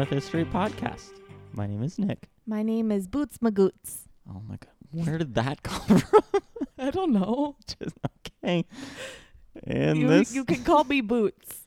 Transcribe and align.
Of 0.00 0.08
History 0.10 0.44
podcast. 0.44 1.10
My 1.52 1.66
name 1.66 1.82
is 1.82 1.98
Nick. 1.98 2.28
My 2.46 2.62
name 2.62 2.92
is 2.92 3.06
Boots 3.06 3.38
Magoots. 3.38 4.08
Oh 4.28 4.42
my 4.46 4.56
god, 4.56 4.72
where 4.90 5.16
did 5.18 5.34
that 5.34 5.62
come 5.64 5.98
from? 6.00 6.22
I 6.78 6.90
don't 6.90 7.12
know. 7.12 7.56
Just 7.66 7.96
okay. 8.44 8.64
And 9.64 9.98
You, 9.98 10.08
this 10.08 10.34
you 10.34 10.44
can 10.44 10.62
call 10.64 10.84
me 10.84 11.00
Boots. 11.00 11.60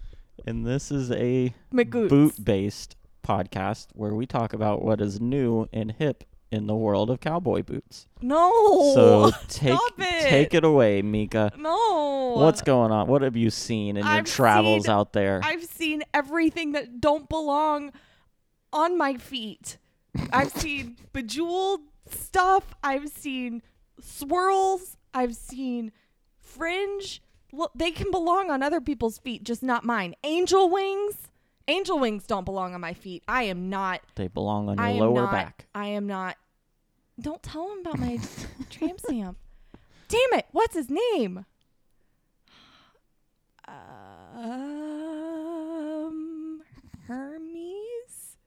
and 0.45 0.65
this 0.65 0.91
is 0.91 1.11
a 1.11 1.53
Magoots. 1.73 2.09
boot-based 2.09 2.95
podcast 3.23 3.87
where 3.93 4.13
we 4.13 4.25
talk 4.25 4.53
about 4.53 4.83
what 4.83 5.01
is 5.01 5.19
new 5.19 5.67
and 5.73 5.91
hip 5.93 6.23
in 6.51 6.67
the 6.67 6.75
world 6.75 7.09
of 7.09 7.19
cowboy 7.19 7.63
boots. 7.63 8.07
No. 8.21 8.93
so 8.93 9.31
take 9.47 9.73
stop 9.73 9.93
it. 9.97 10.29
take 10.29 10.53
it 10.53 10.63
away, 10.63 11.01
Mika. 11.01 11.51
no. 11.57 12.33
What's 12.37 12.61
going 12.61 12.91
on? 12.91 13.07
What 13.07 13.21
have 13.23 13.35
you 13.35 13.49
seen 13.49 13.97
in 13.97 14.03
your 14.05 14.13
I've 14.13 14.25
travels 14.25 14.85
seen- 14.85 14.91
out 14.93 15.13
there? 15.13 15.41
I've 15.43 15.63
seen 15.65 16.03
everything 16.13 16.73
that 16.73 17.01
don't 17.01 17.27
belong 17.27 17.91
on 18.71 18.97
my 18.97 19.15
feet. 19.15 19.77
I've 20.31 20.51
seen 20.51 20.97
bejeweled 21.13 21.81
stuff. 22.09 22.75
I've 22.83 23.09
seen 23.09 23.61
swirls. 24.01 24.97
I've 25.13 25.35
seen 25.35 25.91
fringe. 26.39 27.21
Look, 27.51 27.71
they 27.75 27.91
can 27.91 28.11
belong 28.11 28.51
on 28.51 28.61
other 28.61 28.81
people's 28.81 29.17
feet, 29.17 29.43
just 29.43 29.63
not 29.63 29.83
mine. 29.83 30.15
Angel 30.23 30.69
wings. 30.69 31.15
Angel 31.67 31.99
wings 31.99 32.25
don't 32.25 32.45
belong 32.45 32.73
on 32.73 32.81
my 32.81 32.93
feet. 32.93 33.23
I 33.27 33.43
am 33.43 33.69
not. 33.69 34.01
they 34.15 34.27
belong 34.27 34.69
on 34.69 34.77
your 34.77 34.85
I 34.85 34.89
am 34.91 34.99
lower 34.99 35.13
not, 35.21 35.31
back. 35.31 35.67
I 35.73 35.87
am 35.87 36.07
not. 36.07 36.35
Don't 37.19 37.43
tell 37.43 37.71
him 37.71 37.79
about 37.79 37.99
my 37.99 38.19
tramp 38.69 38.99
stamp. 38.99 39.37
Damn 40.07 40.33
it! 40.39 40.45
What's 40.51 40.73
his 40.75 40.89
name? 40.89 41.45
Um, 45.69 46.61
Hermes. 47.07 48.37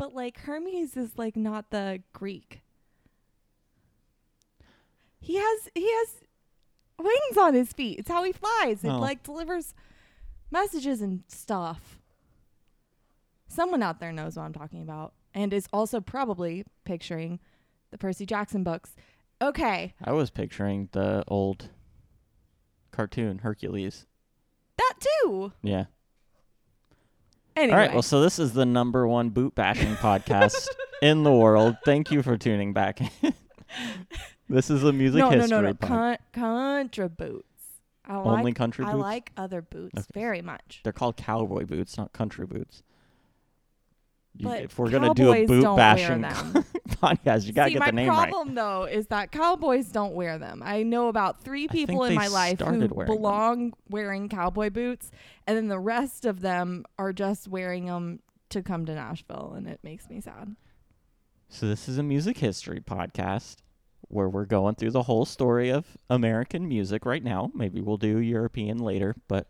But 0.00 0.14
like 0.14 0.38
Hermes 0.40 0.96
is 0.96 1.18
like 1.18 1.36
not 1.36 1.68
the 1.68 2.02
Greek. 2.14 2.62
He 5.20 5.34
has 5.36 5.68
he 5.74 5.86
has 5.86 6.14
wings 6.98 7.36
on 7.38 7.52
his 7.52 7.74
feet. 7.74 7.98
It's 7.98 8.08
how 8.08 8.24
he 8.24 8.32
flies. 8.32 8.82
It 8.82 8.88
Oh. 8.88 8.98
like 8.98 9.22
delivers 9.22 9.74
messages 10.50 11.02
and 11.02 11.24
stuff. 11.28 11.98
Someone 13.46 13.82
out 13.82 14.00
there 14.00 14.10
knows 14.10 14.36
what 14.36 14.44
I'm 14.44 14.54
talking 14.54 14.80
about 14.80 15.12
and 15.34 15.52
is 15.52 15.68
also 15.70 16.00
probably 16.00 16.64
picturing 16.84 17.38
the 17.90 17.98
Percy 17.98 18.24
Jackson 18.24 18.64
books. 18.64 18.96
Okay, 19.42 19.92
I 20.02 20.12
was 20.12 20.30
picturing 20.30 20.88
the 20.92 21.24
old 21.28 21.68
cartoon 22.90 23.40
Hercules. 23.40 24.06
that 24.78 24.94
too. 24.98 25.52
Yeah. 25.62 25.84
Anyway, 27.56 27.72
All 27.72 27.78
right. 27.78 27.92
Well, 27.92 28.02
so 28.02 28.20
this 28.20 28.38
is 28.38 28.52
the 28.52 28.64
number 28.66 29.06
one 29.06 29.30
boot 29.30 29.54
bashing 29.54 29.94
podcast 29.96 30.66
in 31.02 31.22
the 31.24 31.32
world. 31.32 31.76
Thank 31.84 32.10
you 32.10 32.22
for 32.22 32.36
tuning 32.36 32.72
back. 32.72 33.00
this 34.48 34.70
is 34.70 34.84
a 34.84 34.92
music 34.92 35.20
no, 35.20 35.30
no, 35.30 35.36
history 35.38 35.50
no, 35.56 35.60
no, 35.62 35.74
pod- 35.74 35.88
Con- 35.88 36.16
contra 36.32 37.08
boots. 37.08 37.46
I 38.06 38.14
Only 38.16 38.42
like, 38.44 38.54
country 38.56 38.84
I 38.84 38.92
boots? 38.92 39.02
like 39.02 39.32
other 39.36 39.62
boots 39.62 39.98
Okay. 39.98 40.06
very 40.14 40.42
much. 40.42 40.80
They're 40.82 40.92
called 40.92 41.16
cowboy 41.16 41.64
boots, 41.64 41.96
not 41.96 42.12
country 42.12 42.46
boots. 42.46 42.82
You- 44.36 44.46
But 44.46 44.62
if 44.62 44.78
we're 44.78 44.90
gonna 44.90 45.12
do 45.14 45.32
a 45.32 45.44
boot 45.46 45.76
bashing 45.76 46.22
podcast, 46.88 47.46
you 47.46 47.52
gotta 47.52 47.70
See, 47.70 47.74
get 47.78 47.84
the 47.86 47.92
name 47.92 48.08
right. 48.08 48.16
My 48.16 48.30
problem 48.30 48.54
though 48.54 48.84
is 48.84 49.08
that 49.08 49.32
cowboys 49.32 49.88
don't 49.88 50.14
wear 50.14 50.38
them. 50.38 50.62
I 50.64 50.82
know 50.82 51.08
about 51.08 51.42
three 51.42 51.68
people 51.68 52.04
in 52.04 52.14
my 52.14 52.28
life 52.28 52.58
who 52.60 52.64
wearing 52.64 52.80
them. 52.80 53.06
belong 53.06 53.72
wearing 53.88 54.28
cowboy 54.28 54.70
boots, 54.70 55.10
and 55.46 55.56
then 55.56 55.68
the 55.68 55.78
rest 55.78 56.24
of 56.24 56.40
them 56.40 56.84
are 56.98 57.12
just 57.12 57.48
wearing 57.48 57.86
them 57.86 58.20
to 58.50 58.62
come 58.62 58.86
to 58.86 58.94
Nashville, 58.94 59.54
and 59.56 59.66
it 59.66 59.80
makes 59.82 60.08
me 60.08 60.20
sad. 60.20 60.54
So 61.48 61.66
this 61.66 61.88
is 61.88 61.98
a 61.98 62.02
music 62.02 62.38
history 62.38 62.80
podcast 62.80 63.56
where 64.02 64.28
we're 64.28 64.44
going 64.46 64.74
through 64.74 64.90
the 64.92 65.02
whole 65.04 65.24
story 65.24 65.70
of 65.70 65.96
American 66.08 66.68
music 66.68 67.04
right 67.04 67.22
now. 67.22 67.50
Maybe 67.54 67.80
we'll 67.80 67.96
do 67.96 68.18
European 68.18 68.78
later, 68.78 69.14
but 69.28 69.48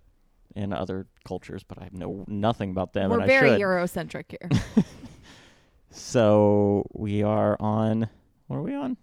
in 0.56 0.72
other 0.72 1.06
cultures, 1.26 1.62
but 1.62 1.78
I 1.80 1.88
know 1.92 2.24
nothing 2.26 2.70
about 2.70 2.92
them. 2.92 3.10
We're 3.10 3.18
and 3.20 3.26
very 3.26 3.50
I 3.50 3.54
should. 3.54 3.62
Eurocentric 3.62 4.24
here. 4.30 4.84
So 5.90 6.86
we 6.92 7.22
are 7.22 7.56
on. 7.60 8.08
What 8.46 8.56
are 8.56 8.62
we 8.62 8.74
on? 8.74 8.96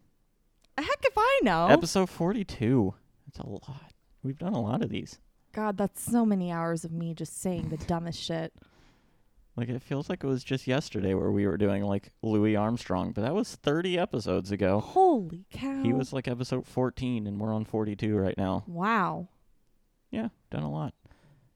Heck 0.78 1.03
if 1.03 1.13
I 1.18 1.40
know. 1.44 1.68
Episode 1.68 2.09
forty-two. 2.09 2.94
That's 3.25 3.40
a 3.40 3.50
lot. 3.50 3.91
We've 4.24 4.38
done 4.38 4.53
a 4.53 4.62
lot 4.62 4.81
of 4.81 4.90
these. 4.90 5.19
God, 5.53 5.78
that's 5.78 6.02
so 6.02 6.25
many 6.25 6.52
hours 6.52 6.86
of 6.86 6.91
me 6.91 7.13
just 7.13 7.41
saying 7.41 7.69
the 7.69 7.78
dumbest 7.88 8.22
shit. 8.22 8.53
Like 9.56 9.69
it 9.69 9.81
feels 9.81 10.07
like 10.07 10.24
it 10.24 10.28
was 10.28 10.44
just 10.44 10.68
yesterday 10.68 11.13
where 11.13 11.31
we 11.31 11.47
were 11.47 11.57
doing 11.57 11.84
like 11.84 12.12
Louis 12.22 12.56
Armstrong, 12.56 13.12
but 13.12 13.22
that 13.22 13.36
was 13.36 13.56
thirty 13.56 13.97
episodes 13.97 14.52
ago. 14.52 14.80
Holy 14.80 15.46
cow. 15.52 15.81
He 15.84 15.94
was 15.94 16.13
like 16.13 16.28
episode 16.28 16.66
fourteen, 16.66 17.28
and 17.28 17.40
we're 17.40 17.53
on 17.53 17.66
forty-two 17.66 18.16
right 18.16 18.38
now. 18.38 18.63
Wow. 18.68 19.28
Yeah, 20.09 20.30
done 20.52 20.63
a 20.63 20.72
lot. 20.72 20.94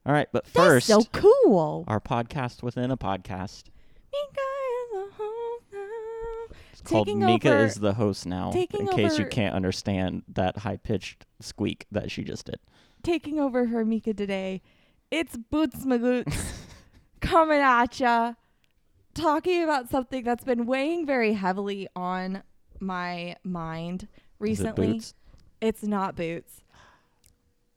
All 0.05 0.13
right, 0.13 0.27
but 0.31 0.45
That's 0.45 0.53
first, 0.55 0.87
so 0.87 1.03
cool. 1.13 1.83
our 1.87 1.99
podcast 1.99 2.63
within 2.63 2.89
a 2.89 2.97
podcast. 2.97 3.65
Mika 4.11 4.41
is 4.83 4.97
a 4.97 5.13
host 5.15 5.63
now. 5.71 6.55
It's 6.71 6.81
called 6.81 7.05
Taking 7.07 7.19
Mika 7.25 7.49
over- 7.53 7.63
is 7.65 7.75
the 7.75 7.93
host 7.93 8.25
now. 8.25 8.51
taking 8.51 8.87
in 8.87 8.87
case 8.95 9.19
you 9.19 9.25
can't 9.25 9.53
understand 9.53 10.23
that 10.33 10.57
high-pitched 10.57 11.25
squeak 11.39 11.85
that 11.91 12.09
she 12.09 12.23
just 12.23 12.45
did. 12.45 12.59
Taking 13.03 13.39
over 13.39 13.67
for 13.67 13.85
Mika 13.85 14.13
today. 14.13 14.61
It's 15.11 15.37
Boots 15.37 15.85
Magoots 15.85 16.35
coming 17.21 17.59
at 17.61 17.99
ya. 17.99 18.33
Talking 19.13 19.63
about 19.63 19.89
something 19.89 20.23
that's 20.23 20.43
been 20.43 20.65
weighing 20.65 21.05
very 21.05 21.33
heavily 21.33 21.87
on 21.95 22.41
my 22.79 23.35
mind 23.43 24.03
it 24.03 24.09
recently. 24.39 24.93
boots? 24.93 25.13
It's 25.59 25.83
not 25.83 26.15
boots. 26.15 26.63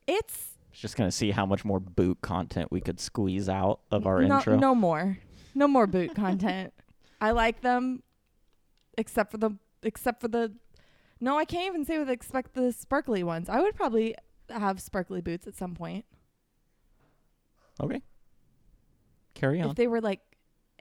It's 0.06 0.53
Just 0.80 0.96
gonna 0.96 1.12
see 1.12 1.30
how 1.30 1.46
much 1.46 1.64
more 1.64 1.80
boot 1.80 2.20
content 2.20 2.70
we 2.70 2.80
could 2.80 3.00
squeeze 3.00 3.48
out 3.48 3.80
of 3.90 4.06
our 4.06 4.22
no, 4.22 4.36
intro. 4.36 4.58
No 4.58 4.74
more. 4.74 5.18
No 5.54 5.68
more 5.68 5.86
boot 5.86 6.14
content. 6.14 6.72
I 7.20 7.30
like 7.30 7.60
them 7.60 8.02
except 8.98 9.30
for 9.30 9.38
the 9.38 9.56
except 9.82 10.20
for 10.20 10.28
the 10.28 10.52
No, 11.20 11.38
I 11.38 11.44
can't 11.44 11.66
even 11.66 11.84
say 11.84 11.98
with 11.98 12.10
expect 12.10 12.54
the 12.54 12.72
sparkly 12.72 13.22
ones. 13.22 13.48
I 13.48 13.60
would 13.60 13.74
probably 13.74 14.14
have 14.50 14.80
sparkly 14.80 15.20
boots 15.20 15.46
at 15.46 15.54
some 15.54 15.74
point. 15.74 16.04
Okay. 17.80 18.02
Carry 19.34 19.60
on. 19.60 19.70
If 19.70 19.76
they 19.76 19.86
were 19.86 20.00
like 20.00 20.20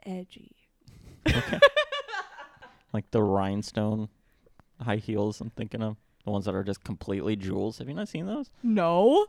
edgy. 0.04 0.56
okay. 1.26 1.58
like 2.92 3.10
the 3.10 3.22
rhinestone 3.22 4.08
high 4.80 4.96
heels. 4.96 5.40
I'm 5.40 5.50
thinking 5.50 5.82
of 5.82 5.96
the 6.24 6.30
ones 6.30 6.44
that 6.44 6.54
are 6.54 6.64
just 6.64 6.84
completely 6.84 7.36
jewels. 7.36 7.78
Have 7.78 7.88
you 7.88 7.94
not 7.94 8.08
seen 8.08 8.26
those? 8.26 8.50
No. 8.62 9.26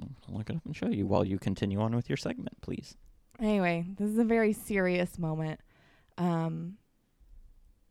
I'll 0.00 0.36
look 0.36 0.50
it 0.50 0.56
up 0.56 0.64
and 0.64 0.74
show 0.76 0.88
you 0.88 1.06
while 1.06 1.24
you 1.24 1.38
continue 1.38 1.80
on 1.80 1.94
with 1.94 2.08
your 2.08 2.16
segment, 2.16 2.60
please. 2.60 2.96
Anyway, 3.40 3.86
this 3.98 4.08
is 4.08 4.18
a 4.18 4.24
very 4.24 4.52
serious 4.52 5.18
moment. 5.18 5.60
Um 6.18 6.78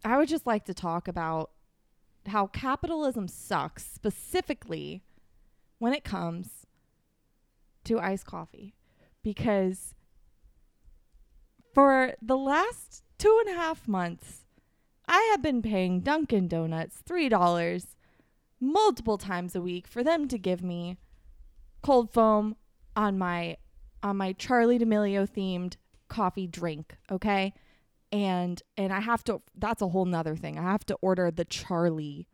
I 0.05 0.17
would 0.17 0.27
just 0.27 0.45
like 0.45 0.65
to 0.65 0.73
talk 0.73 1.07
about 1.07 1.51
how 2.27 2.47
capitalism 2.47 3.27
sucks 3.27 3.85
specifically 3.85 5.03
when 5.79 5.93
it 5.93 6.03
comes 6.03 6.65
to 7.85 7.99
iced 7.99 8.25
coffee 8.25 8.73
because 9.23 9.93
for 11.73 12.13
the 12.21 12.37
last 12.37 13.03
two 13.17 13.41
and 13.45 13.53
a 13.53 13.59
half 13.59 13.87
months 13.87 14.45
i 15.07 15.27
have 15.31 15.41
been 15.41 15.61
paying 15.61 15.99
dunkin 15.99 16.47
donuts 16.47 17.01
three 17.05 17.27
dollars 17.27 17.97
multiple 18.59 19.17
times 19.17 19.55
a 19.55 19.61
week 19.61 19.85
for 19.85 20.03
them 20.03 20.27
to 20.27 20.37
give 20.37 20.63
me 20.63 20.97
cold 21.83 22.11
foam 22.11 22.55
on 22.95 23.17
my 23.17 23.57
on 24.01 24.17
my 24.17 24.33
Charli 24.33 24.79
D'Amelio 24.79 25.27
themed 25.27 25.75
coffee 26.07 26.47
drink 26.47 26.97
okay? 27.11 27.53
And 28.11 28.61
and 28.77 28.93
i 28.93 28.99
have 28.99 29.23
to 29.25 29.41
that's 29.55 29.81
a 29.81 29.87
whole 29.87 30.05
nother 30.05 30.35
thing. 30.35 30.57
I 30.57 30.63
have 30.63 30.85
to 30.87 30.95
order 31.01 31.29
the 31.31 31.45
Charli 31.45 32.25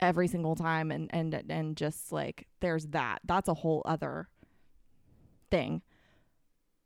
every 0.00 0.28
single 0.28 0.56
time 0.56 0.90
and 0.90 1.08
and 1.12 1.34
and 1.48 1.76
just 1.76 2.12
like 2.12 2.46
there's 2.60 2.86
that. 2.86 3.20
That's 3.24 3.48
a 3.48 3.54
whole 3.54 3.82
other 3.84 4.28
thing. 5.50 5.82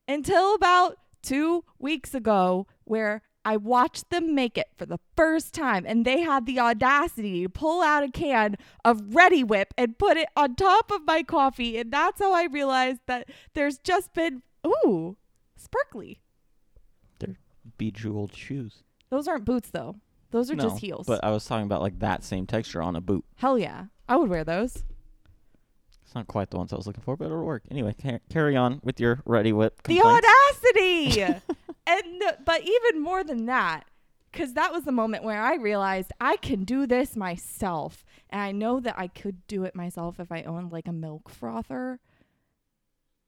Until 0.07 0.55
about 0.55 0.99
2 1.23 1.65
weeks 1.79 2.15
ago 2.15 2.67
where 2.85 3.23
I 3.45 3.57
watched 3.57 4.11
them 4.11 4.35
make 4.35 4.57
it 4.57 4.69
for 4.77 4.87
the 4.87 4.99
first 5.17 5.53
time 5.55 5.85
and 5.87 6.05
they 6.05 6.21
had 6.21 6.47
the 6.47 6.59
audacity 6.61 7.43
to 7.43 7.49
pull 7.49 7.83
out 7.83 8.03
a 8.03 8.11
can 8.11 8.57
of 8.85 9.01
Reddi-wip 9.03 9.75
and 9.77 9.99
put 9.99 10.17
it 10.17 10.29
on 10.37 10.55
top 10.57 10.91
of 10.91 11.03
my 11.07 11.23
coffee 11.23 11.77
and 11.79 11.93
that's 11.93 12.21
how 12.21 12.33
I 12.33 12.45
realized 12.47 13.01
that 13.07 13.29
there's 13.55 13.79
just 13.79 14.15
been 14.15 14.43
ooh 14.67 15.17
sparkly 15.57 16.21
They're 17.19 17.37
bejeweled 17.79 18.35
shoes. 18.35 18.83
those 19.11 19.29
aren't 19.29 19.45
boots 19.45 19.71
though 19.71 19.97
those 20.31 20.51
are 20.51 20.57
no, 20.57 20.65
just 20.65 20.79
heels 20.79 21.07
But 21.07 21.23
I 21.23 21.31
was 21.31 21.45
talking 21.45 21.67
about 21.67 21.83
like 21.83 21.99
that 22.01 22.25
same 22.25 22.47
texture 22.47 22.81
on 22.83 22.97
a 22.97 23.01
boot. 23.01 23.25
hell 23.37 23.59
yeah 23.59 23.85
I 24.09 24.17
would 24.17 24.29
wear 24.31 24.45
those 24.45 24.85
It's 26.03 26.15
not 26.15 26.27
quite 26.29 26.51
the 26.51 26.57
ones 26.57 26.73
I 26.73 26.77
was 26.77 26.87
looking 26.87 27.03
for, 27.03 27.17
but 27.17 27.27
it'll 27.27 27.45
work. 27.45 27.63
Anyway, 27.71 27.95
ca- 28.01 28.19
carry 28.31 28.57
on 28.57 28.81
with 28.85 29.01
your 29.01 29.17
Reddi-wip. 29.27 29.83
The 29.85 30.01
audacity! 30.03 31.41
and 31.87 32.23
but 32.45 32.63
even 32.63 33.03
more 33.03 33.23
than 33.25 33.47
that, 33.47 33.85
because 34.31 34.55
that 34.55 34.73
was 34.73 34.85
the 34.85 34.93
moment 34.93 35.25
where 35.25 35.43
I 35.43 35.55
realized 35.57 36.13
I 36.21 36.37
can 36.37 36.65
do 36.65 36.87
this 36.87 37.17
myself, 37.17 38.05
and 38.31 38.41
I 38.41 38.53
know 38.53 38.81
that 38.81 38.99
I 38.99 39.09
could 39.09 39.47
do 39.47 39.65
it 39.65 39.75
myself 39.75 40.19
if 40.19 40.33
I 40.33 40.43
owned 40.43 40.73
like 40.73 40.89
a 40.89 40.93
milk 40.93 41.29
frother. 41.29 42.01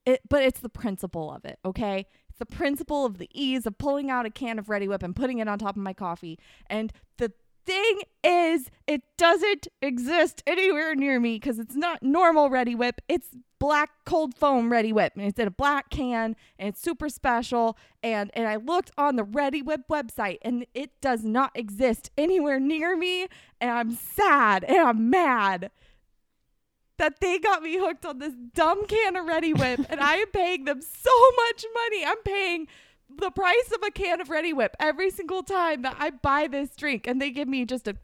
It, 0.05 0.21
but 0.29 0.41
it's 0.41 0.61
the 0.61 0.69
principle 0.69 1.29
of 1.33 1.43
it, 1.43 1.59
okay? 1.65 2.05
It's 2.29 2.39
the 2.39 2.45
principle 2.45 3.05
of 3.05 3.17
the 3.17 3.29
ease 3.33 3.65
of 3.65 3.77
pulling 3.77 4.09
out 4.09 4.25
a 4.25 4.29
can 4.29 4.57
of 4.57 4.67
Reddi-wip 4.67 5.03
and 5.03 5.13
putting 5.13 5.39
it 5.39 5.49
on 5.49 5.59
top 5.59 5.75
of 5.75 5.81
my 5.81 5.91
coffee. 5.91 6.39
And 6.69 6.93
the 7.17 7.33
thing 7.65 8.03
is, 8.23 8.71
it 8.87 9.01
doesn't 9.17 9.67
exist 9.81 10.43
anywhere 10.47 10.95
near 10.95 11.19
me 11.19 11.35
because 11.35 11.59
it's 11.59 11.75
not 11.75 12.03
normal 12.03 12.49
Reddi-wip. 12.49 13.01
It's 13.09 13.31
black 13.59 13.89
cold 14.05 14.35
foam 14.35 14.69
Reddi-wip, 14.69 15.13
and 15.15 15.25
it's 15.25 15.39
in 15.39 15.47
a 15.47 15.51
black 15.51 15.89
can, 15.89 16.35
and 16.59 16.69
it's 16.69 16.81
super 16.81 17.09
special. 17.09 17.77
And 18.03 18.31
and 18.33 18.47
I 18.47 18.55
looked 18.57 18.91
on 18.97 19.15
the 19.15 19.23
Reddi-wip 19.23 19.81
website, 19.89 20.37
and 20.41 20.65
it 20.73 20.91
does 21.01 21.23
not 21.23 21.51
exist 21.55 22.11
anywhere 22.17 22.59
near 22.59 22.95
me. 22.95 23.27
And 23.59 23.71
I'm 23.71 23.91
sad 23.91 24.63
and 24.63 24.79
I'm 24.79 25.09
mad 25.09 25.71
that 26.97 27.19
they 27.19 27.37
got 27.37 27.61
me 27.61 27.77
hooked 27.77 28.05
on 28.05 28.19
this 28.19 28.33
dumb 28.53 28.87
can 28.87 29.15
of 29.15 29.25
Reddi-wip, 29.25 29.85
and 29.89 29.99
I 29.99 30.15
am 30.15 30.27
paying 30.31 30.65
them 30.65 30.81
so 30.81 31.11
much 31.35 31.65
money. 31.73 32.05
I'm 32.05 32.21
paying 32.23 32.67
the 33.09 33.31
price 33.31 33.71
of 33.73 33.81
a 33.87 33.91
can 33.91 34.19
of 34.19 34.29
Reddi-wip 34.29 34.75
every 34.79 35.09
single 35.11 35.43
time 35.43 35.83
that 35.83 35.95
I 35.99 36.09
buy 36.09 36.47
this 36.47 36.75
drink, 36.75 37.07
and 37.07 37.21
they 37.21 37.31
give 37.31 37.47
me 37.47 37.65
just 37.65 37.87
a 37.87 37.95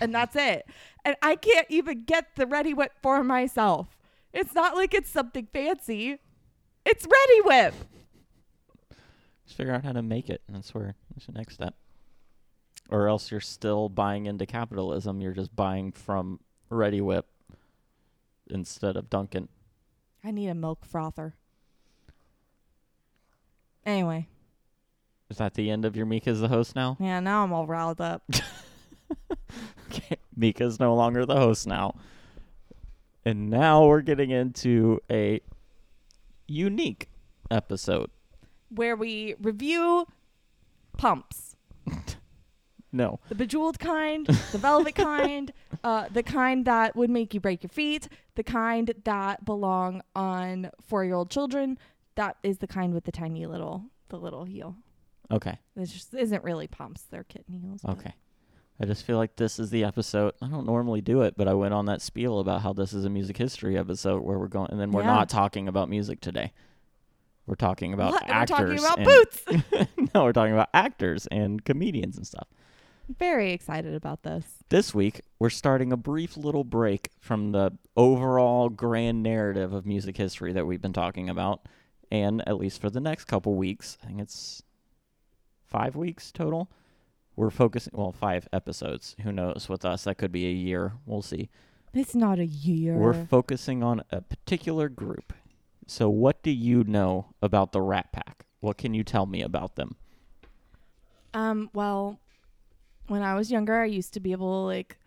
and 0.00 0.14
that's 0.14 0.36
it. 0.36 0.66
And 1.04 1.16
I 1.22 1.36
can't 1.36 1.66
even 1.70 2.04
get 2.04 2.36
the 2.36 2.46
Reddi-wip 2.46 2.92
for 3.02 3.24
myself. 3.24 3.91
It's 4.32 4.54
not 4.54 4.74
like 4.76 4.94
it's 4.94 5.10
something 5.10 5.46
fancy. 5.52 6.18
It's 6.84 7.06
Reddi-wip. 7.06 7.74
Just 9.44 9.56
figure 9.56 9.74
out 9.74 9.84
how 9.84 9.92
to 9.92 10.02
make 10.02 10.30
it. 10.30 10.42
and 10.46 10.56
That's 10.56 10.74
where 10.74 10.94
that's 11.14 11.26
the 11.26 11.32
next 11.32 11.54
step. 11.54 11.74
Or 12.88 13.08
else 13.08 13.30
you're 13.30 13.40
still 13.40 13.88
buying 13.88 14.26
into 14.26 14.46
capitalism. 14.46 15.20
You're 15.20 15.32
just 15.32 15.54
buying 15.54 15.92
from 15.92 16.40
Reddi-wip 16.70 17.26
instead 18.50 18.96
of 18.96 19.08
Dunkin'. 19.10 19.48
I 20.24 20.30
need 20.30 20.48
a 20.48 20.54
milk 20.54 20.84
frother. 20.84 21.34
Anyway, 23.84 24.28
Is 25.28 25.38
that 25.38 25.54
the 25.54 25.68
end 25.70 25.84
of 25.84 25.96
your 25.96 26.06
Mika's 26.06 26.40
the 26.40 26.48
host 26.48 26.76
now? 26.76 26.96
yeah, 27.00 27.18
now 27.20 27.42
I'm 27.42 27.52
all 27.52 27.66
riled 27.66 28.00
up. 28.00 28.22
Okay, 29.90 30.16
Mika's 30.34 30.80
no 30.80 30.94
longer 30.94 31.26
the 31.26 31.36
host 31.36 31.66
now. 31.66 31.96
And 33.24 33.48
now 33.50 33.86
we're 33.86 34.00
getting 34.02 34.30
into 34.30 35.00
a 35.10 35.40
unique 36.48 37.08
episode. 37.50 38.10
where 38.68 38.96
we 38.96 39.34
review 39.40 40.06
pumps. 40.96 41.56
No. 42.94 43.20
The 43.30 43.34
bejeweled 43.34 43.78
kind, 43.78 44.26
the 44.26 44.58
velvet 44.58 44.94
kind, 44.96 45.50
uh, 45.82 46.08
the 46.12 46.22
kind 46.22 46.66
that 46.66 46.94
would 46.94 47.08
make 47.08 47.32
you 47.32 47.40
break 47.40 47.62
your 47.62 47.70
feet, 47.70 48.06
the 48.34 48.42
kind 48.42 48.92
that 49.04 49.46
belong 49.46 50.02
on 50.14 50.70
four-year-old 50.82 51.30
children. 51.30 51.78
That 52.16 52.36
is 52.42 52.58
the 52.58 52.66
kind 52.66 52.92
with 52.92 53.04
the 53.04 53.10
tiny 53.12 53.46
little, 53.46 53.86
the 54.10 54.18
little 54.18 54.44
heel. 54.44 54.76
Okay. 55.30 55.58
This 55.74 55.90
just 55.90 56.12
isn't 56.12 56.44
really 56.44 56.66
pumps; 56.66 57.04
they're 57.10 57.24
kitten 57.24 57.54
heels. 57.54 57.80
Okay. 57.88 58.12
I 58.82 58.86
just 58.86 59.04
feel 59.06 59.16
like 59.16 59.36
this 59.36 59.60
is 59.60 59.70
the 59.70 59.84
episode. 59.84 60.34
I 60.42 60.48
don't 60.48 60.66
normally 60.66 61.00
do 61.00 61.22
it, 61.22 61.34
but 61.36 61.46
I 61.46 61.54
went 61.54 61.72
on 61.72 61.86
that 61.86 62.02
spiel 62.02 62.40
about 62.40 62.62
how 62.62 62.72
this 62.72 62.92
is 62.92 63.04
a 63.04 63.10
music 63.10 63.36
history 63.36 63.78
episode 63.78 64.22
where 64.22 64.38
we're 64.38 64.48
going, 64.48 64.70
and 64.72 64.80
then 64.80 64.90
we're 64.90 65.02
Yeah. 65.02 65.06
not 65.14 65.28
talking 65.28 65.68
about 65.68 65.88
music 65.88 66.20
today. 66.20 66.52
We're 67.46 67.54
talking 67.54 67.92
about 67.94 68.12
What? 68.12 68.28
We're 68.28 68.44
talking 68.46 68.78
about 68.78 68.98
and- 68.98 69.06
boots. 69.06 69.44
no, 70.14 70.24
we're 70.24 70.32
talking 70.32 70.52
about 70.52 70.68
actors 70.74 71.26
and 71.28 71.64
comedians 71.64 72.16
and 72.16 72.26
stuff. 72.26 72.48
Very 73.18 73.52
excited 73.52 73.94
about 73.94 74.22
this. 74.24 74.46
This 74.68 74.92
week, 74.94 75.20
we're 75.38 75.50
starting 75.50 75.92
a 75.92 75.96
brief 75.96 76.36
little 76.36 76.64
break 76.64 77.10
from 77.20 77.52
the 77.52 77.76
overall 77.96 78.68
grand 78.68 79.22
narrative 79.22 79.72
of 79.72 79.86
music 79.86 80.16
history 80.16 80.52
that 80.54 80.66
we've 80.66 80.82
been 80.82 80.92
talking 80.92 81.28
about. 81.28 81.66
And 82.10 82.46
at 82.48 82.58
least 82.58 82.80
for 82.80 82.90
the 82.90 83.00
next 83.00 83.24
couple 83.26 83.54
weeks, 83.54 83.96
I 84.02 84.06
think 84.06 84.20
it's 84.20 84.62
five 85.66 85.94
weeks 85.96 86.30
total, 86.32 86.70
we're 87.36 87.50
focusing, 87.50 87.92
well, 87.94 88.12
five 88.12 88.48
episodes. 88.52 89.16
Who 89.22 89.32
knows 89.32 89.68
with 89.68 89.84
us? 89.84 90.04
That 90.04 90.16
could 90.16 90.32
be 90.32 90.46
a 90.46 90.52
year. 90.52 90.94
We'll 91.06 91.22
see. 91.22 91.48
It's 91.94 92.14
not 92.14 92.38
a 92.38 92.46
year. 92.46 92.94
We're 92.94 93.26
focusing 93.26 93.82
on 93.82 94.02
a 94.10 94.20
particular 94.22 94.88
group. 94.88 95.32
So, 95.86 96.08
what 96.08 96.42
do 96.42 96.50
you 96.50 96.84
know 96.84 97.34
about 97.42 97.72
the 97.72 97.82
Rat 97.82 98.12
Pack? 98.12 98.46
What 98.60 98.78
can 98.78 98.94
you 98.94 99.04
tell 99.04 99.26
me 99.26 99.42
about 99.42 99.76
them? 99.76 99.96
Um, 101.34 101.70
well, 101.74 102.20
when 103.08 103.22
I 103.22 103.34
was 103.34 103.50
younger, 103.50 103.80
I 103.80 103.86
used 103.86 104.14
to 104.14 104.20
be 104.20 104.32
able 104.32 104.62
to 104.62 104.66
like 104.66 104.98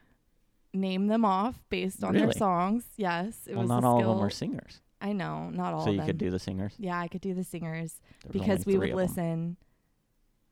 name 0.73 1.07
them 1.07 1.25
off 1.25 1.63
based 1.69 2.03
on 2.03 2.15
their 2.15 2.31
songs. 2.31 2.85
Yes, 2.97 3.47
it 3.47 3.53
well, 3.53 3.61
was 3.61 3.69
not 3.69 3.83
all 3.83 3.99
skill. 3.99 4.11
of 4.11 4.17
them 4.17 4.25
are 4.25 4.29
singers. 4.29 4.81
I 5.01 5.13
know, 5.13 5.49
not 5.49 5.73
all 5.73 5.85
so, 5.85 5.91
you 5.91 6.01
could 6.01 6.17
do 6.17 6.31
the 6.31 6.39
singers. 6.39 6.73
yeah, 6.77 6.99
I 6.99 7.07
could 7.07 7.21
do 7.21 7.33
the 7.33 7.43
singers 7.43 7.99
There's 8.23 8.31
because 8.31 8.65
we 8.65 8.77
would 8.77 8.93
listen. 8.93 9.57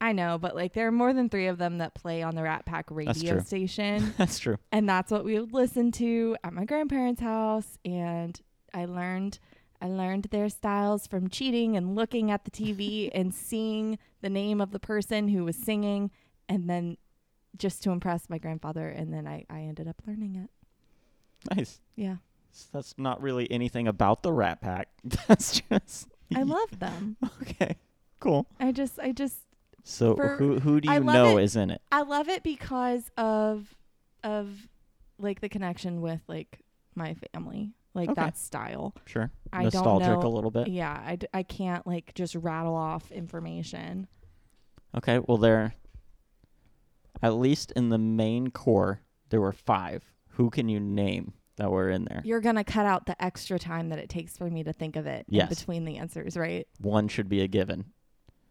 I 0.04 0.12
know, 0.12 0.38
but 0.38 0.54
like 0.56 0.74
there 0.74 0.88
are 0.88 0.92
more 0.92 1.14
than 1.14 1.30
three 1.30 1.48
of 1.48 1.58
them 1.58 1.78
that 1.78 1.94
play 1.94 2.22
on 2.24 2.36
the 2.36 2.44
Rat 2.44 2.66
Pack 2.66 2.88
That's 2.90 2.96
radio 2.98 3.32
true. 3.36 3.42
station, 3.42 4.14
That's 4.18 4.38
true. 4.38 4.58
and 4.72 4.88
that's 4.90 5.12
what 5.12 5.24
we 5.24 5.40
would 5.40 5.54
listen 5.54 5.92
to 5.94 6.36
at 6.44 6.52
my 6.52 6.66
grandparents' 6.66 7.22
house. 7.22 7.78
And 7.86 8.40
I 8.74 8.86
learned, 8.86 9.40
I 9.82 9.88
learned 9.88 10.26
their 10.26 10.50
styles 10.50 11.08
from 11.08 11.30
cheating 11.30 11.78
and 11.78 11.96
looking 11.96 12.32
at 12.32 12.44
the 12.44 12.52
TV 12.52 13.10
and 13.16 13.34
seeing 13.34 13.98
the 14.22 14.30
name 14.30 14.60
of 14.60 14.72
the 14.72 14.80
person 14.80 15.30
who 15.30 15.46
was 15.46 15.56
singing, 15.56 16.12
and 16.50 16.70
then 16.70 16.98
just 17.58 17.82
to 17.84 17.92
impress 17.92 18.30
my 18.30 18.38
grandfather. 18.40 18.90
And 18.90 19.14
then 19.14 19.26
I, 19.28 19.46
I 19.50 19.62
ended 19.62 19.88
up 19.88 20.02
learning 20.06 20.36
it. 20.36 20.50
Nice. 21.56 21.80
Yeah, 21.96 22.16
S- 22.54 22.68
That's 22.74 22.94
not 22.98 23.22
really 23.22 23.50
anything 23.52 23.88
about 23.88 24.22
the 24.24 24.34
Rat 24.34 24.60
Pack. 24.60 24.90
That's 25.28 25.62
just 25.70 26.08
I 26.36 26.44
love 26.44 26.80
them. 26.80 27.16
okay. 27.42 27.78
Cool. 28.20 28.48
I 28.60 28.72
just, 28.72 29.00
I 29.00 29.12
just 29.12 29.38
So 29.84 30.16
For- 30.16 30.38
who 30.38 30.60
who 30.60 30.80
do 30.82 30.92
you 30.92 31.00
know 31.02 31.38
it- 31.38 31.44
is 31.44 31.56
in 31.56 31.70
it? 31.70 31.82
I 31.92 32.02
love 32.04 32.30
it 32.30 32.44
because 32.44 33.10
of 33.18 33.76
of 34.24 34.68
like 35.20 35.42
the 35.42 35.50
connection 35.50 36.02
with 36.02 36.22
like 36.28 36.62
my 36.96 37.16
family, 37.34 37.74
like 37.94 38.10
Okay. 38.10 38.22
that 38.22 38.38
style. 38.38 38.94
Sure. 39.06 39.30
I 39.52 39.64
don't 39.64 39.74
Nostalgic 39.74 40.08
know- 40.08 40.28
a 40.28 40.30
little 40.30 40.52
bit. 40.52 40.68
Yeah, 40.70 41.02
I, 41.06 41.16
d- 41.18 41.28
I 41.34 41.44
can't 41.44 41.86
like 41.86 42.14
just 42.16 42.36
rattle 42.36 42.76
off 42.76 43.12
information. 43.12 44.08
Okay. 44.96 45.20
Well, 45.20 45.38
there. 45.38 45.74
At 47.22 47.36
least 47.36 47.72
in 47.76 47.90
the 47.90 47.98
main 47.98 48.50
core, 48.52 49.02
there 49.30 49.40
were 49.42 49.52
five. 49.54 50.04
Who 50.30 50.50
can 50.50 50.68
you 50.70 50.80
name 50.80 51.34
that 51.58 51.72
were 51.72 51.90
in 51.90 52.06
there? 52.06 52.22
You're 52.26 52.42
gonna 52.42 52.64
cut 52.64 52.86
out 52.86 53.06
the 53.06 53.22
extra 53.24 53.60
time 53.60 53.90
that 53.90 54.00
it 54.00 54.10
takes 54.10 54.38
for 54.38 54.50
me 54.50 54.64
to 54.64 54.74
think 54.74 54.96
of 54.96 55.06
it 55.06 55.26
Yes. 55.30 55.44
in 55.44 55.50
between 55.50 55.86
the 55.86 55.98
answers, 55.98 56.36
right? 56.38 56.68
One 56.80 57.08
should 57.08 57.30
be 57.30 57.42
a 57.42 57.48
given. 57.48 57.86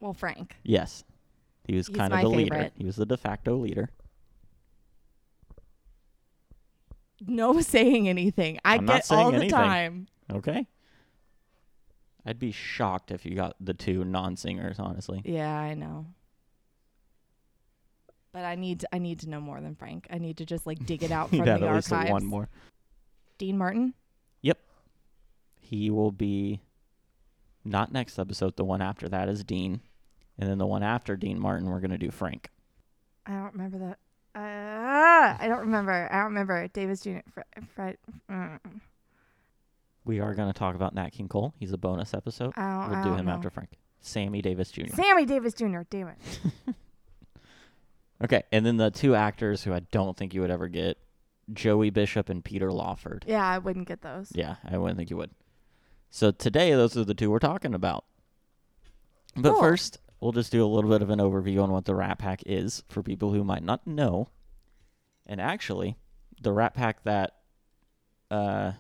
Well, 0.01 0.15
Frank. 0.15 0.57
Yes. 0.63 1.05
He 1.65 1.77
was 1.77 1.87
He's 1.87 1.97
kind 1.97 2.13
of 2.13 2.19
my 2.19 2.23
the 2.23 2.29
leader. 2.29 2.55
favorite. 2.55 2.73
He 2.77 2.85
was 2.85 2.97
the 2.97 3.07
de 3.07 3.17
facto 3.17 3.57
leader. 3.57 3.91
No 7.27 7.61
saying 7.61 8.09
anything. 8.09 8.59
I 8.65 8.75
I'm 8.77 8.85
not 8.85 8.95
get 8.97 9.07
saying 9.07 9.21
all 9.21 9.31
the 9.31 9.37
anything. 9.39 9.51
time. 9.51 10.09
Okay. 10.33 10.67
I'd 12.25 12.39
be 12.39 12.53
shocked 12.53 13.11
if 13.11 13.27
you 13.27 13.35
got 13.35 13.57
the 13.61 13.75
two 13.75 14.05
non-singers, 14.05 14.79
honestly. 14.79 15.23
Yeah, 15.25 15.53
I 15.57 15.75
know. 15.75 16.07
But 18.33 18.45
I 18.45 18.55
need 18.55 18.81
to, 18.81 18.89
I 18.95 18.99
need 18.99 19.21
to 19.21 19.29
know 19.29 19.41
more 19.41 19.61
than 19.61 19.75
Frank. 19.75 20.07
I 20.11 20.19
need 20.19 20.39
to 20.39 20.47
just 20.47 20.67
like 20.67 20.85
dig 20.87 21.03
it 21.03 21.11
out 21.11 21.29
from 21.31 21.39
You'd 21.39 21.47
the 21.49 21.53
at 21.53 21.75
least 21.75 21.93
archives. 21.93 22.13
one 22.13 22.25
more. 22.25 22.49
Dean 23.39 23.59
Martin. 23.59 23.95
Yep. 24.43 24.59
He 25.61 25.91
will 25.91 26.13
be 26.13 26.61
not 27.65 27.93
next 27.93 28.19
episode. 28.19 28.57
The 28.57 28.65
one 28.65 28.81
after 28.83 29.09
that 29.09 29.29
is 29.29 29.43
Dean, 29.45 29.81
and 30.39 30.49
then 30.49 30.59
the 30.59 30.67
one 30.67 30.83
after 30.83 31.17
Dean 31.17 31.39
Martin, 31.39 31.69
we're 31.69 31.81
gonna 31.81 31.99
do 31.99 32.11
Frank. 32.11 32.49
I 33.27 33.33
don't 33.33 33.53
remember 33.53 33.79
that. 33.79 33.99
Uh, 34.35 35.37
I 35.39 35.47
don't 35.47 35.61
remember. 35.61 36.09
I 36.11 36.17
don't 36.17 36.25
remember. 36.27 36.67
Davis 36.69 37.01
Jr. 37.03 37.19
Fred. 37.33 37.47
Fred 37.75 37.97
mm, 38.31 38.59
We 40.05 40.21
are 40.21 40.35
gonna 40.35 40.53
talk 40.53 40.75
about 40.75 40.95
Nat 40.95 41.11
King 41.11 41.29
Cole. 41.29 41.55
He's 41.59 41.73
a 41.73 41.79
bonus 41.79 42.15
episode. 42.15 42.53
I 42.57 42.63
don't, 42.81 42.91
We'll 42.91 42.99
I 42.99 43.05
do 43.05 43.15
him 43.15 43.27
know. 43.27 43.33
after 43.33 43.51
Frank. 43.51 43.71
Sammy 44.01 44.43
Davis 44.43 44.71
Jr. 44.73 44.95
Sammy 44.95 45.25
Davis 45.27 45.55
Jr. 45.55 45.81
Damn 45.91 46.09
it. 46.09 46.17
Okay, 48.25 48.45
and 48.53 48.65
then 48.65 48.77
the 48.77 48.91
two 48.91 49.15
actors 49.17 49.65
who 49.65 49.73
I 49.73 49.81
don't 49.91 50.17
think 50.17 50.33
you 50.33 50.43
would 50.43 50.51
ever 50.51 50.69
get, 50.69 50.97
Joey 51.53 51.91
Bishop 51.91 52.29
and 52.29 52.45
Peter 52.45 52.71
Lawford. 52.71 53.25
Yeah, 53.27 53.45
I 53.45 53.59
wouldn't 53.59 53.89
get 53.89 54.03
those. 54.03 54.31
Yeah, 54.33 54.57
I 54.65 54.79
wouldn't 54.79 54.97
think 54.97 55.11
you 55.11 55.17
would. 55.17 55.31
So 56.11 56.31
today, 56.31 56.71
those 56.73 56.97
are 56.97 57.05
the 57.05 57.15
two 57.15 57.31
we're 57.33 57.41
talking 57.41 57.75
about. 57.75 58.05
But 59.35 59.53
Cool. 59.55 59.61
first, 59.61 59.99
we'll 60.23 60.33
just 60.33 60.53
do 60.53 60.65
a 60.65 60.67
little 60.67 60.89
bit 60.89 61.03
of 61.03 61.11
an 61.11 61.19
overview 61.19 61.61
on 61.63 61.73
what 61.73 61.85
the 61.85 61.97
Rat 61.97 62.17
Pack 62.17 62.45
is 62.47 62.85
for 62.89 63.03
people 63.03 63.33
who 63.33 63.43
might 63.43 63.65
not 63.65 63.85
know. 63.89 64.29
And 65.27 65.41
actually, 65.41 65.97
the 66.41 66.53
Rat 66.53 66.75
Pack 66.75 67.03
that 67.03 67.33
uh, 68.31 68.73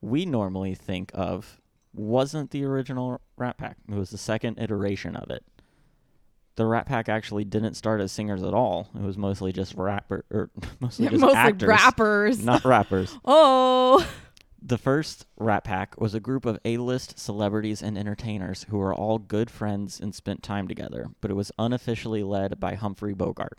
we 0.00 0.24
normally 0.24 0.76
think 0.76 1.10
of 1.12 1.60
wasn't 1.92 2.52
the 2.52 2.64
original 2.64 3.20
Rat 3.36 3.58
Pack. 3.58 3.78
It 3.88 3.96
was 3.96 4.10
the 4.10 4.18
second 4.18 4.60
iteration 4.60 5.16
of 5.16 5.28
it. 5.28 5.44
The 6.54 6.64
Rat 6.64 6.86
Pack 6.86 7.08
actually 7.08 7.44
didn't 7.44 7.74
start 7.74 8.00
as 8.00 8.12
singers 8.12 8.44
at 8.44 8.54
all. 8.54 8.88
It 8.94 9.02
was 9.02 9.18
mostly 9.18 9.52
just 9.52 9.74
rapper 9.74 10.24
or 10.30 10.50
mostly 10.80 11.08
just 11.10 11.20
Mostly 11.20 11.36
actors, 11.36 11.68
rappers. 11.68 12.44
not 12.44 12.64
rappers. 12.64 13.18
oh. 13.24 14.08
The 14.60 14.78
first 14.78 15.26
Rat 15.36 15.62
Pack 15.62 16.00
was 16.00 16.14
a 16.14 16.20
group 16.20 16.44
of 16.44 16.58
A-list 16.64 17.18
celebrities 17.18 17.80
and 17.80 17.96
entertainers 17.96 18.64
who 18.64 18.78
were 18.78 18.94
all 18.94 19.18
good 19.18 19.50
friends 19.50 20.00
and 20.00 20.12
spent 20.12 20.42
time 20.42 20.66
together, 20.66 21.10
but 21.20 21.30
it 21.30 21.34
was 21.34 21.52
unofficially 21.58 22.24
led 22.24 22.58
by 22.58 22.74
Humphrey 22.74 23.14
Bogart. 23.14 23.58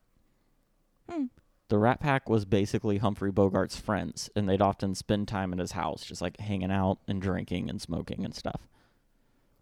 Hmm. 1.09 1.25
The 1.69 1.77
Rat 1.77 2.01
Pack 2.01 2.27
was 2.27 2.45
basically 2.45 2.97
Humphrey 2.97 3.31
Bogart's 3.31 3.79
friends, 3.79 4.29
and 4.35 4.49
they'd 4.49 4.61
often 4.61 4.93
spend 4.93 5.27
time 5.27 5.53
at 5.53 5.59
his 5.59 5.71
house, 5.71 6.03
just 6.03 6.21
like 6.21 6.39
hanging 6.39 6.71
out 6.71 6.97
and 7.07 7.21
drinking 7.21 7.69
and 7.69 7.81
smoking 7.81 8.25
and 8.25 8.35
stuff. 8.35 8.67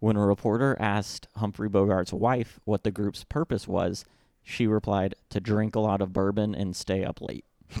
When 0.00 0.16
a 0.16 0.26
reporter 0.26 0.76
asked 0.80 1.28
Humphrey 1.36 1.68
Bogart's 1.68 2.12
wife 2.12 2.58
what 2.64 2.82
the 2.82 2.90
group's 2.90 3.24
purpose 3.24 3.68
was, 3.68 4.04
she 4.42 4.66
replied, 4.66 5.14
to 5.30 5.40
drink 5.40 5.76
a 5.76 5.80
lot 5.80 6.00
of 6.00 6.12
bourbon 6.12 6.54
and 6.54 6.74
stay 6.74 7.04
up 7.04 7.20
late. 7.20 7.44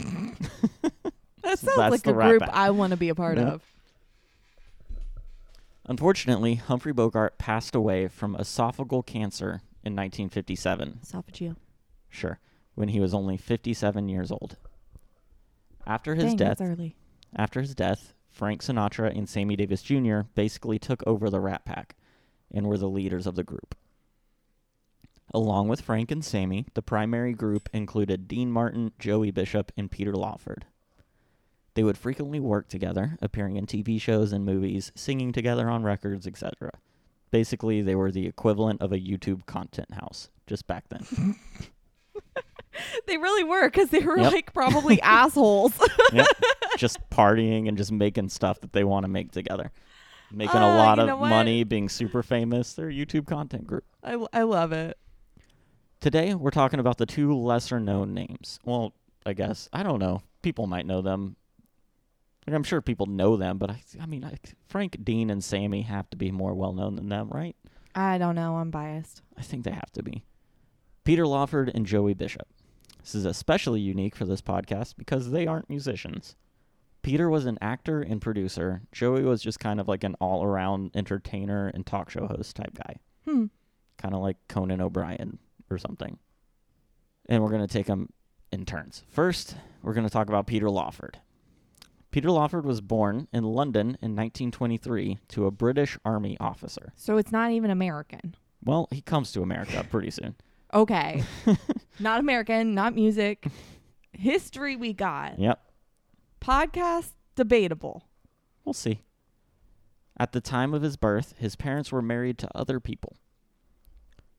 That 1.42 1.58
sounds 1.58 1.76
that's 1.76 1.90
like 1.90 2.02
the 2.02 2.10
a 2.10 2.28
group 2.28 2.40
Pack. 2.42 2.50
I 2.52 2.70
want 2.70 2.90
to 2.92 2.96
be 2.96 3.08
a 3.08 3.14
part 3.14 3.38
Yeah. 3.38 3.48
of. 3.54 3.62
Unfortunately, 5.86 6.56
Humphrey 6.56 6.92
Bogart 6.92 7.38
passed 7.38 7.74
away 7.74 8.08
from 8.08 8.34
esophageal 8.36 9.04
cancer 9.06 9.62
in 9.82 9.94
1957. 9.96 11.00
Esophageal. 11.02 11.56
Sure, 12.10 12.38
when 12.74 12.88
he 12.88 13.00
was 13.00 13.14
only 13.14 13.36
57 13.36 14.08
years 14.08 14.30
old. 14.30 14.56
After 15.86 16.14
his 16.14 16.24
Dang, 16.26 16.36
death, 16.36 16.60
early. 16.60 16.96
after 17.34 17.60
his 17.62 17.74
death, 17.74 18.12
Frank 18.30 18.62
Sinatra 18.62 19.16
and 19.16 19.28
Sammy 19.28 19.56
Davis 19.56 19.82
Jr. 19.82 20.20
basically 20.34 20.78
took 20.78 21.02
over 21.06 21.30
the 21.30 21.40
Rat 21.40 21.64
Pack 21.64 21.96
and 22.52 22.66
were 22.66 22.78
the 22.78 22.88
leaders 22.88 23.26
of 23.26 23.34
the 23.34 23.44
group. 23.44 23.74
Along 25.32 25.68
with 25.68 25.80
Frank 25.82 26.10
and 26.10 26.24
Sammy, 26.24 26.66
the 26.74 26.82
primary 26.82 27.32
group 27.32 27.68
included 27.72 28.28
Dean 28.28 28.50
Martin, 28.50 28.92
Joey 28.98 29.30
Bishop, 29.30 29.72
and 29.76 29.90
Peter 29.90 30.14
Lawford. 30.14 30.66
They 31.78 31.84
would 31.84 31.96
frequently 31.96 32.40
work 32.40 32.66
together, 32.66 33.16
appearing 33.22 33.54
in 33.54 33.64
TV 33.64 34.00
shows 34.00 34.32
and 34.32 34.44
movies, 34.44 34.90
singing 34.96 35.30
together 35.30 35.68
on 35.70 35.84
records, 35.84 36.26
etc. 36.26 36.72
Basically, 37.30 37.82
they 37.82 37.94
were 37.94 38.10
the 38.10 38.26
equivalent 38.26 38.82
of 38.82 38.90
a 38.90 38.98
YouTube 38.98 39.46
content 39.46 39.94
house 39.94 40.28
just 40.48 40.66
back 40.66 40.88
then. 40.88 41.36
They 43.06 43.16
really 43.16 43.44
were 43.44 43.68
because 43.70 43.90
they 43.90 44.00
were 44.00 44.18
Yep. 44.18 44.32
like 44.32 44.52
probably 44.52 45.00
assholes. 45.02 45.72
yep. 46.12 46.26
Just 46.78 46.98
partying 47.10 47.68
and 47.68 47.78
just 47.78 47.92
making 47.92 48.28
stuff 48.30 48.60
that 48.60 48.72
they 48.72 48.82
want 48.84 49.04
to 49.04 49.08
make 49.08 49.30
together. 49.30 49.70
Making 50.32 50.60
Uh, 50.62 50.66
a 50.66 50.76
lot 50.76 50.98
of 50.98 51.18
money, 51.20 51.62
being 51.64 51.88
super 51.88 52.24
famous. 52.24 52.74
They're 52.74 52.88
a 52.88 52.92
YouTube 52.92 53.26
content 53.28 53.68
group. 53.68 53.84
I, 54.02 54.24
I 54.32 54.42
love 54.42 54.72
it. 54.72 54.96
Today, 56.00 56.34
we're 56.34 56.50
talking 56.50 56.80
about 56.80 56.98
the 56.98 57.06
two 57.06 57.36
lesser 57.36 57.78
known 57.80 58.14
names. 58.14 58.58
Well, 58.64 58.94
I 59.24 59.32
guess. 59.32 59.68
I 59.72 59.82
don't 59.84 60.00
know. 60.00 60.22
People 60.42 60.66
might 60.66 60.86
know 60.86 61.02
them. 61.02 61.34
Like, 62.48 62.56
I'm 62.56 62.64
sure 62.64 62.80
people 62.80 63.04
know 63.04 63.36
them, 63.36 63.58
but 63.58 63.70
I, 63.70 63.82
I 64.00 64.06
mean, 64.06 64.24
I, 64.24 64.38
Frank, 64.68 65.04
Dean, 65.04 65.28
and 65.28 65.44
Sammy 65.44 65.82
have 65.82 66.08
to 66.08 66.16
be 66.16 66.32
more 66.32 66.54
well 66.54 66.72
known 66.72 66.96
than 66.96 67.10
them, 67.10 67.28
right? 67.28 67.54
I 67.94 68.16
don't 68.16 68.36
know. 68.36 68.56
I'm 68.56 68.70
biased. 68.70 69.20
I 69.36 69.42
think 69.42 69.64
they 69.64 69.70
have 69.70 69.92
to 69.92 70.02
be. 70.02 70.24
Peter 71.04 71.26
Lawford 71.26 71.70
and 71.74 71.84
Joey 71.84 72.14
Bishop. 72.14 72.48
This 73.02 73.14
is 73.14 73.26
especially 73.26 73.82
unique 73.82 74.16
for 74.16 74.24
this 74.24 74.40
podcast 74.40 74.94
because 74.96 75.30
they 75.30 75.46
aren't 75.46 75.68
musicians. 75.68 76.36
Peter 77.02 77.28
was 77.28 77.44
an 77.44 77.58
actor 77.60 78.00
and 78.00 78.18
producer. 78.18 78.80
Joey 78.92 79.24
was 79.24 79.42
just 79.42 79.60
kind 79.60 79.78
of 79.78 79.86
like 79.86 80.02
an 80.02 80.14
all 80.18 80.42
around 80.42 80.92
entertainer 80.94 81.68
and 81.68 81.84
talk 81.84 82.08
show 82.08 82.26
host 82.28 82.56
type 82.56 82.72
guy. 82.74 82.96
Hmm. 83.26 83.44
Kind 83.98 84.14
of 84.14 84.22
like 84.22 84.38
Conan 84.48 84.80
O'Brien 84.80 85.38
or 85.70 85.76
something. 85.76 86.18
And 87.28 87.42
we're 87.42 87.50
going 87.50 87.66
to 87.66 87.70
take 87.70 87.88
them 87.88 88.08
in 88.50 88.64
turns. 88.64 89.04
First, 89.10 89.54
we're 89.82 89.92
going 89.92 90.06
to 90.06 90.10
talk 90.10 90.28
about 90.28 90.46
Peter 90.46 90.70
Lawford. 90.70 91.20
Peter 92.10 92.30
Lawford 92.30 92.64
was 92.64 92.80
born 92.80 93.28
in 93.32 93.44
London 93.44 93.88
in 94.00 94.16
1923 94.16 95.18
to 95.28 95.46
a 95.46 95.50
British 95.50 95.98
Army 96.04 96.36
officer. 96.40 96.92
So 96.96 97.18
it's 97.18 97.30
not 97.32 97.50
even 97.50 97.70
American. 97.70 98.34
Well, 98.64 98.88
he 98.90 99.02
comes 99.02 99.32
to 99.32 99.42
America 99.42 99.86
pretty 99.90 100.10
soon. 100.10 100.34
Okay. 100.74 101.22
not 101.98 102.20
American, 102.20 102.74
not 102.74 102.94
music. 102.94 103.46
History 104.12 104.76
we 104.76 104.92
got. 104.92 105.38
Yep. 105.38 105.58
Podcast 106.42 107.12
debatable. 107.36 108.04
We'll 108.66 108.74
see. 108.74 109.00
At 110.18 110.32
the 110.32 110.42
time 110.42 110.74
of 110.74 110.82
his 110.82 110.98
birth, 110.98 111.32
his 111.38 111.56
parents 111.56 111.90
were 111.90 112.02
married 112.02 112.36
to 112.40 112.48
other 112.54 112.80
people. 112.80 113.16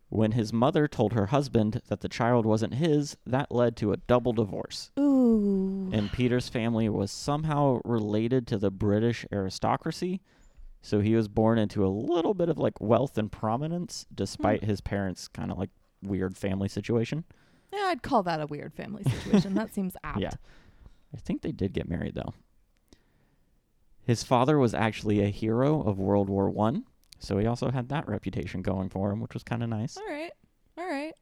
When 0.09 0.31
his 0.31 0.51
mother 0.51 0.87
told 0.87 1.13
her 1.13 1.27
husband 1.27 1.81
that 1.87 2.01
the 2.01 2.09
child 2.09 2.45
wasn't 2.45 2.73
his, 2.75 3.15
that 3.27 3.51
led 3.51 3.77
to 3.77 3.91
a 3.93 3.97
double 3.97 4.33
divorce. 4.33 4.91
Ooh. 4.99 5.89
And 5.93 6.11
Peter's 6.11 6.49
family 6.49 6.89
was 6.89 7.11
somehow 7.11 7.79
related 7.85 8.47
to 8.47 8.57
the 8.57 8.71
British 8.71 9.25
aristocracy, 9.31 10.21
so 10.81 10.99
he 10.99 11.13
was 11.13 11.27
born 11.27 11.59
into 11.59 11.85
a 11.85 11.89
little 11.89 12.33
bit 12.33 12.49
of 12.49 12.57
like 12.57 12.81
wealth 12.81 13.17
and 13.17 13.31
prominence 13.31 14.07
despite 14.13 14.63
his 14.63 14.81
parents' 14.81 15.27
kind 15.27 15.51
of 15.51 15.59
like 15.59 15.69
weird 16.01 16.35
family 16.35 16.69
situation. 16.69 17.23
Yeah, 17.71 17.85
I'd 17.89 18.01
call 18.01 18.23
that 18.23 18.41
a 18.41 18.47
weird 18.47 18.73
family 18.73 19.03
situation. 19.03 19.53
that 19.53 19.73
seems 19.75 19.95
apt. 20.03 20.19
Yeah. 20.21 20.31
I 21.13 21.17
think 21.17 21.41
they 21.43 21.51
did 21.51 21.73
get 21.73 21.87
married 21.87 22.15
though. 22.15 22.33
His 24.01 24.23
father 24.23 24.57
was 24.57 24.73
actually 24.73 25.21
a 25.21 25.27
hero 25.29 25.83
of 25.83 25.99
World 25.99 26.29
War 26.29 26.49
One, 26.49 26.85
so 27.19 27.38
he 27.38 27.45
also 27.45 27.69
had 27.69 27.89
that 27.89 28.07
reputation 28.07 28.61
going 28.61 28.89
for 28.89 29.11
him, 29.11 29.19
which 29.19 29.33
was 29.33 29.43
kind 29.43 29.61
of 29.61 29.69
nice. 29.69 29.97
All 29.97 30.07
right. 30.07 30.31
All 30.77 30.89
right. 30.89 31.13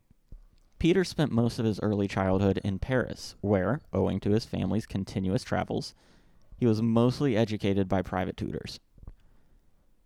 Peter 0.80 1.04
spent 1.04 1.32
most 1.32 1.58
of 1.58 1.66
his 1.66 1.80
early 1.82 2.08
childhood 2.08 2.60
in 2.63 2.77
Paris, 2.77 3.36
where, 3.42 3.82
owing 3.92 4.20
to 4.20 4.30
his 4.30 4.46
family's 4.46 4.86
continuous 4.86 5.44
travels, 5.44 5.96
he 6.56 6.68
was 6.68 6.82
mostly 6.82 7.36
educated 7.36 7.88
by 7.88 8.01
private 8.01 8.38
tutors. 8.38 8.80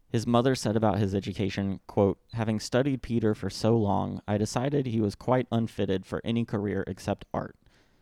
His 0.09 0.27
mother 0.27 0.55
said 0.55 0.75
about 0.75 0.97
his 0.97 1.15
education, 1.15 1.79
quote, 1.87 2.19
Having 2.33 2.59
studied 2.59 3.01
Peter 3.01 3.33
for 3.33 3.49
so 3.49 3.77
long, 3.77 4.21
I 4.27 4.37
decided 4.37 4.85
he 4.85 4.99
was 4.99 5.15
quite 5.15 5.47
unfitted 5.51 6.05
for 6.05 6.21
any 6.23 6.43
career 6.43 6.83
except 6.87 7.25
art. 7.33 7.55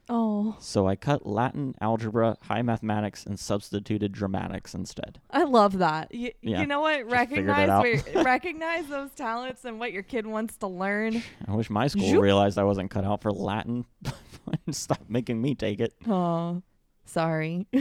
Oh, 0.09 0.55
So 0.59 0.87
I 0.87 0.95
cut 0.95 1.25
Latin, 1.27 1.75
algebra, 1.79 2.35
high 2.41 2.61
mathematics, 2.63 3.25
and 3.25 3.39
substituted 3.39 4.11
dramatics 4.11 4.73
instead. 4.73 5.21
I 5.29 5.43
love 5.43 5.77
that. 5.77 6.09
Y- 6.13 6.33
Yeah, 6.41 6.61
You 6.61 6.67
know 6.67 6.81
what? 6.81 7.07
just 7.07 7.29
figured 7.29 7.49
it 7.49 7.51
Recognize 7.69 8.03
where, 8.15 8.23
recognize 8.23 8.87
those 8.87 9.11
talents 9.11 9.65
and 9.65 9.79
what 9.79 9.91
your 9.93 10.01
kid 10.03 10.25
wants 10.25 10.57
to 10.57 10.67
learn. 10.67 11.21
I 11.47 11.53
wish 11.55 11.69
my 11.69 11.87
school 11.87 12.09
Zoop. 12.09 12.21
realized 12.23 12.57
I 12.57 12.63
wasn't 12.63 12.89
cut 12.89 13.03
out 13.05 13.21
for 13.21 13.31
Latin 13.31 13.85
and 14.65 14.75
stopped 14.75 15.09
making 15.09 15.41
me 15.41 15.53
take 15.55 15.79
it. 15.79 15.93
Oh, 16.07 16.61
sorry. 17.05 17.67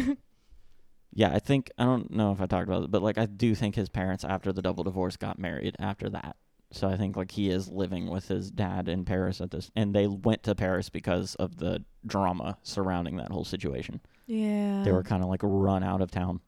Yeah, 1.15 1.33
I 1.35 1.39
think 1.41 1.71
I 1.79 1.85
don't 1.85 2.13
know 2.13 2.31
if 2.33 2.41
I 2.41 2.47
talked 2.47 2.69
about 2.69 2.85
it, 2.85 2.91
but 2.93 3.03
like 3.03 3.19
I 3.19 3.27
do 3.27 3.55
think 3.55 3.75
his 3.75 3.89
parents 3.89 4.25
after 4.25 4.53
the 4.53 4.63
double 4.63 4.85
divorce 4.85 5.17
got 5.17 5.37
married 5.39 5.75
after 5.81 6.09
that. 6.11 6.37
So 6.71 6.87
I 6.89 6.97
think 6.97 7.17
like 7.17 7.31
he 7.31 7.49
is 7.49 7.69
living 7.69 8.11
with 8.11 8.29
his 8.29 8.51
dad 8.51 8.89
in 8.89 9.05
Paris 9.05 9.41
at 9.41 9.51
this 9.51 9.71
and 9.75 9.95
they 9.95 10.07
went 10.07 10.43
to 10.43 10.55
Paris 10.55 10.89
because 10.91 11.35
of 11.37 11.57
the 11.57 11.83
drama 12.07 12.59
surrounding 12.63 13.17
that 13.17 13.31
whole 13.31 13.45
situation. 13.45 14.01
yeah. 14.27 14.83
They 14.85 14.93
were 14.93 15.03
kind 15.03 15.23
of 15.23 15.29
like 15.31 15.41
run 15.43 15.83
out 15.83 16.03
of 16.03 16.11
town 16.11 16.41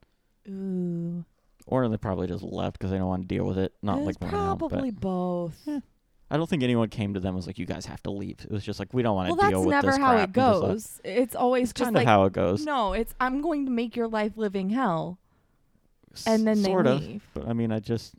Ooh. 0.49 1.25
or 1.67 1.89
they 1.89 1.97
probably 1.97 2.27
just 2.27 2.43
left 2.43 2.79
because 2.79 2.91
they 2.91 2.99
don't 2.99 3.09
want 3.09 3.23
to 3.23 3.29
deal 3.35 3.45
with 3.47 3.59
it. 3.59 3.73
Not 3.83 3.99
It's 3.99 4.07
like 4.07 4.17
run 4.21 4.35
out, 4.35 4.59
probably 4.59 4.91
both. 4.91 5.59
Yeah. 5.65 5.81
I 6.33 6.37
don't 6.37 6.49
think 6.49 6.62
anyone 6.62 6.89
came 6.91 7.15
to 7.15 7.21
them 7.21 7.31
and 7.31 7.37
was 7.37 7.49
like, 7.49 7.59
"You 7.59 7.67
guys 7.67 7.87
have 7.87 8.00
to 8.05 8.12
leave." 8.12 8.37
It 8.45 8.53
was 8.53 8.62
just 8.62 8.79
like, 8.79 8.95
"We 8.95 9.03
don't 9.03 9.17
want 9.17 9.31
to 9.31 9.35
Well, 9.35 9.50
deal 9.50 9.59
that's 9.62 9.67
with 9.67 9.73
never 9.73 9.87
this 9.89 9.97
how 9.97 10.11
crap," 10.12 10.19
it 10.21 10.23
and 10.23 10.35
just 10.35 10.61
left. 10.62 10.73
goes. 10.73 11.00
It's 11.03 11.35
always 11.35 11.71
It's 11.71 11.73
just 11.73 11.87
kind 11.87 11.97
like 11.97 12.05
of 12.05 12.09
how 12.09 12.25
it 12.27 12.33
goes. 12.33 12.65
no. 12.65 12.93
It's 12.93 13.12
I'm 13.19 13.41
going 13.43 13.65
to 13.67 13.73
make 13.73 13.97
your 13.97 14.07
life 14.07 14.35
living 14.37 14.71
hell, 14.71 15.19
and 16.27 16.47
then 16.47 16.62
they 16.62 16.69
sort 16.71 16.87
of. 16.87 17.03
But 17.35 17.49
I 17.49 17.53
mean, 17.53 17.73
I 17.73 17.81
just, 17.81 18.15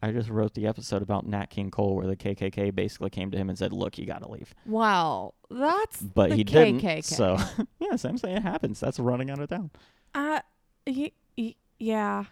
I 0.00 0.12
just 0.12 0.28
wrote 0.30 0.54
the 0.54 0.66
episode 0.66 1.02
about 1.02 1.26
Nat 1.26 1.46
King 1.46 1.70
Cole 1.70 1.96
where 1.96 2.06
the 2.06 2.14
KKK 2.16 2.74
basically 2.74 3.10
came 3.10 3.30
to 3.32 3.36
him 3.38 3.48
and 3.48 3.58
said, 3.58 3.72
"Look, 3.72 3.98
you 3.98 4.06
got 4.06 4.22
to 4.22 4.30
leave," 4.30 4.54
Wow, 4.66 5.34
that's 5.50 6.00
but 6.00 6.30
the 6.30 6.36
he 6.36 6.44
KKK. 6.44 6.80
didn't. 6.82 7.04
So 7.04 7.36
yes, 7.80 8.04
I'm 8.04 8.16
saying 8.18 8.36
it 8.38 8.42
happens. 8.42 8.78
That's 8.80 8.98
running 9.00 9.30
out 9.30 9.40
of 9.40 9.48
town. 9.48 9.70
Uh, 10.14 10.40
y- 10.86 11.12
y- 11.36 11.54
yeah. 11.78 12.24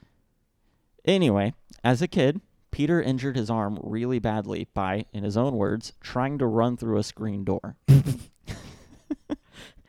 Anyway, 1.05 1.55
as 1.85 2.03
a 2.03 2.09
kid, 2.09 2.41
Peter 2.71 3.01
injured 3.03 3.37
his 3.37 3.49
arm 3.51 3.79
really 3.83 4.19
badly 4.19 4.69
by, 4.75 5.07
in 5.13 5.25
his 5.25 5.37
own 5.37 5.55
words, 5.57 5.93
trying 6.01 6.39
to 6.39 6.47
run 6.47 6.77
through 6.77 6.99
a 6.99 7.03
screen 7.03 7.45
door. 7.45 7.77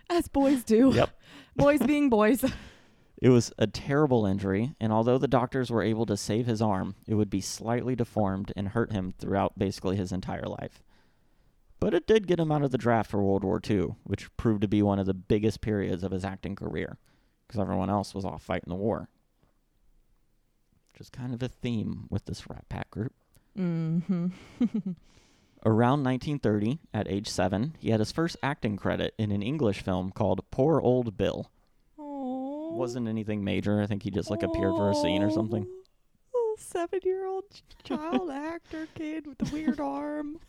As 0.10 0.28
boys 0.28 0.64
do. 0.64 0.92
Yep. 0.94 1.10
boys 1.56 1.80
being 1.82 2.10
boys. 2.10 2.44
It 3.20 3.30
was 3.30 3.52
a 3.58 3.66
terrible 3.66 4.26
injury, 4.28 4.76
and 4.80 4.94
although 4.94 5.18
the 5.18 5.28
doctors 5.28 5.72
were 5.72 5.82
able 5.82 6.06
to 6.06 6.16
save 6.18 6.46
his 6.46 6.62
arm, 6.62 6.96
it 7.08 7.16
would 7.16 7.30
be 7.32 7.42
slightly 7.42 7.96
deformed 7.96 8.54
and 8.56 8.70
hurt 8.70 8.92
him 8.92 9.14
throughout 9.18 9.58
basically 9.58 9.96
his 9.96 10.12
entire 10.12 10.46
life. 10.46 10.84
But 11.80 11.94
it 11.96 12.06
did 12.08 12.28
get 12.28 12.40
him 12.40 12.52
out 12.52 12.64
of 12.64 12.72
the 12.72 12.78
draft 12.78 13.10
for 13.10 13.22
World 13.24 13.44
War 13.44 13.60
II, 13.68 13.96
which 14.04 14.36
proved 14.38 14.62
to 14.62 14.68
be 14.68 14.82
one 14.84 15.00
of 15.00 15.06
the 15.08 15.14
biggest 15.16 15.62
periods 15.62 16.04
of 16.04 16.12
his 16.12 16.24
acting 16.24 16.56
career, 16.56 16.98
because 17.48 17.60
everyone 17.60 17.90
else 17.90 18.14
was 18.14 18.26
off 18.26 18.44
fighting 18.44 18.70
the 18.70 18.76
war. 18.76 19.10
which 20.94 21.02
is 21.02 21.10
kind 21.10 21.34
of 21.34 21.42
a 21.44 21.48
theme 21.48 22.06
with 22.10 22.26
this 22.26 22.48
Rat 22.50 22.68
Pack 22.70 22.90
group. 22.92 23.14
Mm-hmm. 23.58 24.28
Around 25.66 26.04
1930, 26.04 26.80
at 26.94 27.08
age 27.08 27.28
seven, 27.28 27.76
he 27.80 27.90
had 27.90 28.00
his 28.00 28.12
first 28.12 28.38
acting 28.44 28.78
credit 28.78 29.14
in 29.18 29.32
an 29.32 29.42
English 29.42 29.82
film 29.82 30.12
called 30.12 30.50
Poor 30.52 30.80
Old 30.80 31.18
Bill. 31.18 31.52
Oh. 32.78 32.80
Wasn't 32.80 33.08
anything 33.08 33.44
major. 33.44 33.82
I 33.82 33.88
think 33.88 34.04
he 34.04 34.12
just 34.12 34.30
like 34.30 34.44
appeared 34.44 34.76
for 34.76 34.90
a 34.92 34.96
scene 34.96 35.24
or 35.24 35.32
something. 35.32 35.66
Oh, 35.68 36.54
little 36.58 36.58
seven-year-old 36.58 37.44
child 37.84 38.30
actor 38.30 38.88
kid 38.96 39.26
with 39.28 39.38
the 39.40 39.50
weird 39.52 39.80
arm. 39.80 40.40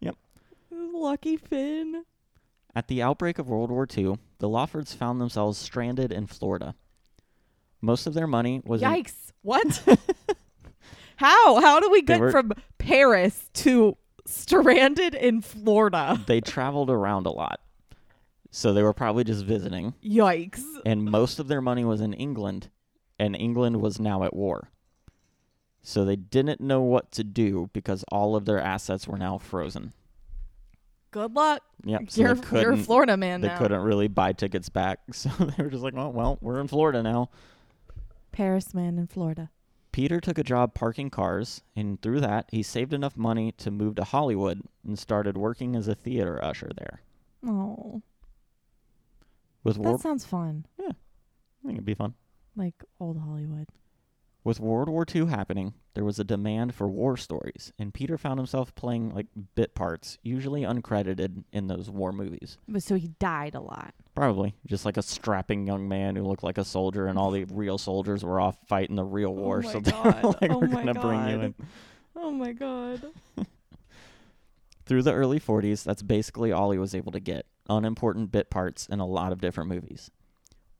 Yep. 0.00 0.16
Lucky 0.70 1.36
Finn. 1.36 2.04
At 2.74 2.86
the 2.88 3.02
outbreak 3.02 3.38
of 3.38 3.48
World 3.48 3.70
War 3.70 3.86
II, 3.96 4.16
the 4.38 4.48
Lawfords 4.48 4.94
found 4.94 5.20
themselves 5.20 5.58
stranded 5.58 6.12
in 6.12 6.26
Florida. 6.26 6.74
Most 7.80 8.06
of 8.06 8.14
their 8.14 8.28
money 8.28 8.62
was 8.64 8.82
in, 8.82 8.88
Yikes! 8.88 9.32
What? 9.42 9.82
How? 11.16 11.60
How 11.60 11.80
do 11.80 11.90
we 11.90 12.02
get 12.02 12.20
were- 12.20 12.30
from 12.30 12.52
Paris 12.78 13.50
to 13.54 13.96
stranded 14.26 15.14
in 15.14 15.40
Florida? 15.40 16.20
they 16.26 16.40
traveled 16.40 16.90
around 16.90 17.26
a 17.26 17.30
lot. 17.30 17.60
So 18.50 18.72
they 18.72 18.82
were 18.82 18.92
probably 18.92 19.24
just 19.24 19.44
visiting. 19.44 19.94
Yikes! 20.04 20.62
and 20.84 21.04
most 21.04 21.38
of 21.38 21.48
their 21.48 21.60
money 21.60 21.84
was 21.84 22.00
in 22.00 22.12
England, 22.14 22.68
and 23.18 23.36
England 23.36 23.80
was 23.80 24.00
now 24.00 24.24
at 24.24 24.34
war. 24.34 24.70
So 25.82 26.04
they 26.04 26.16
didn't 26.16 26.60
know 26.60 26.82
what 26.82 27.10
to 27.12 27.24
do 27.24 27.70
because 27.72 28.04
all 28.10 28.36
of 28.36 28.44
their 28.44 28.60
assets 28.60 29.06
were 29.08 29.16
now 29.18 29.38
frozen. 29.38 29.92
Good 31.10 31.34
luck. 31.34 31.62
Yep. 31.84 32.10
So 32.10 32.20
you're 32.20 32.38
you're 32.60 32.76
Florida 32.76 33.16
man 33.16 33.40
they 33.40 33.48
now. 33.48 33.58
couldn't 33.58 33.80
really 33.80 34.06
buy 34.08 34.32
tickets 34.32 34.68
back. 34.68 35.00
So 35.12 35.28
they 35.30 35.62
were 35.62 35.70
just 35.70 35.82
like, 35.82 35.94
well, 35.94 36.12
well, 36.12 36.38
we're 36.40 36.60
in 36.60 36.68
Florida 36.68 37.02
now. 37.02 37.30
Paris 38.32 38.74
man 38.74 38.98
in 38.98 39.06
Florida. 39.06 39.50
Peter 39.92 40.20
took 40.20 40.38
a 40.38 40.44
job 40.44 40.72
parking 40.72 41.10
cars, 41.10 41.62
and 41.74 42.00
through 42.00 42.20
that, 42.20 42.48
he 42.52 42.62
saved 42.62 42.92
enough 42.92 43.16
money 43.16 43.50
to 43.52 43.72
move 43.72 43.96
to 43.96 44.04
Hollywood 44.04 44.62
and 44.86 44.96
started 44.96 45.36
working 45.36 45.74
as 45.74 45.88
a 45.88 45.96
theater 45.96 46.42
usher 46.44 46.70
there. 46.76 47.00
Oh, 47.44 48.02
With 49.64 49.76
that 49.76 49.82
World, 49.82 50.00
sounds 50.00 50.24
fun. 50.24 50.66
Yeah. 50.78 50.88
I 50.90 51.66
think 51.66 51.74
it'd 51.74 51.84
be 51.84 51.94
fun. 51.94 52.14
Like 52.56 52.82
old 52.98 53.18
Hollywood. 53.18 53.68
With 54.42 54.58
World 54.58 54.88
War 54.88 55.04
II 55.14 55.26
happening, 55.26 55.74
there 55.92 56.04
was 56.04 56.18
a 56.18 56.24
demand 56.24 56.74
for 56.74 56.88
war 56.88 57.18
stories, 57.18 57.74
and 57.78 57.92
Peter 57.92 58.16
found 58.16 58.38
himself 58.38 58.74
playing 58.74 59.10
like 59.14 59.26
bit 59.54 59.74
parts, 59.74 60.16
usually 60.22 60.62
uncredited 60.62 61.44
in 61.52 61.66
those 61.66 61.90
war 61.90 62.10
movies. 62.10 62.56
But 62.66 62.82
so 62.82 62.94
he 62.94 63.08
died 63.18 63.54
a 63.54 63.60
lot. 63.60 63.92
Probably 64.14 64.54
just 64.66 64.86
like 64.86 64.96
a 64.96 65.02
strapping 65.02 65.66
young 65.66 65.88
man 65.88 66.16
who 66.16 66.22
looked 66.22 66.42
like 66.42 66.56
a 66.56 66.64
soldier, 66.64 67.06
and 67.06 67.18
all 67.18 67.30
the 67.30 67.44
real 67.52 67.76
soldiers 67.76 68.24
were 68.24 68.40
off 68.40 68.56
fighting 68.66 68.96
the 68.96 69.04
real 69.04 69.28
oh 69.28 69.32
war. 69.32 69.60
my 69.60 69.72
so 69.72 69.80
they 69.80 69.90
God. 69.90 70.24
like, 70.40 70.50
Oh 70.50 70.58
"We're 70.58 70.68
my 70.68 70.84
gonna 70.84 70.94
bring 71.00 71.28
you 71.28 71.36
God. 71.36 71.44
in." 71.44 71.54
Oh 72.16 72.30
my 72.30 72.52
god. 72.52 73.02
Through 74.86 75.02
the 75.02 75.12
early 75.12 75.38
40s, 75.38 75.84
that's 75.84 76.02
basically 76.02 76.50
all 76.50 76.70
he 76.70 76.78
was 76.78 76.94
able 76.94 77.12
to 77.12 77.20
get: 77.20 77.44
unimportant 77.70 78.30
bit 78.32 78.50
parts 78.50 78.86
in 78.86 79.00
a 79.00 79.06
lot 79.06 79.32
of 79.32 79.40
different 79.40 79.70
movies. 79.70 80.10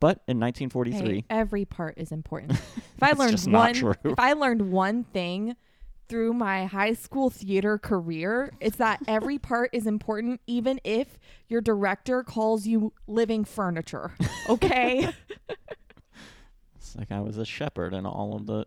But 0.01 0.23
in 0.27 0.41
1943, 0.41 1.15
Hey, 1.15 1.25
every 1.31 1.65
part 1.65 1.95
is 1.97 2.11
important. 2.13 2.53
If 2.97 3.03
I 3.03 3.13
learned 3.13 3.41
one, 3.47 3.75
if 4.05 4.19
I 4.19 4.35
learned 4.35 4.71
one 4.71 5.05
thing 5.05 5.57
through 6.09 6.35
my 6.35 6.67
high 6.67 6.93
school 6.93 7.31
theater 7.31 7.79
career, 7.79 8.53
it's 8.61 8.77
that 8.77 9.01
every 9.09 9.39
part 9.39 9.71
is 9.73 9.87
important, 9.87 10.41
even 10.47 10.81
if 10.85 11.19
your 11.49 11.63
director 11.63 12.23
calls 12.23 12.67
you 12.67 12.93
living 13.07 13.45
furniture. 13.45 14.13
Okay. 14.51 15.09
It's 16.77 16.97
like 16.97 17.13
I 17.13 17.21
was 17.21 17.39
a 17.39 17.45
shepherd 17.45 17.95
in 17.95 18.05
all 18.05 18.35
of 18.35 18.47
the 18.47 18.67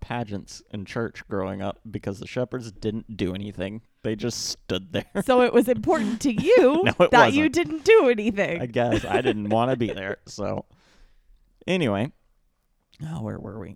pageants 0.00 0.62
in 0.70 0.84
church 0.84 1.26
growing 1.28 1.60
up 1.62 1.80
because 1.90 2.20
the 2.20 2.26
shepherds 2.26 2.70
didn't 2.70 3.16
do 3.16 3.34
anything. 3.34 3.82
They 4.06 4.14
just 4.14 4.50
stood 4.50 4.92
there. 4.92 5.04
so 5.24 5.42
it 5.42 5.52
was 5.52 5.66
important 5.68 6.20
to 6.20 6.32
you 6.40 6.84
No, 6.84 7.08
that 7.10 7.32
you 7.32 7.40
wasn't. 7.46 7.54
didn't 7.54 7.84
do 7.84 8.08
anything. 8.08 8.62
I 8.62 8.66
guess 8.66 9.04
I 9.04 9.20
didn't 9.20 9.48
want 9.48 9.72
to 9.72 9.76
be 9.76 9.92
there. 9.92 10.18
So, 10.26 10.64
anyway, 11.66 12.12
oh, 13.04 13.20
where 13.22 13.36
were 13.40 13.58
we? 13.58 13.70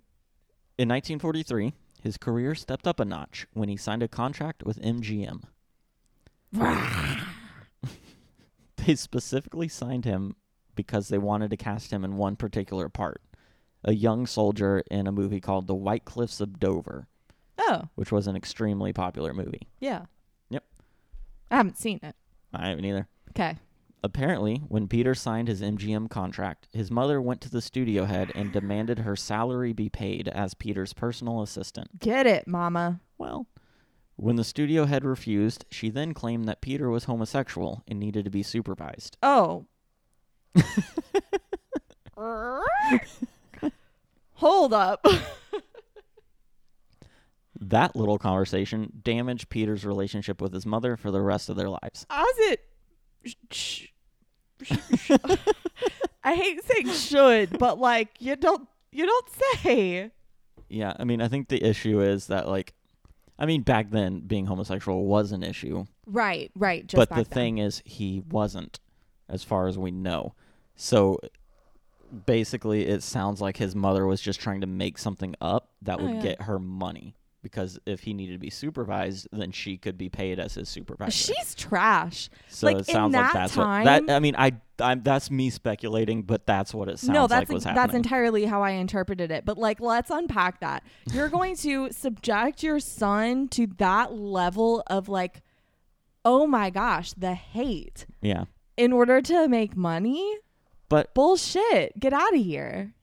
In 0.77 0.87
1943, 0.87 1.73
his 2.01 2.15
career 2.15 2.55
stepped 2.55 2.87
up 2.87 3.01
a 3.01 3.03
notch 3.03 3.45
when 3.51 3.67
he 3.67 3.75
signed 3.75 4.03
a 4.03 4.07
contract 4.07 4.63
with 4.63 4.81
MGM. 4.81 5.43
They 8.77 8.95
specifically 8.95 9.67
signed 9.67 10.05
him 10.05 10.37
because 10.75 11.09
they 11.09 11.17
wanted 11.17 11.49
to 11.51 11.57
cast 11.57 11.91
him 11.91 12.05
in 12.05 12.15
one 12.15 12.37
particular 12.37 12.87
part 12.87 13.21
a 13.83 13.93
young 13.93 14.25
soldier 14.25 14.81
in 14.89 15.07
a 15.07 15.11
movie 15.11 15.41
called 15.41 15.67
The 15.67 15.75
White 15.75 16.05
Cliffs 16.05 16.39
of 16.39 16.57
Dover, 16.57 17.07
oh, 17.57 17.89
which 17.95 18.13
was 18.13 18.27
an 18.27 18.37
extremely 18.37 18.93
popular 18.93 19.33
movie. 19.33 19.67
yeah. 19.81 20.05
I 21.51 21.57
haven't 21.57 21.77
seen 21.77 21.99
it. 22.01 22.15
I 22.53 22.69
haven't 22.69 22.85
either. 22.85 23.07
Okay. 23.29 23.57
Apparently, 24.03 24.63
when 24.67 24.87
Peter 24.87 25.13
signed 25.13 25.47
his 25.47 25.61
MGM 25.61 26.09
contract, 26.09 26.67
his 26.73 26.89
mother 26.89 27.21
went 27.21 27.39
to 27.41 27.51
the 27.51 27.61
studio 27.61 28.05
head 28.05 28.31
and 28.33 28.51
demanded 28.51 28.99
her 28.99 29.15
salary 29.15 29.73
be 29.73 29.89
paid 29.89 30.27
as 30.27 30.55
Peter's 30.55 30.93
personal 30.93 31.43
assistant. 31.43 31.99
Get 31.99 32.25
it, 32.25 32.47
mama. 32.47 32.99
Well, 33.19 33.45
when 34.15 34.37
the 34.37 34.43
studio 34.43 34.85
head 34.85 35.03
refused, 35.05 35.65
she 35.69 35.89
then 35.89 36.15
claimed 36.15 36.47
that 36.47 36.61
Peter 36.61 36.89
was 36.89 37.03
homosexual 37.03 37.83
and 37.87 37.99
needed 37.99 38.25
to 38.25 38.31
be 38.31 38.41
supervised. 38.41 39.17
Oh. 39.21 39.65
Hold 44.33 44.73
up. 44.73 45.05
That 47.61 47.95
little 47.95 48.17
conversation 48.17 48.91
damaged 49.03 49.49
Peter's 49.49 49.85
relationship 49.85 50.41
with 50.41 50.51
his 50.53 50.65
mother 50.65 50.97
for 50.97 51.11
the 51.11 51.21
rest 51.21 51.47
of 51.49 51.55
their 51.55 51.69
lives. 51.69 52.05
As 52.09 52.25
it. 52.37 52.61
Sh- 53.23 53.35
sh- 53.51 53.87
sh- 54.95 55.11
I 56.23 56.35
hate 56.35 56.63
saying 56.65 56.89
should, 56.89 57.59
but 57.59 57.79
like 57.79 58.09
you 58.19 58.35
don't 58.35 58.67
you 58.91 59.05
don't 59.05 59.29
say. 59.29 60.11
Yeah, 60.69 60.93
I 60.99 61.03
mean, 61.03 61.21
I 61.21 61.27
think 61.27 61.49
the 61.49 61.61
issue 61.63 61.99
is 62.01 62.27
that, 62.27 62.47
like, 62.47 62.73
I 63.37 63.45
mean, 63.45 63.61
back 63.61 63.91
then, 63.91 64.21
being 64.21 64.45
homosexual 64.45 65.03
was 65.05 65.31
an 65.33 65.43
issue. 65.43 65.85
Right, 66.05 66.49
right. 66.55 66.87
Just 66.87 66.95
but 66.97 67.09
back 67.09 67.17
the 67.17 67.23
then. 67.25 67.33
thing 67.33 67.57
is, 67.57 67.81
he 67.85 68.21
wasn't, 68.29 68.79
as 69.27 69.43
far 69.43 69.67
as 69.67 69.77
we 69.77 69.91
know. 69.91 70.33
So 70.77 71.19
basically, 72.25 72.87
it 72.87 73.03
sounds 73.03 73.41
like 73.41 73.57
his 73.57 73.75
mother 73.75 74.05
was 74.05 74.21
just 74.21 74.39
trying 74.39 74.61
to 74.61 74.67
make 74.67 74.97
something 74.97 75.35
up 75.41 75.69
that 75.81 75.99
Oh, 75.99 76.03
would 76.05 76.15
yeah. 76.15 76.21
get 76.21 76.41
her 76.43 76.57
money. 76.59 77.15
Because 77.43 77.79
if 77.87 78.01
he 78.01 78.13
needed 78.13 78.33
to 78.33 78.39
be 78.39 78.51
supervised, 78.51 79.27
then 79.31 79.51
she 79.51 79.75
could 79.75 79.97
be 79.97 80.09
paid 80.09 80.39
as 80.39 80.53
his 80.53 80.69
supervisor. 80.69 81.11
she's 81.11 81.55
trash. 81.55 82.29
so 82.47 82.67
like, 82.67 82.77
it 82.77 82.85
sounds 82.85 83.15
like 83.15 83.25
that 83.25 83.33
that's 83.33 83.57
what 83.57 83.83
that. 83.83 84.09
I 84.09 84.19
mean, 84.19 84.35
I, 84.37 84.53
I'm 84.79 85.01
that's 85.01 85.31
me 85.31 85.49
speculating, 85.49 86.21
but 86.21 86.45
that's 86.45 86.71
what 86.71 86.87
it 86.87 86.99
sounds 86.99 87.07
like. 87.09 87.15
no, 87.15 87.27
that's 87.27 87.49
like 87.49 87.55
was 87.55 87.63
that's 87.63 87.77
happening. 87.77 87.97
entirely 87.97 88.45
how 88.45 88.61
I 88.61 88.71
interpreted 88.71 89.31
it. 89.31 89.43
But 89.43 89.57
like, 89.57 89.79
let's 89.79 90.11
unpack 90.11 90.59
that. 90.59 90.83
You're 91.11 91.29
going 91.37 91.55
to 91.57 91.91
subject 91.91 92.61
your 92.61 92.79
son 92.79 93.47
to 93.49 93.67
that 93.77 94.13
level 94.13 94.83
of 94.85 95.09
like, 95.09 95.41
oh 96.23 96.45
my 96.45 96.69
gosh, 96.69 97.13
the 97.13 97.33
hate 97.33 98.05
yeah, 98.21 98.45
in 98.77 98.93
order 98.93 99.19
to 99.21 99.47
make 99.47 99.75
money. 99.75 100.37
but 100.89 101.13
Bullshit. 101.15 101.99
Get 101.99 102.13
out 102.13 102.35
of 102.35 102.43
here. 102.43 102.93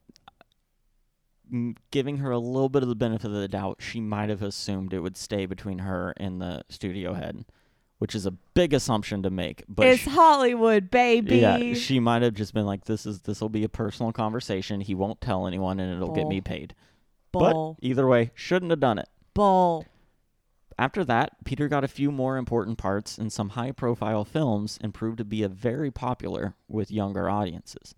Giving 1.90 2.18
her 2.18 2.30
a 2.30 2.38
little 2.38 2.68
bit 2.68 2.82
of 2.82 2.88
the 2.88 2.94
benefit 2.94 3.26
of 3.26 3.32
the 3.32 3.48
doubt, 3.48 3.76
she 3.80 4.00
might 4.00 4.28
have 4.28 4.42
assumed 4.42 4.92
it 4.92 5.00
would 5.00 5.16
stay 5.16 5.46
between 5.46 5.78
her 5.80 6.14
and 6.16 6.40
the 6.40 6.62
studio 6.68 7.14
head, 7.14 7.44
which 7.98 8.14
is 8.14 8.26
a 8.26 8.30
big 8.30 8.72
assumption 8.74 9.22
to 9.22 9.30
make. 9.30 9.64
But 9.68 9.86
it's 9.86 10.02
sh- 10.02 10.08
Hollywood, 10.08 10.90
baby. 10.90 11.38
yeah, 11.38 11.74
she 11.74 12.00
might 12.00 12.22
have 12.22 12.34
just 12.34 12.54
been 12.54 12.66
like, 12.66 12.84
"This 12.84 13.06
is 13.06 13.20
this 13.22 13.40
will 13.40 13.48
be 13.48 13.64
a 13.64 13.68
personal 13.68 14.12
conversation. 14.12 14.80
He 14.80 14.94
won't 14.94 15.20
tell 15.20 15.46
anyone, 15.46 15.80
and 15.80 15.94
it'll 15.94 16.14
get 16.14 16.28
me 16.28 16.40
paid." 16.40 16.74
Bull. 17.32 17.76
But 17.78 17.86
either 17.86 18.06
way, 18.06 18.30
shouldn't 18.34 18.70
have 18.70 18.80
done 18.80 18.98
it. 18.98 19.08
Bull. 19.34 19.84
After 20.80 21.04
that, 21.04 21.44
Peter 21.44 21.66
got 21.66 21.82
a 21.82 21.88
few 21.88 22.12
more 22.12 22.36
important 22.36 22.78
parts 22.78 23.18
in 23.18 23.30
some 23.30 23.50
high-profile 23.50 24.24
films 24.24 24.78
and 24.80 24.94
proved 24.94 25.18
to 25.18 25.24
be 25.24 25.42
a 25.42 25.48
very 25.48 25.90
popular 25.90 26.54
with 26.68 26.92
younger 26.92 27.28
audiences 27.28 27.96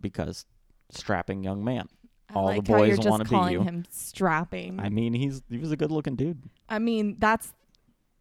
because 0.00 0.46
strapping 0.90 1.44
young 1.44 1.62
man. 1.62 1.88
I 2.34 2.38
All 2.38 2.48
the 2.48 2.54
like 2.58 2.68
you're 2.68 2.78
boys 2.78 2.98
wanna 2.98 3.24
just 3.24 3.30
be 3.30 3.36
calling 3.36 3.52
you. 3.52 3.62
him 3.62 3.84
strapping. 3.90 4.80
I 4.80 4.88
mean, 4.88 5.14
he's 5.14 5.42
he 5.48 5.58
was 5.58 5.72
a 5.72 5.76
good-looking 5.76 6.16
dude. 6.16 6.42
I 6.68 6.78
mean, 6.78 7.16
that's 7.18 7.52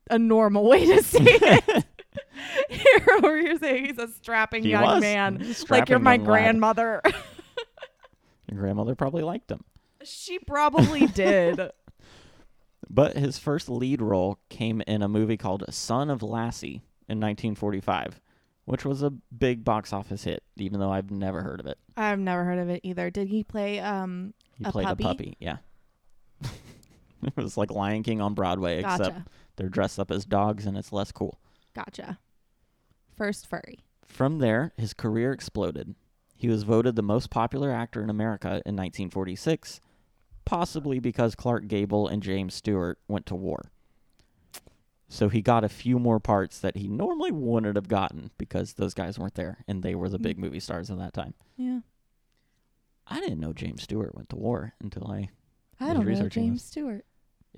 a 0.09 0.19
normal 0.19 0.67
way 0.67 0.85
to 0.85 1.01
say 1.03 1.19
it. 1.23 1.85
Here, 2.69 3.17
where 3.21 3.37
you're 3.39 3.57
saying 3.57 3.85
he's 3.85 3.97
a 3.97 4.07
strapping 4.07 4.63
He 4.63 4.69
young 4.71 4.83
was. 4.83 5.01
man, 5.01 5.41
a 5.41 5.71
like 5.73 5.89
you're 5.89 5.99
my 5.99 6.17
grandmother. 6.17 7.01
Your 8.51 8.59
grandmother 8.59 8.93
probably 8.95 9.23
liked 9.23 9.49
him. 9.51 9.63
she 10.03 10.37
probably 10.39 11.07
did. 11.15 11.71
But 12.89 13.15
his 13.17 13.39
first 13.39 13.69
lead 13.69 14.01
role 14.01 14.37
came 14.49 14.81
in 14.81 15.01
a 15.01 15.07
movie 15.07 15.37
called 15.37 15.63
Son 15.73 16.09
of 16.11 16.21
Lassie 16.21 16.83
in 17.07 17.19
1945, 17.19 18.19
which 18.65 18.85
was 18.85 19.03
a 19.03 19.09
big 19.09 19.63
box 19.63 19.91
office 19.93 20.23
hit, 20.23 20.43
even 20.57 20.79
though 20.79 20.91
I've 20.91 21.11
never 21.11 21.41
heard 21.41 21.59
of 21.59 21.65
it. 21.65 21.77
I've 21.97 22.19
never 22.19 22.43
heard 22.43 22.59
of 22.59 22.69
it 22.69 22.81
either. 22.83 23.09
Did 23.09 23.27
he 23.27 23.43
play 23.43 23.79
um 23.79 24.33
He 24.57 24.65
A 24.65 24.71
played 24.71 24.85
puppy? 24.87 25.03
a 25.03 25.07
puppy. 25.07 25.37
Yeah. 25.39 25.57
it 27.23 27.35
was 27.37 27.57
like 27.57 27.71
Lion 27.71 28.03
King 28.03 28.21
on 28.21 28.33
Broadway, 28.33 28.81
Gotcha. 28.81 29.03
except 29.03 29.27
they're 29.55 29.69
dressed 29.69 29.99
up 29.99 30.11
as 30.11 30.25
dogs 30.25 30.65
and 30.65 30.77
it's 30.77 30.91
less 30.91 31.11
cool. 31.11 31.39
Gotcha. 31.73 32.19
First 33.15 33.47
furry. 33.47 33.79
From 34.05 34.39
there, 34.39 34.73
his 34.77 34.93
career 34.93 35.31
exploded. 35.31 35.95
He 36.35 36.47
was 36.49 36.63
voted 36.63 36.95
the 36.95 37.01
most 37.03 37.29
popular 37.29 37.71
actor 37.71 38.03
in 38.03 38.09
America 38.09 38.47
in 38.65 38.75
1946, 38.75 39.79
possibly 40.45 40.99
because 40.99 41.35
Clark 41.35 41.67
Gable 41.67 42.07
and 42.07 42.21
James 42.21 42.53
Stewart 42.53 42.99
went 43.07 43.25
to 43.27 43.35
war. 43.35 43.71
So 45.13 45.29
he 45.29 45.43
got 45.43 45.63
a 45.63 45.69
few 45.69 45.99
more 45.99 46.19
parts 46.19 46.57
that 46.61 46.75
he 46.75 46.87
normally 46.87 47.29
wouldn't 47.31 47.75
have 47.75 47.87
gotten 47.87 48.31
because 48.39 48.73
those 48.73 48.95
guys 48.95 49.19
weren't 49.19 49.35
there 49.35 49.63
and 49.67 49.83
they 49.83 49.93
were 49.93 50.09
the 50.09 50.17
big 50.17 50.37
mm. 50.37 50.39
movie 50.39 50.59
stars 50.59 50.89
of 50.89 50.97
that 50.97 51.13
time. 51.13 51.35
Yeah. 51.55 51.81
I 53.05 53.19
didn't 53.19 53.39
know 53.39 53.53
James 53.53 53.83
Stewart 53.83 54.15
went 54.15 54.29
to 54.29 54.35
war 54.35 54.73
until 54.81 55.05
I 55.05 55.29
I 55.79 55.89
was 55.89 55.93
don't 55.93 56.05
know 56.05 56.09
researching 56.09 56.45
James 56.45 56.63
this. 56.63 56.71
Stewart. 56.71 57.05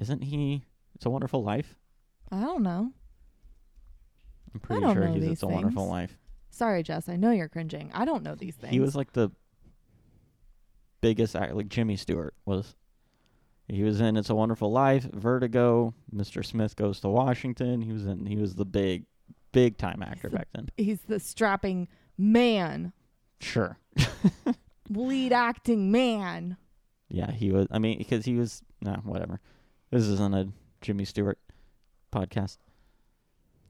isn't 0.01 0.21
he 0.25 0.65
It's 0.95 1.05
a 1.05 1.09
Wonderful 1.09 1.45
Life? 1.45 1.77
I 2.29 2.41
don't 2.41 2.61
know. 2.61 2.91
I'm 4.53 4.59
pretty 4.59 4.81
don't 4.81 4.93
sure 4.93 5.05
know 5.05 5.13
he's 5.13 5.23
these 5.23 5.31
It's 5.31 5.43
a 5.43 5.47
Wonderful 5.47 5.83
things. 5.83 5.91
Life. 5.91 6.17
Sorry, 6.49 6.83
Jess. 6.83 7.07
I 7.07 7.15
know 7.15 7.31
you're 7.31 7.47
cringing. 7.47 7.89
I 7.93 8.03
don't 8.03 8.23
know 8.23 8.35
these 8.35 8.55
things. 8.55 8.73
He 8.73 8.81
was 8.81 8.97
like 8.97 9.13
the 9.13 9.31
biggest 10.99 11.37
act 11.37 11.53
like 11.53 11.69
Jimmy 11.69 11.95
Stewart 11.95 12.33
was. 12.43 12.75
He 13.67 13.83
was 13.83 13.99
in 13.99 14.15
It's 14.17 14.29
a 14.29 14.35
Wonderful 14.35 14.71
Life, 14.71 15.05
Vertigo, 15.11 15.93
Mr. 16.15 16.45
Smith 16.45 16.75
Goes 16.75 16.99
to 16.99 17.09
Washington. 17.09 17.81
He 17.81 17.91
was 17.91 18.05
in 18.05 18.25
he 18.25 18.35
was 18.37 18.55
the 18.55 18.65
big 18.65 19.05
big 19.51 19.77
time 19.77 20.03
actor 20.03 20.29
the- 20.29 20.37
back 20.37 20.47
then. 20.53 20.69
He's 20.77 21.01
the 21.07 21.19
strapping 21.19 21.87
man, 22.17 22.93
Sure. 23.39 23.77
lead 24.89 25.33
acting 25.33 25.91
man. 25.91 26.57
Yeah, 27.09 27.31
he 27.31 27.51
was 27.51 27.67
I 27.71 27.79
mean 27.79 27.97
because 27.97 28.25
he 28.25 28.35
was 28.35 28.61
nah, 28.81 28.97
whatever. 28.97 29.39
This 29.91 30.03
isn't 30.07 30.35
a 30.35 30.49
Jimmy 30.81 31.05
Stewart 31.05 31.39
podcast. 32.11 32.57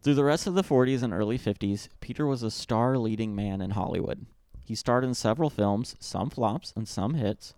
Through 0.01 0.15
the 0.15 0.23
rest 0.23 0.45
of 0.45 0.53
the 0.53 0.63
40s 0.63 1.01
and 1.01 1.11
early 1.13 1.39
50s, 1.39 1.87
Peter 1.99 2.27
was 2.27 2.43
a 2.43 2.51
star 2.51 2.97
leading 2.97 3.35
man 3.35 3.59
in 3.59 3.71
Hollywood. 3.71 4.25
He 4.63 4.75
starred 4.75 5.03
in 5.03 5.13
several 5.15 5.49
films, 5.49 5.95
some 5.99 6.29
flops 6.29 6.71
and 6.75 6.87
some 6.87 7.15
hits, 7.15 7.53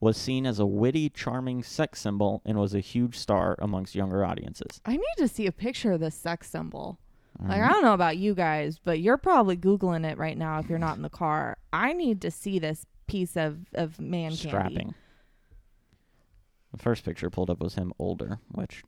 was 0.00 0.16
seen 0.16 0.46
as 0.46 0.58
a 0.58 0.66
witty, 0.66 1.10
charming 1.10 1.62
sex 1.62 2.00
symbol, 2.00 2.40
and 2.44 2.58
was 2.58 2.74
a 2.74 2.80
huge 2.80 3.16
star 3.18 3.54
amongst 3.58 3.94
younger 3.94 4.24
audiences. 4.24 4.80
I 4.86 4.92
need 4.96 5.04
to 5.18 5.28
see 5.28 5.46
a 5.46 5.52
picture 5.52 5.92
of 5.92 6.00
this 6.00 6.14
sex 6.14 6.48
symbol. 6.50 6.98
Like, 7.38 7.60
I 7.62 7.68
don't 7.68 7.82
know 7.84 7.94
about 7.94 8.18
you 8.18 8.34
guys, 8.34 8.78
but 8.82 9.00
you're 9.00 9.16
probably 9.16 9.56
Googling 9.56 10.04
it 10.10 10.18
right 10.18 10.36
now 10.36 10.58
if 10.58 10.68
you're 10.68 10.78
not 10.78 10.96
in 10.96 11.02
the 11.02 11.08
car. 11.08 11.56
I 11.72 11.92
need 11.94 12.20
to 12.22 12.30
see 12.30 12.58
this 12.58 12.84
piece 13.06 13.34
of, 13.36 13.60
of 13.74 13.98
man 13.98 14.30
candy. 14.30 14.48
Strapping. 14.48 14.94
The 16.72 16.78
first 16.78 17.04
picture 17.04 17.30
pulled 17.30 17.48
up 17.48 17.60
was 17.60 17.74
him 17.74 17.92
older, 17.98 18.40
which 18.52 18.82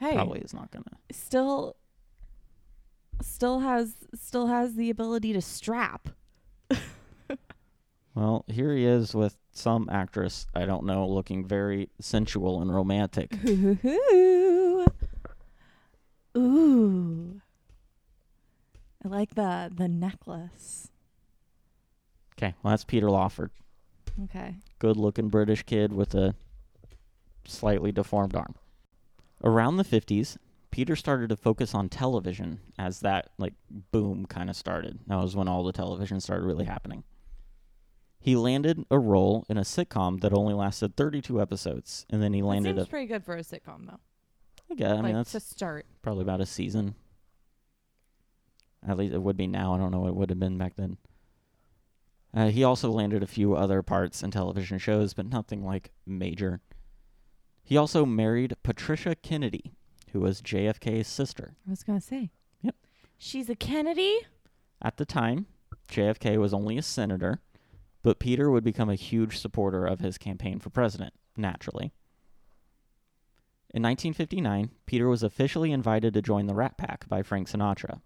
Hey, 0.00 0.14
probably 0.14 0.40
is 0.40 0.52
not 0.52 0.70
gonna. 0.70 0.84
still 1.12 1.76
still 3.20 3.60
has 3.60 3.94
still 4.20 4.48
has 4.48 4.74
the 4.74 4.90
ability 4.90 5.32
to 5.32 5.40
strap. 5.40 6.08
Well, 8.14 8.44
here 8.46 8.76
he 8.76 8.84
is 8.84 9.14
with 9.14 9.38
some 9.52 9.88
actress 9.90 10.46
I 10.54 10.64
don't 10.64 10.84
know, 10.84 11.06
looking 11.06 11.46
very 11.46 11.90
sensual 12.00 12.60
and 12.60 12.74
romantic. 12.74 13.32
Ooh. 13.46 14.86
Ooh. 16.36 17.40
I 19.04 19.08
like 19.08 19.34
the 19.34 19.70
the 19.74 19.88
necklace. 19.88 20.90
Okay, 22.38 22.54
well 22.62 22.70
that's 22.72 22.84
Peter 22.84 23.10
Lawford. 23.10 23.50
Okay. 24.24 24.56
good 24.78 24.96
looking 24.98 25.28
British 25.28 25.62
kid 25.62 25.92
with 25.92 26.14
a 26.14 26.34
slightly 27.46 27.92
deformed 27.92 28.34
arm. 28.34 28.54
Around 29.42 29.78
the 29.78 29.84
50s, 29.84 30.36
Peter 30.70 30.94
started 30.96 31.28
to 31.30 31.36
focus 31.36 31.74
on 31.74 31.88
television 31.88 32.60
as 32.78 33.00
that 33.00 33.30
like 33.38 33.54
boom 33.90 34.26
kind 34.26 34.50
of 34.50 34.56
started. 34.56 34.98
That 35.06 35.16
was 35.16 35.34
when 35.34 35.48
all 35.48 35.64
the 35.64 35.72
television 35.72 36.20
started 36.20 36.44
really 36.44 36.64
happening. 36.64 37.04
He 38.22 38.36
landed 38.36 38.84
a 38.88 39.00
role 39.00 39.44
in 39.48 39.58
a 39.58 39.62
sitcom 39.62 40.20
that 40.20 40.32
only 40.32 40.54
lasted 40.54 40.96
32 40.96 41.42
episodes, 41.42 42.06
and 42.08 42.22
then 42.22 42.32
he 42.32 42.40
landed 42.40 42.76
seems 42.76 42.86
a. 42.86 42.90
pretty 42.90 43.06
good 43.06 43.24
for 43.24 43.34
a 43.34 43.40
sitcom 43.40 43.86
though. 43.86 43.98
I 44.70 44.74
guess, 44.76 44.92
I 44.92 44.94
mean, 44.94 45.02
like 45.02 45.14
that's 45.14 45.32
to 45.32 45.40
start. 45.40 45.86
probably 46.02 46.22
about 46.22 46.40
a 46.40 46.46
season. 46.46 46.94
At 48.86 48.96
least 48.96 49.12
it 49.12 49.20
would 49.20 49.36
be 49.36 49.48
now. 49.48 49.74
I 49.74 49.78
don't 49.78 49.90
know 49.90 49.98
what 49.98 50.10
it 50.10 50.14
would 50.14 50.30
have 50.30 50.38
been 50.38 50.56
back 50.56 50.76
then. 50.76 50.98
Uh, 52.32 52.48
he 52.48 52.62
also 52.62 52.92
landed 52.92 53.24
a 53.24 53.26
few 53.26 53.56
other 53.56 53.82
parts 53.82 54.22
in 54.22 54.30
television 54.30 54.78
shows, 54.78 55.14
but 55.14 55.26
nothing 55.26 55.64
like 55.64 55.90
major. 56.06 56.60
He 57.64 57.76
also 57.76 58.06
married 58.06 58.54
Patricia 58.62 59.16
Kennedy, 59.16 59.74
who 60.12 60.20
was 60.20 60.40
JFK's 60.40 61.08
sister. 61.08 61.56
I 61.66 61.70
was 61.70 61.82
gonna 61.82 62.00
say. 62.00 62.30
Yep. 62.60 62.76
She's 63.18 63.50
a 63.50 63.56
Kennedy. 63.56 64.20
At 64.80 64.96
the 64.96 65.04
time, 65.04 65.46
JFK 65.90 66.38
was 66.38 66.54
only 66.54 66.78
a 66.78 66.82
senator, 66.82 67.40
but 68.02 68.18
Peter 68.18 68.50
would 68.50 68.64
become 68.64 68.90
a 68.90 68.94
huge 68.94 69.38
supporter 69.38 69.86
of 69.86 70.00
his 70.00 70.18
campaign 70.18 70.58
for 70.58 70.70
president, 70.70 71.14
naturally. 71.36 71.92
In 73.74 73.82
1959, 73.82 74.70
Peter 74.84 75.08
was 75.08 75.22
officially 75.22 75.72
invited 75.72 76.12
to 76.14 76.22
join 76.22 76.46
the 76.46 76.54
Rat 76.54 76.76
Pack 76.76 77.08
by 77.08 77.22
Frank 77.22 77.48
Sinatra. 77.48 78.00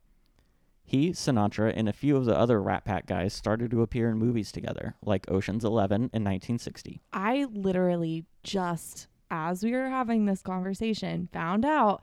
He, 0.85 1.11
Sinatra, 1.11 1.72
and 1.74 1.88
a 1.88 1.92
few 1.92 2.16
of 2.16 2.24
the 2.24 2.38
other 2.38 2.62
Rat 2.62 2.85
Pack 2.85 3.06
guys 3.06 3.35
started 3.35 3.72
to 3.72 3.82
appear 3.82 4.09
in 4.09 4.18
movies 4.18 4.52
together, 4.52 4.94
like 5.02 5.28
Ocean's 5.28 5.64
Eleven 5.64 6.02
in 6.12 6.22
1960. 6.22 7.00
I 7.12 7.46
literally 7.50 8.26
just 8.44 9.09
as 9.28 9.64
we 9.64 9.72
were 9.72 9.88
having 9.88 10.26
this 10.26 10.42
conversation 10.42 11.28
found 11.32 11.64
out 11.64 12.02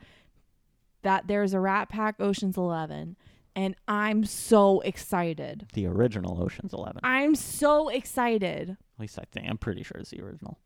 that 1.03 1.27
there's 1.27 1.53
a 1.53 1.59
Rat 1.61 1.87
Pack 1.87 2.19
Ocean's 2.19 2.57
11 2.57 3.15
and 3.55 3.75
I'm 3.87 4.25
so 4.25 4.81
excited. 4.81 5.67
The 5.73 5.85
original 5.87 6.41
Ocean's 6.41 6.73
Eleven. 6.73 7.01
I'm 7.03 7.35
so 7.35 7.89
excited. 7.89 8.71
At 8.71 8.99
least 8.99 9.19
I 9.19 9.23
think. 9.31 9.47
I'm 9.49 9.57
pretty 9.57 9.83
sure 9.83 9.99
it's 9.99 10.11
the 10.11 10.21
original. 10.21 10.59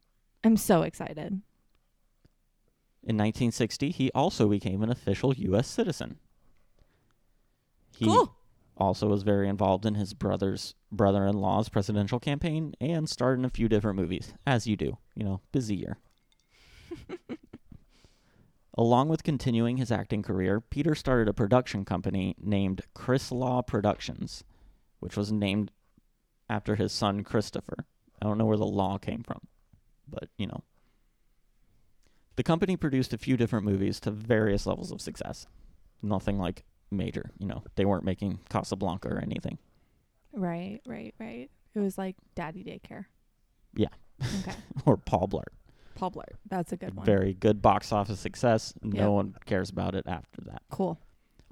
I'm 0.43 0.57
so 0.57 0.83
excited. 0.83 1.41
In 3.03 3.15
1960, 3.15 3.89
he 3.91 4.11
also 4.13 4.47
became 4.47 4.83
an 4.83 4.89
official 4.89 5.33
U.S. 5.33 5.67
citizen. 5.67 6.17
He 7.95 8.05
cool. 8.05 8.35
also 8.75 9.07
was 9.07 9.23
very 9.23 9.47
involved 9.47 9.85
in 9.85 9.95
his 9.95 10.13
brother's 10.13 10.75
brother-in-law's 10.91 11.69
presidential 11.69 12.19
campaign 12.19 12.73
and 12.81 13.09
starred 13.09 13.39
in 13.39 13.45
a 13.45 13.49
few 13.49 13.69
different 13.69 13.97
movies, 13.97 14.33
as 14.45 14.67
you 14.67 14.75
do. 14.75 14.97
You 15.15 15.23
know, 15.23 15.41
busy 15.51 15.75
year. 15.75 15.97
Along 18.77 19.09
with 19.09 19.23
continuing 19.23 19.77
his 19.77 19.91
acting 19.91 20.21
career, 20.21 20.61
Peter 20.61 20.93
started 20.93 21.27
a 21.27 21.33
production 21.33 21.83
company 21.83 22.35
named 22.39 22.83
Chrislaw 22.95 23.65
Productions, 23.65 24.43
which 24.99 25.17
was 25.17 25.31
named 25.31 25.71
after 26.47 26.75
his 26.75 26.91
son 26.91 27.23
Christopher. 27.23 27.85
I 28.21 28.25
don't 28.25 28.37
know 28.37 28.45
where 28.45 28.57
the 28.57 28.65
law 28.65 28.99
came 28.99 29.23
from, 29.23 29.39
but 30.07 30.29
you 30.37 30.45
know. 30.45 30.63
The 32.35 32.43
company 32.43 32.77
produced 32.77 33.13
a 33.13 33.17
few 33.17 33.35
different 33.35 33.65
movies 33.65 33.99
to 34.01 34.11
various 34.11 34.67
levels 34.67 34.91
of 34.91 35.01
success. 35.01 35.47
Nothing 36.03 36.37
like 36.37 36.63
major, 36.91 37.31
you 37.39 37.47
know. 37.47 37.63
They 37.75 37.85
weren't 37.85 38.05
making 38.05 38.41
Casablanca 38.49 39.09
or 39.09 39.17
anything. 39.17 39.57
Right, 40.33 40.81
right, 40.85 41.15
right. 41.19 41.49
It 41.73 41.79
was 41.79 41.97
like 41.97 42.15
Daddy 42.35 42.63
Daycare. 42.63 43.05
Yeah. 43.73 43.87
Okay. 44.41 44.55
or 44.85 44.97
Paul 44.97 45.27
Blart. 45.27 45.53
Blart. 45.99 46.35
That's 46.49 46.71
a 46.71 46.77
good 46.77 46.95
one. 46.95 47.05
Very 47.05 47.33
good 47.33 47.61
box 47.61 47.91
office 47.91 48.19
success. 48.19 48.73
No 48.81 48.95
Yep. 49.03 49.09
one 49.09 49.35
cares 49.45 49.69
about 49.69 49.95
it 49.95 50.05
after 50.07 50.41
that. 50.45 50.61
cool. 50.69 50.99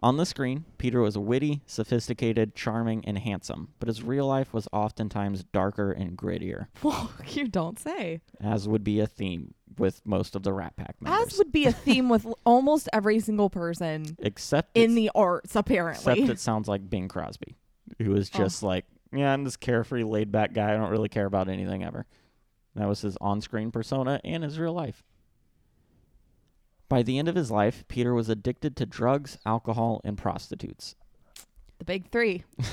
On 0.04 0.18
the 0.18 0.26
screen, 0.26 0.66
Peter 0.78 1.00
was 1.02 1.18
witty, 1.18 1.62
sophisticated, 1.66 2.54
charming, 2.54 3.04
and 3.06 3.18
handsome, 3.18 3.70
but 3.80 3.88
his 3.88 4.04
real 4.04 4.28
life 4.28 4.54
was 4.54 4.68
oftentimes 4.74 5.44
darker 5.46 5.92
and 5.92 6.18
grittier, 6.18 6.68
Well, 6.84 7.12
you 7.28 7.48
don't 7.48 7.80
say. 7.80 8.22
as 8.42 8.68
would 8.68 8.84
be 8.84 9.00
a 9.00 9.08
theme 9.08 9.54
with 9.78 10.06
most 10.06 10.36
of 10.36 10.44
the 10.44 10.52
Rat 10.54 10.76
Pack 10.76 10.96
members. 11.02 11.28
As 11.34 11.38
would 11.38 11.52
be 11.52 11.66
a 11.66 11.72
theme 11.72 12.10
with 12.10 12.28
almost 12.46 12.90
every 12.94 13.20
single 13.22 13.50
person 13.50 14.18
except 14.20 14.78
in 14.78 14.96
the 14.96 15.10
arts, 15.16 15.56
apparently. 15.56 16.12
except 16.14 16.30
it 16.30 16.40
sounds 16.40 16.68
like 16.68 16.90
Bing 16.90 17.08
Crosby, 17.08 17.56
who 18.02 18.12
was 18.12 18.30
Oh. 18.36 18.38
just 18.38 18.64
like, 18.64 18.86
yeah, 19.14 19.32
I'm 19.34 19.46
this 19.46 19.56
carefree, 19.58 20.04
laid 20.04 20.30
back 20.32 20.54
guy. 20.54 20.74
I 20.74 20.78
don't 20.78 20.92
really 20.92 21.10
care 21.10 21.26
about 21.26 21.48
anything 21.48 21.84
ever. 21.86 22.06
That 22.76 22.88
was 22.88 23.02
his 23.02 23.18
on 23.22 23.42
screen 23.42 23.72
persona 23.72 24.20
and 24.24 24.44
his 24.44 24.60
real 24.60 24.74
life. 24.74 25.04
By 26.90 27.04
the 27.04 27.18
end 27.18 27.28
of 27.28 27.36
his 27.36 27.50
life, 27.50 27.84
Peter 27.88 28.14
was 28.14 28.30
addicted 28.30 28.76
to 28.76 28.86
drugs, 28.86 29.38
alcohol, 29.46 30.02
and 30.04 30.18
prostitutes. 30.18 30.96
the 31.80 31.86
big 31.86 32.12
three. 32.12 32.44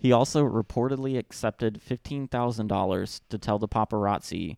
He 0.00 0.12
also 0.12 0.42
reportedly 0.42 1.18
accepted 1.18 1.78
$15,000 1.86 3.20
to 3.28 3.38
tell 3.38 3.58
the 3.58 3.68
paparazzi 3.68 4.56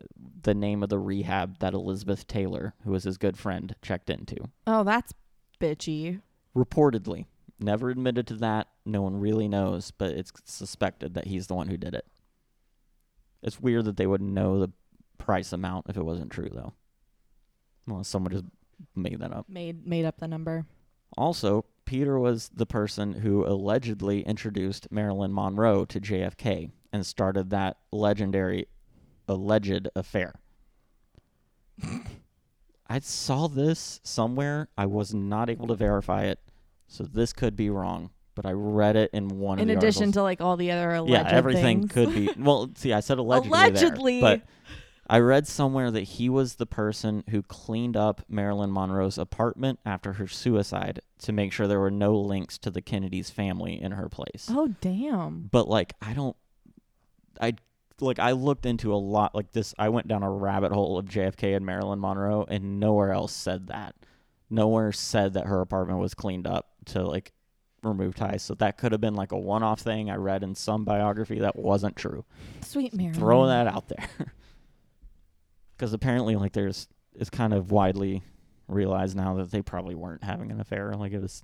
uh, 0.00 0.04
the 0.42 0.54
name 0.54 0.82
of 0.82 0.88
the 0.88 0.98
rehab 0.98 1.58
that 1.58 1.74
Elizabeth 1.74 2.26
Taylor, 2.26 2.72
who 2.82 2.92
was 2.92 3.04
his 3.04 3.18
good 3.18 3.36
friend, 3.36 3.76
checked 3.82 4.08
into. 4.08 4.36
Oh, 4.66 4.82
that's 4.82 5.12
bitchy. 5.60 6.22
Reportedly. 6.56 7.26
Never 7.60 7.90
admitted 7.90 8.26
to 8.28 8.34
that. 8.36 8.68
No 8.86 9.02
one 9.02 9.20
really 9.20 9.46
knows, 9.46 9.90
but 9.90 10.12
it's 10.12 10.32
suspected 10.46 11.12
that 11.12 11.26
he's 11.26 11.48
the 11.48 11.54
one 11.54 11.68
who 11.68 11.76
did 11.76 11.94
it. 11.94 12.06
It's 13.46 13.60
weird 13.60 13.84
that 13.86 13.96
they 13.96 14.06
wouldn't 14.06 14.32
know 14.32 14.58
the 14.58 14.72
price 15.18 15.52
amount 15.52 15.86
if 15.88 15.96
it 15.96 16.04
wasn't 16.04 16.30
true, 16.30 16.50
though. 16.52 16.74
Well, 17.86 18.04
someone 18.04 18.32
just 18.32 18.44
made 18.94 19.20
that 19.20 19.32
up. 19.32 19.48
Made 19.48 19.86
made 19.86 20.04
up 20.04 20.18
the 20.18 20.28
number. 20.28 20.66
Also, 21.16 21.64
Peter 21.84 22.18
was 22.18 22.50
the 22.52 22.66
person 22.66 23.12
who 23.12 23.46
allegedly 23.46 24.22
introduced 24.22 24.90
Marilyn 24.90 25.32
Monroe 25.32 25.84
to 25.86 26.00
JFK 26.00 26.72
and 26.92 27.06
started 27.06 27.50
that 27.50 27.78
legendary 27.92 28.66
alleged 29.28 29.88
affair. 29.94 30.34
I 32.88 32.98
saw 32.98 33.46
this 33.46 34.00
somewhere. 34.02 34.68
I 34.76 34.86
was 34.86 35.14
not 35.14 35.48
able 35.50 35.68
to 35.68 35.74
verify 35.74 36.24
it, 36.24 36.40
so 36.88 37.04
this 37.04 37.32
could 37.32 37.56
be 37.56 37.70
wrong. 37.70 38.10
But 38.36 38.46
I 38.46 38.52
read 38.52 38.94
it 38.94 39.10
in 39.12 39.28
one 39.40 39.58
In 39.58 39.62
of 39.62 39.66
the 39.66 39.72
things. 39.72 39.72
In 39.72 39.78
addition 39.78 40.02
articles. 40.02 40.14
to 40.14 40.22
like 40.22 40.40
all 40.40 40.56
the 40.56 40.70
other 40.70 40.94
alleged 40.94 41.12
yeah, 41.12 41.28
everything 41.28 41.88
things. 41.88 41.92
could 41.92 42.14
be. 42.14 42.30
Well, 42.38 42.70
see, 42.76 42.92
I 42.92 43.00
said 43.00 43.18
allegedly, 43.18 43.50
Allegedly. 43.58 44.20
there, 44.20 44.36
but 44.38 44.46
I 45.08 45.18
read 45.20 45.46
somewhere 45.46 45.90
that 45.90 46.02
he 46.02 46.28
was 46.28 46.56
the 46.56 46.66
person 46.66 47.24
who 47.30 47.42
cleaned 47.42 47.96
up 47.96 48.22
Marilyn 48.28 48.70
Monroe's 48.70 49.18
apartment 49.18 49.78
after 49.86 50.14
her 50.14 50.26
suicide 50.28 51.00
to 51.20 51.32
make 51.32 51.52
sure 51.52 51.66
there 51.66 51.80
were 51.80 51.90
no 51.90 52.14
links 52.16 52.58
to 52.58 52.70
the 52.70 52.82
Kennedys' 52.82 53.30
family 53.30 53.80
in 53.80 53.92
her 53.92 54.08
place. 54.08 54.48
Oh 54.50 54.68
damn. 54.80 55.48
But 55.50 55.68
like, 55.68 55.94
I 56.02 56.12
don't, 56.12 56.36
I 57.40 57.54
like 58.00 58.18
I 58.18 58.32
looked 58.32 58.66
into 58.66 58.92
a 58.92 58.96
lot 58.96 59.34
like 59.34 59.52
this. 59.52 59.74
I 59.78 59.88
went 59.88 60.08
down 60.08 60.22
a 60.22 60.30
rabbit 60.30 60.72
hole 60.72 60.98
of 60.98 61.06
JFK 61.06 61.56
and 61.56 61.64
Marilyn 61.64 62.00
Monroe, 62.00 62.44
and 62.48 62.78
nowhere 62.80 63.12
else 63.12 63.32
said 63.32 63.68
that. 63.68 63.94
Nowhere 64.50 64.92
said 64.92 65.32
that 65.34 65.46
her 65.46 65.60
apartment 65.62 66.00
was 66.00 66.12
cleaned 66.14 66.46
up 66.46 66.68
to 66.86 67.02
like 67.02 67.32
remove 67.86 68.14
ties. 68.14 68.42
So 68.42 68.54
that 68.54 68.78
could 68.78 68.92
have 68.92 69.00
been 69.00 69.14
like 69.14 69.32
a 69.32 69.38
one-off 69.38 69.80
thing 69.80 70.10
I 70.10 70.16
read 70.16 70.42
in 70.42 70.54
some 70.54 70.84
biography 70.84 71.40
that 71.40 71.56
wasn't 71.56 71.96
true. 71.96 72.24
Sweet 72.60 72.94
Mary. 72.94 73.14
Throwing 73.14 73.48
that 73.48 73.66
out 73.66 73.88
there, 73.88 74.08
because 75.76 75.92
apparently, 75.92 76.36
like, 76.36 76.52
there's 76.52 76.88
it's 77.14 77.30
kind 77.30 77.54
of 77.54 77.70
widely 77.70 78.22
realized 78.68 79.16
now 79.16 79.34
that 79.34 79.50
they 79.50 79.62
probably 79.62 79.94
weren't 79.94 80.24
having 80.24 80.50
an 80.50 80.60
affair. 80.60 80.92
Like 80.94 81.12
it 81.12 81.20
was. 81.20 81.42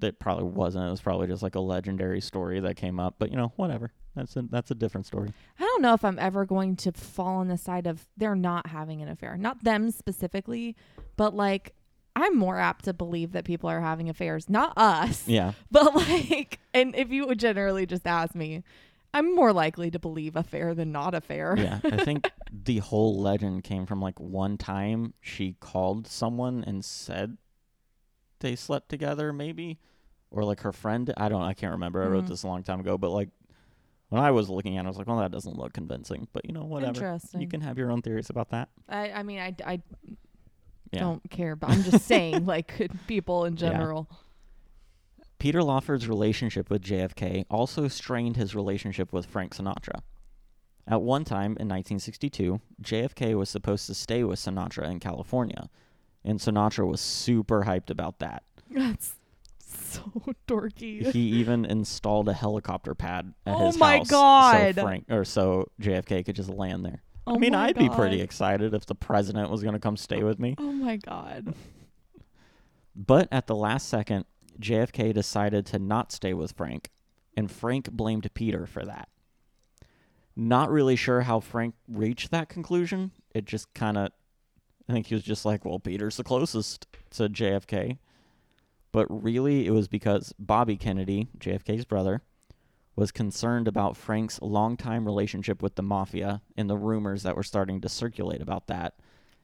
It 0.00 0.18
probably 0.18 0.44
wasn't. 0.44 0.86
It 0.86 0.90
was 0.90 1.00
probably 1.00 1.26
just 1.26 1.42
like 1.42 1.56
a 1.56 1.60
legendary 1.60 2.20
story 2.20 2.60
that 2.60 2.76
came 2.76 3.00
up. 3.00 3.16
But 3.18 3.30
you 3.30 3.36
know, 3.36 3.52
whatever. 3.56 3.92
That's 4.14 4.36
a 4.36 4.42
that's 4.42 4.70
a 4.70 4.74
different 4.74 5.06
story. 5.06 5.32
I 5.58 5.62
don't 5.62 5.82
know 5.82 5.94
if 5.94 6.04
I'm 6.04 6.18
ever 6.18 6.44
going 6.44 6.76
to 6.76 6.92
fall 6.92 7.36
on 7.36 7.48
the 7.48 7.58
side 7.58 7.86
of 7.86 8.06
they're 8.16 8.34
not 8.34 8.68
having 8.68 9.02
an 9.02 9.08
affair. 9.08 9.36
Not 9.36 9.62
them 9.62 9.90
specifically, 9.90 10.76
but 11.16 11.34
like 11.34 11.74
I'm 12.22 12.36
more 12.36 12.58
apt 12.58 12.84
to 12.86 12.92
believe 12.92 13.32
that 13.32 13.44
people 13.44 13.68
are 13.70 13.80
having 13.80 14.08
affairs, 14.08 14.48
not 14.48 14.72
us. 14.76 15.26
Yeah. 15.28 15.52
But 15.70 15.94
like 15.94 16.58
and 16.74 16.94
if 16.96 17.10
you 17.10 17.26
would 17.26 17.38
generally 17.38 17.86
just 17.86 18.06
ask 18.06 18.34
me, 18.34 18.62
I'm 19.12 19.34
more 19.34 19.52
likely 19.52 19.90
to 19.90 19.98
believe 19.98 20.36
affair 20.36 20.74
than 20.74 20.92
not 20.92 21.14
affair. 21.14 21.54
Yeah. 21.58 21.80
I 21.84 21.96
think 22.04 22.30
the 22.52 22.78
whole 22.78 23.20
legend 23.20 23.64
came 23.64 23.86
from 23.86 24.00
like 24.00 24.18
one 24.20 24.56
time 24.58 25.14
she 25.20 25.56
called 25.60 26.06
someone 26.06 26.62
and 26.66 26.84
said 26.84 27.36
they 28.40 28.56
slept 28.56 28.88
together, 28.88 29.32
maybe, 29.32 29.78
or 30.30 30.44
like 30.44 30.60
her 30.60 30.72
friend. 30.72 31.12
I 31.16 31.28
don't. 31.28 31.42
I 31.42 31.54
can't 31.54 31.72
remember. 31.72 32.02
I 32.02 32.06
wrote 32.06 32.24
Mhm. 32.24 32.28
this 32.28 32.42
a 32.42 32.46
long 32.46 32.62
time 32.62 32.80
ago, 32.80 32.96
but 32.96 33.10
like 33.10 33.28
when 34.08 34.20
I 34.22 34.30
was 34.30 34.48
looking 34.48 34.76
at, 34.76 34.80
it, 34.84 34.86
I 34.86 34.88
was 34.88 34.96
like, 34.96 35.06
well, 35.06 35.18
that 35.18 35.30
doesn't 35.30 35.56
look 35.56 35.72
convincing. 35.72 36.26
But 36.32 36.44
you 36.46 36.52
know, 36.52 36.64
whatever. 36.64 36.88
Interesting. 36.88 37.40
You 37.40 37.48
can 37.48 37.60
have 37.60 37.78
your 37.78 37.90
own 37.92 38.02
theories 38.02 38.30
about 38.30 38.50
that. 38.50 38.68
I, 38.88 39.10
I 39.10 39.22
mean 39.22 39.38
I, 39.40 39.54
I 39.64 39.82
Yeah. 40.92 41.00
don't 41.00 41.30
care, 41.30 41.54
but 41.56 41.70
I'm 41.70 41.82
just 41.84 42.04
saying 42.06 42.44
like 42.54 42.90
people 43.06 43.44
in 43.44 43.54
Yeah. 43.54 43.70
general. 43.70 44.08
Peter 45.38 45.62
Lawford's 45.62 46.06
relationship 46.08 46.68
with 46.68 46.82
JFK 46.82 47.44
also 47.50 47.88
strained 47.88 48.36
his 48.36 48.54
relationship 48.54 49.12
with 49.12 49.24
Frank 49.26 49.54
Sinatra. 49.54 50.00
At 50.86 51.00
one 51.02 51.24
time 51.24 51.52
in 51.58 51.68
1962, 51.68 52.60
JFK 52.82 53.34
was 53.38 53.48
supposed 53.48 53.86
to 53.86 53.94
stay 53.94 54.22
with 54.24 54.38
Sinatra 54.38 54.90
in 54.90 55.00
California, 55.00 55.70
and 56.24 56.38
Sinatra 56.40 56.86
was 56.86 57.00
super 57.00 57.62
hyped 57.64 57.88
about 57.90 58.18
that. 58.18 58.42
That's 58.70 59.14
so 59.66 60.02
dorky. 60.48 61.10
he 61.12 61.20
even 61.20 61.64
installed 61.64 62.28
a 62.28 62.32
helicopter 62.34 62.94
pad 62.94 63.32
at 63.46 63.56
Oh 63.56 63.66
his 63.66 63.78
my 63.78 63.98
house 63.98 64.10
God. 64.10 64.74
so 64.74 64.82
Frank 64.82 65.06
or 65.10 65.24
so 65.24 65.70
JFK 65.80 66.24
could 66.26 66.36
just 66.36 66.50
land 66.50 66.84
there. 66.84 67.02
Oh 67.30 67.36
I 67.36 67.38
mean, 67.38 67.54
I'd 67.54 67.78
be 67.78 67.88
pretty 67.88 68.20
excited 68.20 68.74
if 68.74 68.86
the 68.86 68.94
president 68.96 69.50
was 69.50 69.62
going 69.62 69.74
to 69.74 69.80
come 69.80 69.96
stay 69.96 70.24
with 70.24 70.40
me. 70.40 70.56
Oh 70.58 70.72
my 70.72 70.96
god. 70.96 71.54
But 72.96 73.28
at 73.30 73.46
the 73.46 73.54
last 73.54 73.88
second, 73.88 74.24
JFK 74.60 75.14
decided 75.14 75.64
to 75.66 75.78
not 75.78 76.10
stay 76.10 76.34
with 76.34 76.52
Frank, 76.52 76.90
and 77.36 77.48
Frank 77.48 77.92
blamed 77.92 78.28
Peter 78.34 78.66
for 78.66 78.84
that. 78.84 79.08
Not 80.34 80.70
really 80.70 80.96
sure 80.96 81.20
how 81.20 81.38
Frank 81.38 81.76
reached 81.86 82.32
that 82.32 82.48
conclusion. 82.48 83.12
It 83.32 83.44
just 83.44 83.72
kind 83.74 83.96
of, 83.96 84.10
I 84.88 84.92
think 84.92 85.06
he 85.06 85.14
was 85.14 85.22
just 85.22 85.44
like, 85.44 85.64
well, 85.64 85.78
Peter's 85.78 86.16
the 86.16 86.24
closest 86.24 86.88
to 87.10 87.28
JFK. 87.28 87.98
But 88.90 89.06
really, 89.08 89.66
it 89.66 89.70
was 89.70 89.86
because 89.86 90.34
Bobby 90.36 90.76
Kennedy, 90.76 91.28
JFK's 91.38 91.84
brother, 91.84 92.22
was 92.96 93.10
concerned 93.12 93.66
about 93.68 93.96
Frank's 93.96 94.40
longtime 94.42 95.04
relationship 95.04 95.62
with 95.62 95.74
the 95.76 95.82
mafia 95.82 96.42
and 96.56 96.68
the 96.68 96.76
rumors 96.76 97.22
that 97.22 97.36
were 97.36 97.42
starting 97.42 97.80
to 97.80 97.88
circulate 97.88 98.42
about 98.42 98.66
that. 98.66 98.94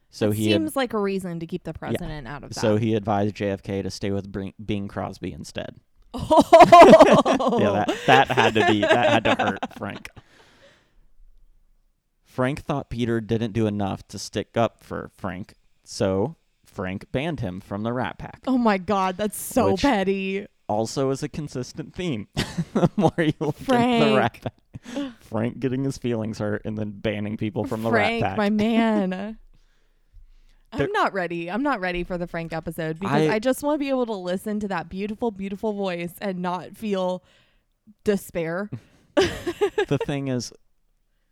So 0.09 0.29
That 0.29 0.35
he 0.37 0.51
seems 0.51 0.75
like 0.75 0.93
a 0.93 0.99
reason 0.99 1.39
to 1.39 1.45
keep 1.47 1.63
the 1.63 1.73
president 1.73 2.27
out 2.27 2.43
of 2.43 2.53
that. 2.53 2.59
so 2.59 2.77
he 2.77 2.93
advised 2.95 3.35
JFK 3.35 3.83
to 3.83 3.89
stay 3.91 4.11
with 4.11 4.31
Bing, 4.31 4.53
Bing 4.63 4.87
Crosby 4.87 5.33
instead. 5.33 5.75
oh. 6.13 7.57
Yeah, 7.59 7.71
that, 7.85 7.97
that 8.07 8.27
had 8.31 8.53
to 8.55 8.65
be 8.67 8.81
that 8.81 9.09
had 9.09 9.23
to 9.25 9.35
hurt 9.35 9.59
Frank. 9.77 10.09
Frank 12.23 12.61
thought 12.61 12.89
Peter 12.89 13.19
didn't 13.19 13.51
do 13.53 13.67
enough 13.67 14.07
to 14.09 14.19
stick 14.19 14.55
up 14.55 14.83
for 14.83 15.09
Frank, 15.17 15.55
so 15.83 16.35
Frank 16.65 17.11
banned 17.11 17.39
him 17.39 17.59
from 17.59 17.83
the 17.83 17.91
Rat 17.93 18.17
Pack. 18.19 18.41
Oh 18.47 18.57
my 18.57 18.77
god, 18.77 19.17
that's 19.17 19.39
so 19.39 19.71
Which- 19.71 19.81
petty. 19.81 20.47
Also, 20.67 21.09
is 21.11 21.23
a 21.23 21.29
consistent 21.29 21.95
theme. 21.95 22.27
the 22.73 22.89
more 22.97 23.13
you 23.17 23.33
look 23.39 23.59
into 23.61 24.05
the 24.05 24.15
Rat 24.17 24.41
Pack, 24.41 25.13
Frank 25.21 25.59
getting 25.59 25.83
his 25.83 25.97
feelings 25.97 26.39
hurt 26.39 26.63
and 26.65 26.77
then 26.77 26.91
banning 26.91 27.37
people 27.37 27.63
from 27.65 27.83
the 27.83 27.89
Frank, 27.89 28.21
Rat 28.23 28.29
Pack. 28.31 28.37
my 28.37 28.49
man. 28.49 29.37
I'm 30.73 30.91
not 30.91 31.13
ready. 31.13 31.49
I'm 31.49 31.63
not 31.63 31.79
ready 31.79 32.03
for 32.03 32.17
the 32.17 32.27
Frank 32.27 32.51
episode 32.51 32.99
because 32.99 33.29
I- 33.29 33.35
I, 33.35 33.39
just 33.39 33.63
want 33.63 33.75
to 33.75 33.79
be 33.79 33.89
able 33.89 34.05
to 34.07 34.13
listen 34.13 34.59
to 34.59 34.67
that 34.67 34.89
beautiful, 34.89 35.31
beautiful 35.31 35.71
voice 35.73 36.13
and 36.19 36.39
not 36.39 36.75
feel 36.75 37.23
despair. 38.03 38.69
the 39.15 39.97
thing 40.05 40.27
is, 40.27 40.51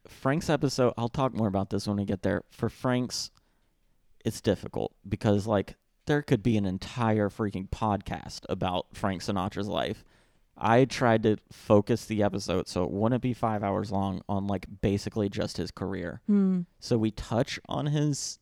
Frank's 0.07 0.49
episode, 0.49 0.93
I'll 0.97 1.09
talk 1.09 1.33
more 1.33 1.47
about 1.47 1.69
this 1.69 1.87
when 1.87 1.97
we 1.97 2.05
get 2.05 2.21
there. 2.21 2.43
For 2.51 2.69
Frank's, 2.69 3.31
it's 4.23 4.39
difficult 4.39 4.93
because, 5.07 5.45
like, 5.45 5.75
there 6.05 6.21
could 6.21 6.43
be 6.43 6.57
an 6.57 6.65
entire 6.65 7.29
freaking 7.29 7.69
podcast 7.69 8.41
about 8.49 8.87
Frank 8.93 9.21
Sinatra's 9.21 9.67
life. 9.67 10.03
I 10.57 10.85
tried 10.85 11.23
to 11.23 11.37
focus 11.51 12.05
the 12.05 12.23
episode 12.23 12.67
so 12.67 12.83
it 12.83 12.91
wouldn't 12.91 13.21
be 13.21 13.33
five 13.33 13.63
hours 13.63 13.91
long 13.91 14.21
on, 14.29 14.47
like, 14.47 14.67
basically 14.81 15.27
just 15.27 15.57
his 15.57 15.69
career. 15.71 16.21
Hmm. 16.27 16.61
So 16.79 16.97
we 16.97 17.11
touch 17.11 17.59
on 17.67 17.87
his 17.87 18.39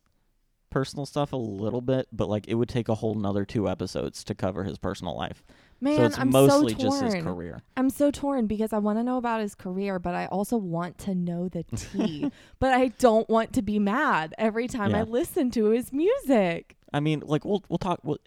personal 0.70 1.06
stuff 1.08 1.34
a 1.34 1.38
little 1.38 1.82
bit, 1.82 2.08
but, 2.12 2.30
like, 2.30 2.48
it 2.48 2.56
would 2.56 2.70
take 2.70 2.88
a 2.88 2.96
whole 2.96 3.16
nother 3.16 3.46
two 3.46 3.68
episodes 3.68 4.24
to 4.26 4.36
cover 4.36 4.64
his 4.64 4.78
personal 4.78 5.18
life. 5.18 5.44
Man, 5.82 5.98
so 5.98 6.06
it's 6.06 6.20
I'm 6.20 6.30
mostly 6.30 6.74
so 6.74 6.80
just 6.80 7.04
his 7.04 7.14
torn. 7.14 7.26
career. 7.26 7.62
I'm 7.76 7.90
so 7.90 8.12
torn 8.12 8.46
because 8.46 8.74
I 8.74 8.78
want 8.78 9.00
to 9.00 9.04
know 9.04 9.18
about 9.18 9.42
his 9.42 9.56
career, 9.56 9.98
but 9.98 10.14
I 10.14 10.28
also 10.28 10.56
want 10.56 11.00
to 11.00 11.16
know 11.16 11.50
the 11.50 11.64
tea. 11.64 12.32
but 12.60 12.74
I 12.74 12.90
don't 13.00 13.28
want 13.28 13.54
to 13.54 13.62
be 13.62 13.80
mad 13.80 14.36
every 14.38 14.68
time 14.68 14.94
I 14.94 15.02
listen 15.02 15.50
to 15.52 15.66
his 15.72 15.92
music. 15.92 16.78
I 16.94 17.00
mean, 17.00 17.22
like, 17.26 17.44
we'll, 17.46 17.64
we'll 17.70 17.78
talk. 17.80 18.00
We'll, 18.04 18.18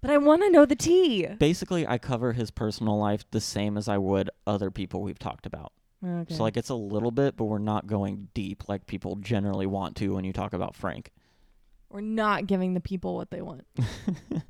But 0.00 0.10
I 0.10 0.18
want 0.18 0.42
to 0.42 0.50
know 0.50 0.66
the 0.66 0.76
tea. 0.76 1.26
basically 1.38 1.86
I 1.86 1.98
cover 1.98 2.32
his 2.32 2.50
personal 2.50 2.98
life 2.98 3.24
the 3.30 3.40
same 3.40 3.76
as 3.76 3.88
I 3.88 3.98
would 3.98 4.30
other 4.46 4.70
people 4.70 5.02
we've 5.02 5.18
talked 5.18 5.46
about. 5.46 5.72
Okay. 6.06 6.34
So 6.34 6.42
like 6.42 6.56
it's 6.56 6.70
a 6.70 6.74
little 6.74 7.10
bit, 7.10 7.36
but 7.36 7.44
we're 7.44 7.58
not 7.58 7.86
going 7.86 8.28
deep 8.32 8.68
like 8.68 8.86
people 8.86 9.16
generally 9.16 9.66
want 9.66 9.96
to 9.96 10.14
when 10.14 10.24
you 10.24 10.32
talk 10.32 10.54
about 10.54 10.74
Frank. 10.74 11.10
We're 11.90 12.00
not 12.00 12.46
giving 12.46 12.72
the 12.72 12.80
people 12.80 13.16
what 13.16 13.30
they 13.30 13.42
want. 13.42 13.66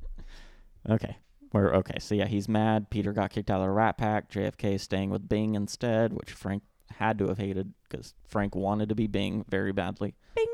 Okay. 0.89 1.17
We're 1.53 1.75
okay. 1.75 1.99
So 1.99 2.15
yeah, 2.15 2.25
he's 2.27 2.47
mad. 2.47 2.89
Peter 2.89 3.11
got 3.13 3.29
kicked 3.29 3.51
out 3.51 3.59
of 3.61 3.67
the 3.67 3.71
Rat 3.71 3.97
Pack. 3.97 4.31
JFK 4.31 4.75
is 4.75 4.81
staying 4.81 5.09
with 5.09 5.27
Bing 5.27 5.53
instead, 5.55 6.13
which 6.13 6.31
Frank 6.31 6.63
had 6.97 7.17
to 7.19 7.27
have 7.27 7.37
hated 7.37 7.73
because 7.89 8.13
Frank 8.27 8.55
wanted 8.55 8.89
to 8.89 8.95
be 8.95 9.07
Bing 9.07 9.45
very 9.49 9.71
badly. 9.71 10.15
Bing. 10.35 10.47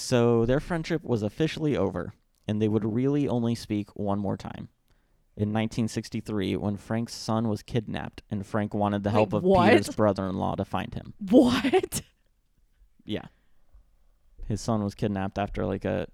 So 0.00 0.46
their 0.46 0.60
friendship 0.60 1.02
was 1.02 1.24
officially 1.24 1.76
over, 1.76 2.14
and 2.46 2.62
they 2.62 2.68
would 2.68 2.84
really 2.84 3.26
only 3.26 3.56
speak 3.56 3.90
one 3.96 4.20
more 4.20 4.36
time. 4.36 4.68
In 5.36 5.48
1963, 5.48 6.54
when 6.54 6.76
Frank's 6.76 7.16
son 7.16 7.48
was 7.48 7.64
kidnapped, 7.64 8.22
and 8.30 8.46
Frank 8.46 8.74
wanted 8.74 9.02
the 9.02 9.10
Wait, 9.10 9.14
help 9.14 9.32
of 9.32 9.42
what? 9.42 9.68
Peter's 9.68 9.88
brother-in-law 9.88 10.54
to 10.54 10.64
find 10.64 10.94
him. 10.94 11.14
What? 11.28 12.02
Yeah, 13.04 13.24
his 14.46 14.60
son 14.60 14.84
was 14.84 14.94
kidnapped 14.94 15.36
after 15.36 15.66
like 15.66 15.84
a. 15.84 16.06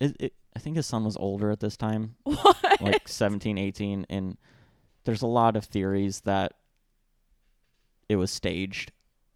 It, 0.00 0.16
it, 0.20 0.32
I 0.54 0.58
think 0.58 0.76
his 0.76 0.86
son 0.86 1.04
was 1.04 1.16
older 1.16 1.50
at 1.50 1.60
this 1.60 1.78
time, 1.78 2.16
What? 2.24 2.82
like 2.82 3.08
17, 3.08 3.56
18, 3.56 4.04
and 4.10 4.36
there's 5.04 5.22
a 5.22 5.26
lot 5.26 5.56
of 5.56 5.64
theories 5.64 6.20
that 6.26 6.52
it 8.10 8.16
was 8.16 8.30
staged 8.30 8.92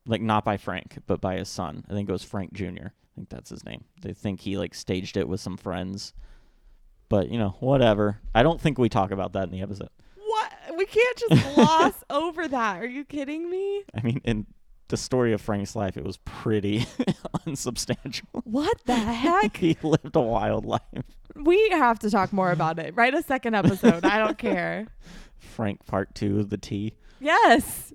like 0.07 0.21
not 0.21 0.45
by 0.45 0.59
Frank, 0.59 0.99
but 1.07 1.23
by 1.23 1.39
his 1.39 1.49
son. 1.49 1.87
I 1.89 1.95
think 1.95 2.11
it 2.11 2.13
was 2.13 2.23
Frank 2.23 2.53
Jr. 2.53 2.89
I 3.19 3.21
think 3.21 3.31
that's 3.31 3.51
his 3.51 3.65
name. 3.65 3.83
They 4.01 4.13
think 4.13 4.43
he 4.43 4.57
like 4.57 4.77
staged 4.77 5.17
it 5.17 5.29
with 5.29 5.41
some 5.41 5.57
friends. 5.57 6.13
But, 7.09 7.31
you 7.31 7.39
know, 7.39 7.57
whatever. 7.59 8.21
I 8.33 8.45
don't 8.45 8.61
think 8.61 8.79
we 8.79 8.89
talk 8.89 9.11
about 9.11 9.33
that 9.33 9.43
in 9.45 9.51
the 9.51 9.61
episode. 9.61 9.89
What? 10.15 10.53
We 10.77 10.87
can't 10.87 11.19
just 11.29 11.55
gloss 11.57 11.95
over 12.11 12.47
that. 12.47 12.81
Are 12.81 12.87
you 12.87 13.05
kidding 13.05 13.51
me? 13.51 13.83
I 13.93 14.03
mean, 14.03 14.21
in 14.25 14.47
the 14.87 14.97
story 14.97 15.33
of 15.33 15.41
Frank's 15.41 15.75
life, 15.75 15.97
it 15.97 16.05
was 16.05 16.19
pretty 16.19 16.87
unsubstantial. 17.47 18.29
What 18.45 18.81
the 18.85 18.95
heck? 18.95 19.57
he 19.57 19.77
lived 19.83 20.15
a 20.15 20.21
wild 20.21 20.65
life. 20.65 20.83
we 21.35 21.71
have 21.71 21.99
to 22.01 22.11
talk 22.11 22.33
more 22.33 22.53
about 22.53 22.79
it. 22.79 22.95
Write 22.95 23.15
a 23.15 23.23
second 23.25 23.55
episode. 23.55 24.05
I 24.05 24.19
don't 24.19 24.39
care. 24.39 24.87
Frank 25.39 25.85
part 25.87 26.15
two 26.15 26.39
of 26.39 26.51
the 26.51 26.57
T. 26.59 26.95
Yes. 27.19 27.93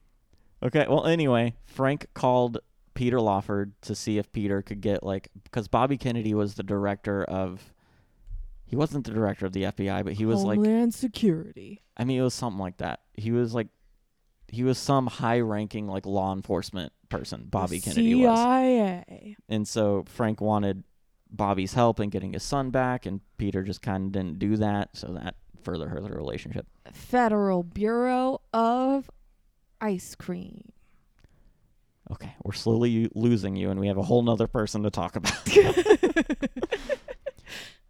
Okay, 0.62 0.86
well, 0.90 1.06
anyway, 1.06 1.56
Frank 1.64 2.08
called 2.14 2.58
Peter 2.94 3.20
Lawford 3.20 3.74
to 3.82 3.96
see 3.96 4.18
if 4.18 4.32
Peter 4.32 4.62
could 4.62 4.82
get, 4.82 5.04
like, 5.04 5.30
because 5.44 5.68
Bobby 5.68 5.98
Kennedy 5.98 6.34
was 6.34 6.56
the 6.56 6.64
director 6.64 7.24
of. 7.24 7.74
He 8.66 8.76
wasn't 8.76 9.06
the 9.06 9.12
director 9.12 9.46
of 9.46 9.54
the 9.54 9.64
FBI, 9.64 10.04
but 10.04 10.14
he 10.14 10.26
was 10.26 10.44
like, 10.44 10.58
Homeland 10.58 10.96
Security. 10.96 11.84
I 11.96 12.06
mean, 12.06 12.20
it 12.20 12.24
was 12.24 12.34
something 12.34 12.60
like 12.60 12.78
that. 12.78 13.02
He 13.14 13.32
was 13.32 13.54
like, 13.54 13.68
he 14.48 14.64
was 14.64 14.80
some 14.80 15.06
high 15.06 15.42
ranking, 15.42 15.88
like, 15.88 16.08
law 16.08 16.34
enforcement 16.34 16.92
person, 17.10 17.46
Bobby 17.52 17.78
The 17.78 17.82
Kennedy 17.82 18.16
was. 18.16 18.40
CIA. 18.40 19.36
And 19.48 19.68
so 19.68 20.06
Frank 20.08 20.42
wanted 20.42 20.84
Bobby's 21.30 21.74
help 21.76 22.00
in 22.00 22.10
getting 22.10 22.34
his 22.34 22.42
son 22.42 22.72
back, 22.72 23.06
and 23.06 23.22
Peter 23.38 23.62
just 23.62 23.84
kind 23.84 24.08
of 24.08 24.12
didn't 24.12 24.40
do 24.40 24.58
that, 24.58 24.98
so 24.98 25.08
that 25.22 25.36
further 25.62 25.90
hurt 25.90 26.02
the 26.02 26.10
relationship. 26.10 26.66
Federal 26.92 27.62
Bureau 27.62 28.42
of 28.54 29.12
Ice 29.82 30.16
Cream. 30.16 30.72
Okay, 32.12 32.36
we're 32.44 32.54
slowly 32.54 33.10
losing 33.16 33.56
you, 33.56 33.70
and 33.70 33.80
we 33.80 33.88
have 33.88 33.98
a 33.98 34.04
whole 34.04 34.22
nother 34.22 34.48
person 34.48 34.84
to 34.84 34.90
talk 34.90 35.16
about. 35.16 35.34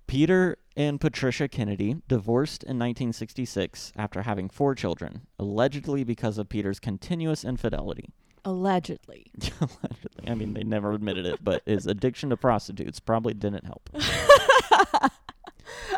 Peter 0.07 0.57
and 0.75 1.01
Patricia 1.01 1.47
Kennedy 1.47 1.95
divorced 2.07 2.63
in 2.63 2.77
1966 2.77 3.91
after 3.95 4.21
having 4.21 4.49
four 4.49 4.75
children, 4.75 5.21
allegedly 5.39 6.03
because 6.03 6.37
of 6.37 6.49
Peter's 6.49 6.79
continuous 6.79 7.43
infidelity. 7.43 8.13
Allegedly. 8.45 9.31
allegedly. 9.59 10.29
I 10.29 10.35
mean, 10.35 10.53
they 10.53 10.63
never 10.63 10.91
admitted 10.91 11.25
it, 11.25 11.43
but 11.43 11.63
his 11.65 11.87
addiction 11.87 12.29
to 12.29 12.37
prostitutes 12.37 12.99
probably 12.99 13.33
didn't 13.33 13.65
help. 13.65 13.89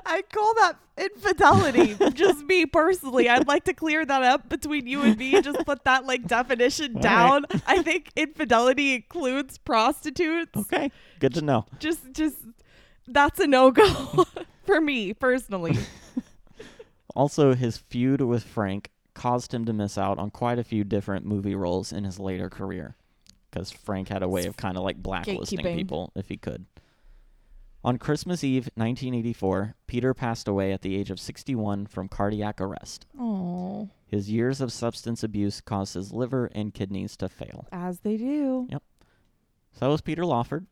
I 0.06 0.22
call 0.32 0.54
that 0.56 0.78
infidelity. 0.98 1.96
just 2.14 2.44
me 2.46 2.66
personally. 2.66 3.30
I'd 3.30 3.48
like 3.48 3.64
to 3.66 3.74
clear 3.74 4.06
that 4.06 4.24
up 4.24 4.50
between 4.50 4.88
you 4.88 5.02
and 5.02 5.18
me. 5.18 5.42
Just 5.42 5.66
put 5.66 5.84
that 5.86 6.06
like 6.06 6.28
definition 6.28 6.96
All 6.96 7.02
down. 7.02 7.46
I 7.68 7.82
think 7.82 8.12
infidelity 8.16 8.96
includes 8.96 9.58
prostitutes. 9.58 10.56
Okay, 10.56 10.92
good 11.20 11.34
to 11.36 11.42
know. 11.42 11.66
Just 11.80 12.12
just 12.12 12.38
that's 13.08 13.40
a 13.40 13.48
no 13.48 13.72
go 13.72 14.26
for 14.66 14.82
me 14.82 15.14
personally. 15.14 15.78
Also, 17.16 17.56
his 17.56 17.78
feud 17.78 18.20
with 18.20 18.44
Frank 18.44 18.92
caused 19.14 19.54
him 19.54 19.64
to 19.64 19.72
miss 19.72 19.98
out 19.98 20.20
on 20.20 20.30
quite 20.30 20.60
a 20.60 20.64
few 20.66 20.84
different 20.84 21.26
movie 21.26 21.56
roles 21.56 21.94
in 21.94 22.04
his 22.04 22.20
later 22.20 22.50
career 22.50 22.98
because 23.50 23.72
Frank 23.72 24.10
had 24.10 24.22
a 24.22 24.28
way 24.28 24.46
of 24.46 24.58
kind 24.58 24.76
of 24.76 24.84
like 24.84 24.98
blacklisting 24.98 25.60
Gatekeeping. 25.60 25.76
people 25.78 26.12
if 26.16 26.28
he 26.28 26.36
could. 26.36 26.66
On 27.86 27.98
Christmas 28.00 28.44
Eve 28.44 28.64
1984, 28.76 29.76
Peter 29.86 30.14
passed 30.16 30.48
away 30.48 30.72
at 30.74 30.82
the 30.82 30.96
age 30.96 31.12
of 31.12 31.20
61 31.20 31.86
from 31.86 32.08
cardiac 32.08 32.60
arrest. 32.60 33.06
Oh, 33.20 33.90
His 34.08 34.30
years 34.32 34.60
of 34.60 34.72
substance 34.74 35.24
abuse 35.24 35.62
caused 35.62 35.94
his 35.94 36.12
liver 36.12 36.50
and 36.56 36.74
kidneys 36.74 37.16
to 37.18 37.30
fail. 37.30 37.68
as 37.72 38.00
they 38.00 38.18
do. 38.18 38.68
Yep. 38.72 38.82
So 39.74 39.80
that 39.86 39.88
was 39.92 40.02
Peter 40.02 40.26
Lawford. 40.26 40.66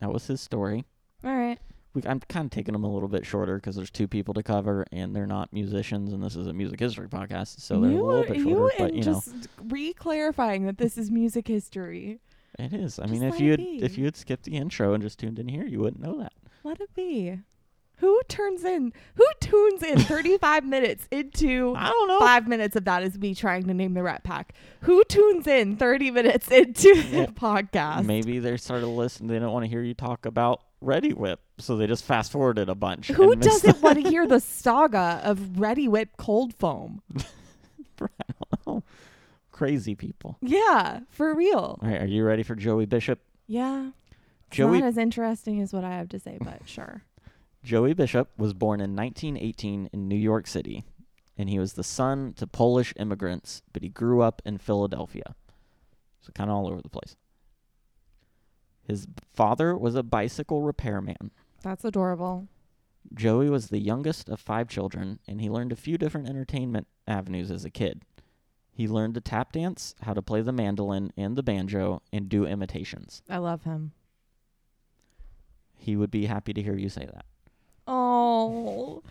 That 0.00 0.10
was 0.10 0.26
his 0.26 0.40
story. 0.40 0.84
All 1.22 1.34
right. 1.36 1.58
we, 1.92 2.02
I'm 2.06 2.20
kind 2.20 2.46
of 2.46 2.50
taking 2.50 2.72
them 2.72 2.84
a 2.84 2.92
little 2.92 3.08
bit 3.08 3.26
shorter 3.26 3.56
because 3.56 3.76
there's 3.76 3.90
two 3.90 4.08
people 4.08 4.32
to 4.34 4.42
cover, 4.42 4.86
and 4.90 5.14
they're 5.14 5.26
not 5.26 5.52
musicians, 5.52 6.12
and 6.14 6.22
this 6.22 6.34
is 6.36 6.46
a 6.46 6.52
music 6.54 6.80
history 6.80 7.08
podcast, 7.08 7.60
so 7.60 7.78
they're 7.80 7.90
you, 7.90 8.00
a 8.02 8.06
little 8.06 8.22
bit 8.24 8.36
you 8.38 8.44
shorter. 8.50 8.74
but 8.78 8.88
and 8.92 8.96
you 8.96 9.04
know, 9.04 9.20
just 9.20 9.48
re-clarifying 9.68 10.64
that 10.66 10.78
this 10.78 10.96
is 10.96 11.10
music 11.10 11.46
history. 11.48 12.20
It 12.58 12.72
is. 12.72 12.98
I 12.98 13.06
mean, 13.06 13.22
if 13.22 13.40
you 13.40 13.50
had 13.52 13.60
if 13.60 13.98
you 13.98 14.04
had 14.04 14.16
skipped 14.16 14.44
the 14.44 14.56
intro 14.56 14.94
and 14.94 15.02
just 15.02 15.18
tuned 15.18 15.38
in 15.38 15.48
here, 15.48 15.66
you 15.66 15.80
wouldn't 15.80 16.02
know 16.02 16.18
that. 16.20 16.32
Let 16.62 16.80
it 16.80 16.94
be. 16.94 17.40
Who 17.98 18.20
turns 18.28 18.64
in? 18.64 18.92
Who 19.14 19.26
tunes 19.40 19.82
in 19.82 19.98
35 20.00 20.64
minutes 20.64 21.06
into 21.12 21.74
I 21.76 21.88
don't 21.88 22.08
know. 22.08 22.18
five 22.18 22.48
minutes 22.48 22.74
of 22.74 22.84
that 22.86 23.02
is 23.04 23.16
me 23.18 23.34
trying 23.36 23.64
to 23.64 23.74
name 23.74 23.94
the 23.94 24.02
Rat 24.02 24.24
Pack? 24.24 24.52
Who 24.80 25.04
tunes 25.04 25.46
in 25.46 25.76
30 25.76 26.10
minutes 26.10 26.50
into 26.50 26.88
Yeah. 27.10 27.26
the 27.26 27.32
podcast? 27.32 28.04
Maybe 28.04 28.40
they 28.40 28.56
started 28.56 28.88
listening. 28.88 29.28
They 29.28 29.38
don't 29.38 29.52
want 29.52 29.64
to 29.64 29.68
hear 29.70 29.80
you 29.82 29.94
talk 29.94 30.26
about 30.26 30.60
Reddi-wip, 30.82 31.40
so 31.58 31.76
they 31.76 31.86
just 31.86 32.04
fast 32.04 32.32
forwarded 32.32 32.68
a 32.68 32.74
bunch. 32.74 33.08
Who 33.08 33.36
doesn't 33.36 33.80
want 33.80 34.02
to 34.02 34.08
hear 34.10 34.26
the 34.26 34.40
saga 34.40 35.20
of 35.24 35.38
Reddi-wip 35.38 36.16
Cold 36.18 36.52
Foam? 36.54 37.00
I 37.16 37.24
don't 38.00 38.66
know. 38.66 38.82
Crazy 39.54 39.94
people. 39.94 40.36
Yeah, 40.42 40.98
for 41.10 41.32
real. 41.32 41.78
All 41.80 41.88
right, 41.88 42.02
are 42.02 42.06
you 42.06 42.24
ready 42.24 42.42
for 42.42 42.56
Joey 42.56 42.86
Bishop? 42.86 43.20
Yeah. 43.46 43.90
It's 44.48 44.56
Joey 44.56 44.80
not 44.80 44.88
as 44.88 44.98
interesting 44.98 45.60
as 45.60 45.72
what 45.72 45.84
I 45.84 45.92
have 45.92 46.08
to 46.08 46.18
say, 46.18 46.38
but 46.40 46.62
sure. 46.66 47.04
Joey 47.62 47.94
Bishop 47.94 48.30
was 48.36 48.52
born 48.52 48.80
in 48.80 48.96
1918 48.96 49.90
in 49.92 50.08
New 50.08 50.16
York 50.16 50.48
City, 50.48 50.82
and 51.38 51.48
he 51.48 51.60
was 51.60 51.74
the 51.74 51.84
son 51.84 52.32
to 52.32 52.48
Polish 52.48 52.92
immigrants, 52.98 53.62
but 53.72 53.84
he 53.84 53.88
grew 53.88 54.22
up 54.22 54.42
in 54.44 54.58
Philadelphia. 54.58 55.36
So 56.20 56.32
kind 56.32 56.50
of 56.50 56.56
all 56.56 56.66
over 56.66 56.82
the 56.82 56.88
place. 56.88 57.14
His 58.82 59.06
father 59.32 59.78
was 59.78 59.94
a 59.94 60.02
bicycle 60.02 60.62
repairman. 60.62 61.30
That's 61.62 61.84
adorable. 61.84 62.48
Joey 63.14 63.50
was 63.50 63.68
the 63.68 63.78
youngest 63.78 64.28
of 64.28 64.40
five 64.40 64.66
children, 64.66 65.20
and 65.28 65.40
he 65.40 65.48
learned 65.48 65.70
a 65.70 65.76
few 65.76 65.96
different 65.96 66.28
entertainment 66.28 66.88
avenues 67.06 67.52
as 67.52 67.64
a 67.64 67.70
kid. 67.70 68.02
He 68.76 68.88
learned 68.88 69.14
to 69.14 69.20
tap 69.20 69.52
dance, 69.52 69.94
how 70.02 70.14
to 70.14 70.20
play 70.22 70.40
the 70.42 70.50
mandolin 70.52 71.12
and 71.16 71.36
the 71.36 71.44
banjo, 71.44 72.02
and 72.12 72.28
do 72.28 72.44
imitations. 72.44 73.22
I 73.30 73.38
love 73.38 73.62
him. 73.62 73.92
He 75.76 75.94
would 75.94 76.10
be 76.10 76.26
happy 76.26 76.52
to 76.52 76.60
hear 76.62 76.76
you 76.76 76.88
say 76.88 77.06
that. 77.06 77.24
Oh. 77.86 79.02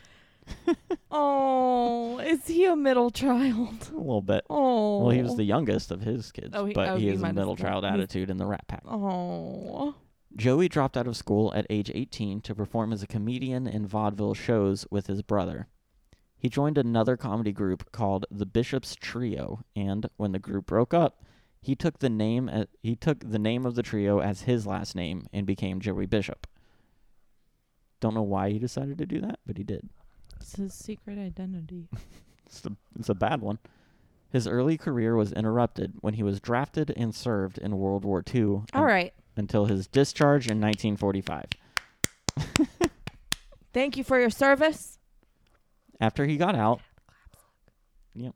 oh. 1.12 2.20
Is 2.20 2.46
he 2.48 2.66
a 2.66 2.76
middle 2.76 3.10
child? 3.10 3.90
A 3.94 3.96
little 3.98 4.22
bit. 4.22 4.44
Oh. 4.50 5.00
Well, 5.06 5.10
he 5.12 5.22
was 5.22 5.38
the 5.38 5.44
youngest 5.46 5.92
of 5.92 6.02
his 6.02 6.32
kids, 6.34 6.52
Oh, 6.54 6.66
he- 6.66 6.74
but 6.74 6.90
oh, 6.90 6.96
he 6.98 7.04
he 7.06 7.10
has 7.12 7.22
a 7.22 7.32
middle 7.32 7.56
child 7.56 7.86
attitude 7.86 8.30
in 8.30 8.38
the 8.38 8.46
Rat 8.46 8.68
Pack. 8.68 8.84
Oh. 8.86 9.96
Joey 10.36 10.68
dropped 10.68 10.98
out 10.98 11.08
of 11.08 11.16
school 11.16 11.54
at 11.54 11.68
age 11.70 11.92
18 11.94 12.42
to 12.42 12.56
perform 12.56 12.92
as 12.92 13.04
a 13.04 13.08
comedian 13.08 13.68
in 13.68 13.86
vaudeville 13.88 14.34
shows 14.34 14.86
with 14.90 15.08
his 15.08 15.22
brother. 15.22 15.68
He 16.44 16.50
joined 16.50 16.78
another 16.78 17.16
comedy 17.16 17.54
group 17.54 17.90
called 17.94 18.26
the 18.30 18.46
Bishop's 18.46 18.96
Trio, 18.96 19.62
and 19.78 20.10
when 20.18 20.34
the 20.34 20.40
group 20.40 20.66
broke 20.66 20.94
up, 20.94 21.24
he 21.62 21.74
took 21.74 22.00
the 22.00 22.10
name 22.10 22.52
he 22.82 22.98
took 22.98 23.22
the 23.24 23.40
name 23.40 23.66
of 23.66 23.76
the 23.76 23.82
trio 23.82 24.20
as 24.20 24.42
his 24.42 24.68
last 24.68 24.94
name 24.94 25.26
and 25.32 25.48
became 25.48 25.80
Joey 25.80 26.06
Bishop. 26.06 26.46
Don't 28.02 28.14
know 28.14 28.22
why 28.24 28.50
he 28.50 28.60
decided 28.60 28.98
to 28.98 29.06
do 29.06 29.22
that, 29.22 29.40
but 29.46 29.56
he 29.58 29.64
did. 29.64 29.88
It's 30.42 30.58
his 30.58 30.74
secret 30.74 31.18
identity. 31.18 31.88
It's 32.46 32.66
a, 32.66 32.72
it's 33.00 33.10
a 33.10 33.16
bad 33.16 33.42
one. 33.42 33.58
His 34.30 34.46
early 34.48 34.78
career 34.78 35.16
was 35.16 35.32
interrupted 35.32 35.94
when 36.02 36.14
he 36.16 36.22
was 36.24 36.40
drafted 36.42 36.94
and 36.96 37.16
served 37.16 37.58
in 37.58 37.78
World 37.80 38.04
War 38.06 38.22
II 38.36 38.44
All 38.44 38.66
un- 38.76 38.84
right. 38.84 39.14
until 39.38 39.66
his 39.66 39.88
discharge 39.88 40.48
in 40.48 40.60
1945. 40.62 41.46
Thank 43.74 43.98
you 43.98 44.04
for 44.04 44.20
your 44.20 44.30
service. 44.30 45.00
After 46.00 46.26
he 46.26 46.38
got 46.38 46.56
out, 46.56 46.82
yep. 48.14 48.36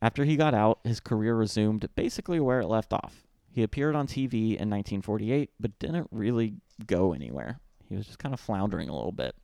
After 0.00 0.24
he 0.24 0.36
got 0.36 0.54
out, 0.54 0.78
his 0.84 1.00
career 1.00 1.34
resumed 1.34 1.88
basically 1.96 2.38
where 2.38 2.60
it 2.60 2.68
left 2.68 2.92
off. 2.92 3.26
He 3.50 3.62
appeared 3.62 3.96
on 3.96 4.06
TV 4.06 4.50
in 4.50 4.70
1948, 4.70 5.50
but 5.58 5.78
didn't 5.78 6.08
really 6.12 6.54
go 6.86 7.12
anywhere. 7.12 7.58
He 7.88 7.96
was 7.96 8.06
just 8.06 8.18
kind 8.18 8.32
of 8.32 8.38
floundering 8.38 8.88
a 8.88 8.94
little 8.94 9.12
bit. 9.12 9.34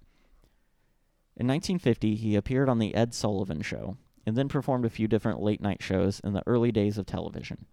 In 1.37 1.49
1950, 1.49 2.15
he 2.15 2.37
appeared 2.37 2.69
on 2.69 2.79
The 2.79 2.95
Ed 2.95 3.13
Sullivan 3.13 3.63
Show 3.63 3.97
and 4.25 4.37
then 4.37 4.49
performed 4.49 4.85
a 4.85 4.91
few 4.91 5.09
different 5.09 5.43
late 5.43 5.61
night 5.61 5.83
shows 5.83 6.21
in 6.21 6.33
the 6.33 6.45
early 6.47 6.71
days 6.71 6.97
of 6.97 7.07
television. 7.07 7.67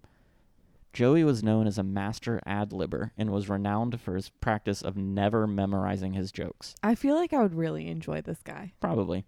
Joey 0.93 1.23
was 1.23 1.43
known 1.43 1.67
as 1.67 1.77
a 1.77 1.83
master 1.83 2.41
ad 2.45 2.71
libber 2.71 3.11
and 3.17 3.31
was 3.31 3.47
renowned 3.47 4.01
for 4.01 4.15
his 4.15 4.29
practice 4.29 4.81
of 4.81 4.97
never 4.97 5.47
memorizing 5.47 6.13
his 6.13 6.31
jokes. 6.31 6.75
I 6.83 6.95
feel 6.95 7.15
like 7.15 7.31
I 7.31 7.41
would 7.41 7.55
really 7.55 7.87
enjoy 7.87 8.21
this 8.21 8.41
guy. 8.43 8.73
Probably. 8.81 9.25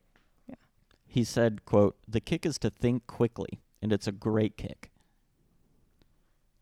He 1.14 1.24
said, 1.24 1.64
quote, 1.64 1.96
The 2.08 2.20
kick 2.20 2.44
is 2.44 2.58
to 2.58 2.72
think 2.72 3.06
quickly, 3.06 3.62
and 3.84 3.94
it's 3.94 4.08
a 4.08 4.12
great 4.12 4.58
kick. 4.58 4.90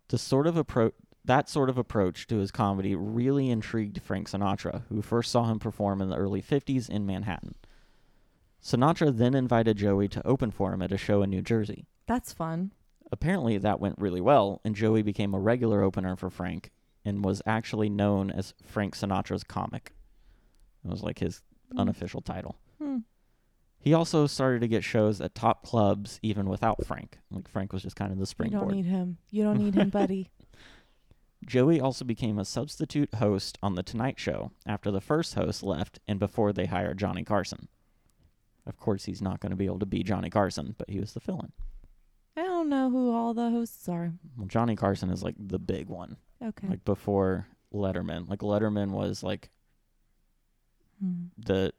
The 0.10 0.18
sort 0.18 0.46
of 0.46 0.56
appro- 0.56 0.92
that 1.24 1.48
sort 1.48 1.70
of 1.70 1.78
approach 1.78 2.28
to 2.28 2.36
his 2.40 2.52
comedy 2.52 2.94
really 2.94 3.50
intrigued 3.50 4.02
Frank 4.02 4.30
Sinatra, 4.30 4.82
who 4.90 5.02
first 5.02 5.32
saw 5.32 5.46
him 5.46 5.58
perform 5.58 6.02
in 6.02 6.10
the 6.10 6.18
early 6.18 6.42
50s 6.42 6.90
in 6.90 7.06
Manhattan. 7.06 7.56
Sinatra 8.62 9.16
then 9.18 9.36
invited 9.36 9.78
Joey 9.78 10.10
to 10.10 10.28
open 10.28 10.52
for 10.52 10.74
him 10.74 10.82
at 10.82 10.92
a 10.92 10.98
show 10.98 11.22
in 11.24 11.30
New 11.30 11.42
Jersey. 11.42 11.86
That's 12.06 12.34
fun. 12.34 12.74
Apparently, 13.10 13.58
that 13.58 13.80
went 13.80 13.96
really 14.00 14.20
well, 14.20 14.60
and 14.66 14.76
Joey 14.76 15.02
became 15.02 15.34
a 15.34 15.40
regular 15.40 15.82
opener 15.82 16.18
for 16.18 16.30
Frank 16.30 16.72
and 17.06 17.24
was 17.24 17.42
actually 17.46 17.90
known 17.90 18.30
as 18.32 18.54
Frank 18.66 18.98
Sinatra's 18.98 19.46
comic. 19.46 19.94
It 20.84 20.90
was 20.90 21.04
like 21.04 21.20
his 21.20 21.42
Mm. 21.74 21.80
unofficial 21.80 22.20
title. 22.20 22.58
Hmm. 22.80 22.98
He 23.82 23.94
also 23.94 24.28
started 24.28 24.62
to 24.62 24.68
get 24.68 24.84
shows 24.84 25.20
at 25.22 25.34
top 25.34 25.64
clubs 25.66 26.20
even 26.22 26.48
without 26.48 26.86
Frank. 26.86 27.18
Like 27.32 27.48
Frank 27.50 27.74
was 27.74 27.82
just 27.82 27.96
kind 27.96 28.12
of 28.12 28.20
the 28.20 28.26
springboard. 28.28 28.62
You 28.64 28.68
don't 28.68 28.76
need 28.78 28.86
him. 28.90 29.18
You 29.32 29.44
don't 29.44 29.58
need 29.58 29.74
him, 29.76 29.90
buddy. 29.92 30.30
Joey 31.46 31.82
also 31.82 32.06
became 32.06 32.38
a 32.38 32.46
substitute 32.46 33.16
host 33.16 33.58
on 33.64 33.74
The 33.74 33.82
Tonight 33.82 34.20
Show 34.20 34.52
after 34.68 34.92
the 34.92 35.02
first 35.02 35.34
host 35.34 35.64
left 35.64 36.00
and 36.08 36.20
before 36.20 36.54
they 36.54 36.68
hired 36.68 37.00
Johnny 37.00 37.24
Carson. 37.24 37.68
Of 38.68 38.78
course, 38.78 39.06
he's 39.06 39.24
not 39.24 39.40
going 39.40 39.50
to 39.50 39.56
be 39.56 39.66
able 39.66 39.80
to 39.80 39.88
be 39.88 40.04
Johnny 40.04 40.30
Carson, 40.30 40.76
but 40.78 40.88
he 40.92 41.00
was 41.00 41.14
the 41.14 41.20
fill 41.20 41.40
in. 41.40 41.52
I 42.38 42.46
don't 42.46 42.70
know 42.70 42.92
who 42.92 43.12
all 43.12 43.34
the 43.34 43.50
hosts 43.50 43.90
are. 43.90 44.14
Well, 44.38 44.46
Johnny 44.48 44.76
Carson 44.76 45.10
is 45.10 45.24
like 45.24 45.34
the 45.40 45.58
big 45.58 45.88
one, 45.90 46.18
Okay. 46.44 46.68
like 46.68 46.86
before 46.86 47.48
Letterman. 47.74 48.30
Like 48.30 48.40
Letterman 48.40 48.92
was 48.92 49.24
like 49.24 49.50
Hmm. 51.02 51.26
the, 51.40 51.74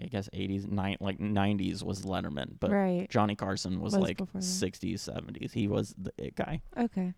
I 0.00 0.06
guess, 0.06 0.28
80s, 0.32 0.70
nine, 0.70 0.96
like 1.00 1.18
90s 1.18 1.82
was 1.82 2.02
Letterman, 2.02 2.52
but 2.60 2.70
right. 2.70 3.08
Johnny 3.10 3.34
Carson 3.34 3.80
was, 3.80 3.94
Was 3.94 4.02
like 4.02 4.18
before 4.18 4.40
that. 4.40 4.46
60s, 4.46 5.08
70s. 5.08 5.52
He 5.52 5.66
was 5.66 5.94
the 5.98 6.12
it 6.16 6.36
guy. 6.36 6.60
Okay. 6.76 7.14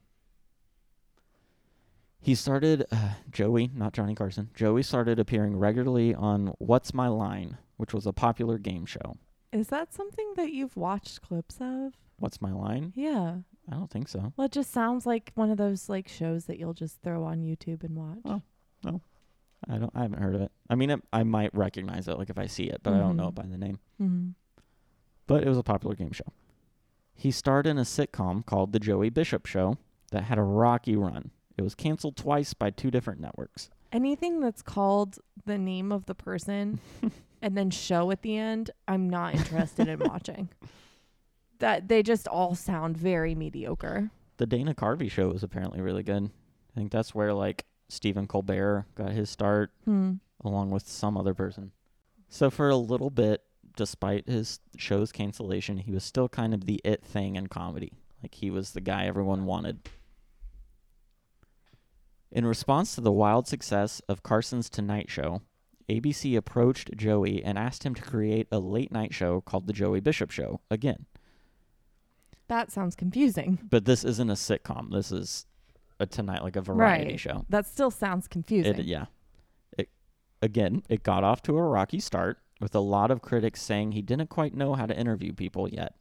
He 2.23 2.35
started, 2.35 2.85
uh, 2.93 3.11
Joey, 3.31 3.71
not 3.75 3.93
Johnny 3.93 4.15
Carson, 4.15 4.51
Joey 4.55 4.83
started 4.83 5.19
appearing 5.19 5.57
regularly 5.59 6.15
on 6.15 6.49
What's 6.59 6.93
My 6.93 7.09
Line, 7.09 7.57
which 7.77 7.95
was 7.95 8.07
a 8.07 8.13
popular 8.13 8.59
game 8.59 8.85
show. 8.87 9.17
Is 9.53 9.69
that 9.69 9.93
something 9.93 10.33
that 10.37 10.53
you've 10.53 10.77
watched 10.77 11.23
clips 11.23 11.57
of? 11.61 11.95
What's 12.19 12.41
My 12.43 12.53
Line? 12.53 12.93
Yeah. 12.95 13.37
I 13.71 13.75
don't 13.75 13.91
think 13.91 14.09
so. 14.09 14.33
Well, 14.37 14.47
it 14.47 14.53
just 14.53 14.71
sounds 14.73 15.07
like 15.07 15.33
one 15.35 15.51
of 15.51 15.57
those 15.57 15.89
like 15.89 16.09
shows 16.09 16.45
that 16.47 16.59
you'll 16.59 16.75
just 16.75 17.01
throw 17.03 17.25
on 17.25 17.43
YouTube 17.43 17.85
and 17.85 17.97
watch. 17.97 18.43
Oh. 18.87 19.01
I 19.69 19.79
don't. 19.79 19.91
I 19.95 20.03
haven't 20.03 20.21
heard 20.23 20.35
of 20.35 20.41
it. 20.43 20.53
I 20.69 20.75
mean, 20.75 20.91
it, 20.91 21.03
I 21.13 21.23
might 21.23 21.55
recognize 21.55 22.09
it, 22.09 22.17
like 22.19 22.31
if 22.31 22.39
I 22.39 22.47
see 22.47 22.65
it, 22.65 22.81
but 22.83 22.95
I 22.95 22.99
don't 22.99 23.17
know 23.17 23.29
it 23.29 23.33
Mhm. 23.33 23.35
by 23.35 23.47
the 23.47 23.59
name. 23.59 23.79
Mm-hmm. 24.01 24.29
But 25.27 25.43
it 25.45 25.49
was 25.49 25.59
a 25.59 25.63
popular 25.63 25.95
game 25.95 26.13
show. 26.13 26.33
He 27.15 27.31
starred 27.31 27.67
in 27.67 27.77
a 27.79 27.83
sitcom 27.83 28.45
called 28.47 28.73
The 28.73 28.79
Joey 28.81 29.11
Bishop 29.11 29.47
Show 29.47 29.77
that 30.11 30.25
had 30.25 30.39
a 30.39 30.43
rocky 30.43 30.97
run. 30.97 31.31
It 31.59 31.63
was 31.63 31.75
canceled 31.75 32.17
twice 32.17 32.55
by 32.55 32.71
two 32.71 32.91
different 32.91 33.21
networks. 33.21 33.69
Anything 33.93 34.41
that's 34.41 34.63
called 34.63 35.19
the 35.45 35.59
name 35.59 35.93
of 35.93 36.07
the 36.07 36.15
person 36.15 36.81
and 37.43 37.57
then 37.57 37.71
show 37.71 38.11
at 38.11 38.23
the 38.23 38.37
end, 38.37 38.71
I'm 38.89 39.11
not 39.11 39.35
interested 39.35 39.89
in 39.89 39.99
watching. 40.01 40.49
That 41.59 41.89
they 41.89 42.03
just 42.03 42.27
all 42.27 42.55
sound 42.55 42.97
very 42.97 43.35
mediocre. 43.35 44.11
The 44.39 44.47
Dana 44.47 44.75
Carvey 44.75 45.11
Show 45.11 45.29
was 45.29 45.43
apparently 45.43 45.83
really 45.83 46.03
good. 46.03 46.25
I 46.25 46.75
think 46.79 46.91
that's 46.91 47.15
where 47.15 47.35
like 47.35 47.67
Stephen 47.91 48.27
Colbert 48.27 48.87
got 48.95 49.13
his 49.13 49.29
start, 49.29 49.73
Hmm. 49.85 50.15
along 50.45 50.71
with 50.71 50.89
some 50.89 51.17
other 51.17 51.35
person. 51.35 51.73
So 52.29 52.49
for 52.51 52.69
a 52.71 52.77
little 52.77 53.11
bit, 53.11 53.43
despite 53.77 54.27
his 54.29 54.61
show's 54.77 55.13
cancellation, 55.13 55.79
he 55.79 55.91
was 55.93 56.05
still 56.05 56.29
kind 56.29 56.55
of 56.55 56.65
the 56.67 56.81
it 56.85 57.05
thing 57.05 57.37
in 57.37 57.49
comedy. 57.49 57.93
Like 58.23 58.35
he 58.37 58.51
was 58.51 58.73
the 58.73 58.81
guy 58.81 59.07
everyone 59.07 59.45
wanted. 59.47 59.81
In 62.31 62.47
response 62.47 62.95
to 62.95 63.01
the 63.01 63.11
wild 63.13 63.49
success 63.49 64.01
of 64.09 64.23
Carson's 64.23 64.71
Tonight 64.71 65.11
Show, 65.11 65.43
ABC 65.89 66.37
approached 66.37 66.97
Joey 66.97 67.43
and 67.43 67.59
asked 67.59 67.83
him 67.85 67.95
to 67.97 68.03
create 68.03 68.47
a 68.53 68.61
late 68.61 68.93
night 68.93 69.13
show 69.13 69.41
called 69.41 69.67
The 69.67 69.73
Joey 69.73 69.99
Bishop 69.99 70.31
Show 70.31 70.61
again. 70.71 71.07
That 72.47 72.71
sounds 72.71 72.95
confusing. 72.95 73.59
But 73.69 73.85
this 73.85 74.05
isn't 74.05 74.31
a 74.31 74.35
sitcom. 74.35 74.93
This 74.93 75.11
is 75.11 75.47
a 76.01 76.07
tonight 76.07 76.43
like 76.43 76.57
a 76.57 76.61
variety 76.63 77.11
Right. 77.13 77.21
show. 77.21 77.45
That 77.49 77.67
still 77.67 77.91
sounds 77.91 78.27
confusing. 78.27 78.75
It, 78.79 78.85
yeah. 78.87 79.07
It, 79.79 79.89
again, 80.43 80.83
it 80.89 81.03
got 81.03 81.23
off 81.23 81.43
to 81.43 81.57
a 81.57 81.63
rocky 81.63 82.01
start 82.01 82.39
with 82.61 82.75
a 82.75 82.81
lot 82.81 83.11
of 83.11 83.23
critics 83.23 83.63
saying 83.63 83.93
he 83.93 84.03
didn't 84.03 84.29
quite 84.31 84.55
know 84.55 84.75
how 84.75 84.87
to 84.87 84.99
interview 84.99 85.33
people 85.33 85.69
yet. 85.69 85.95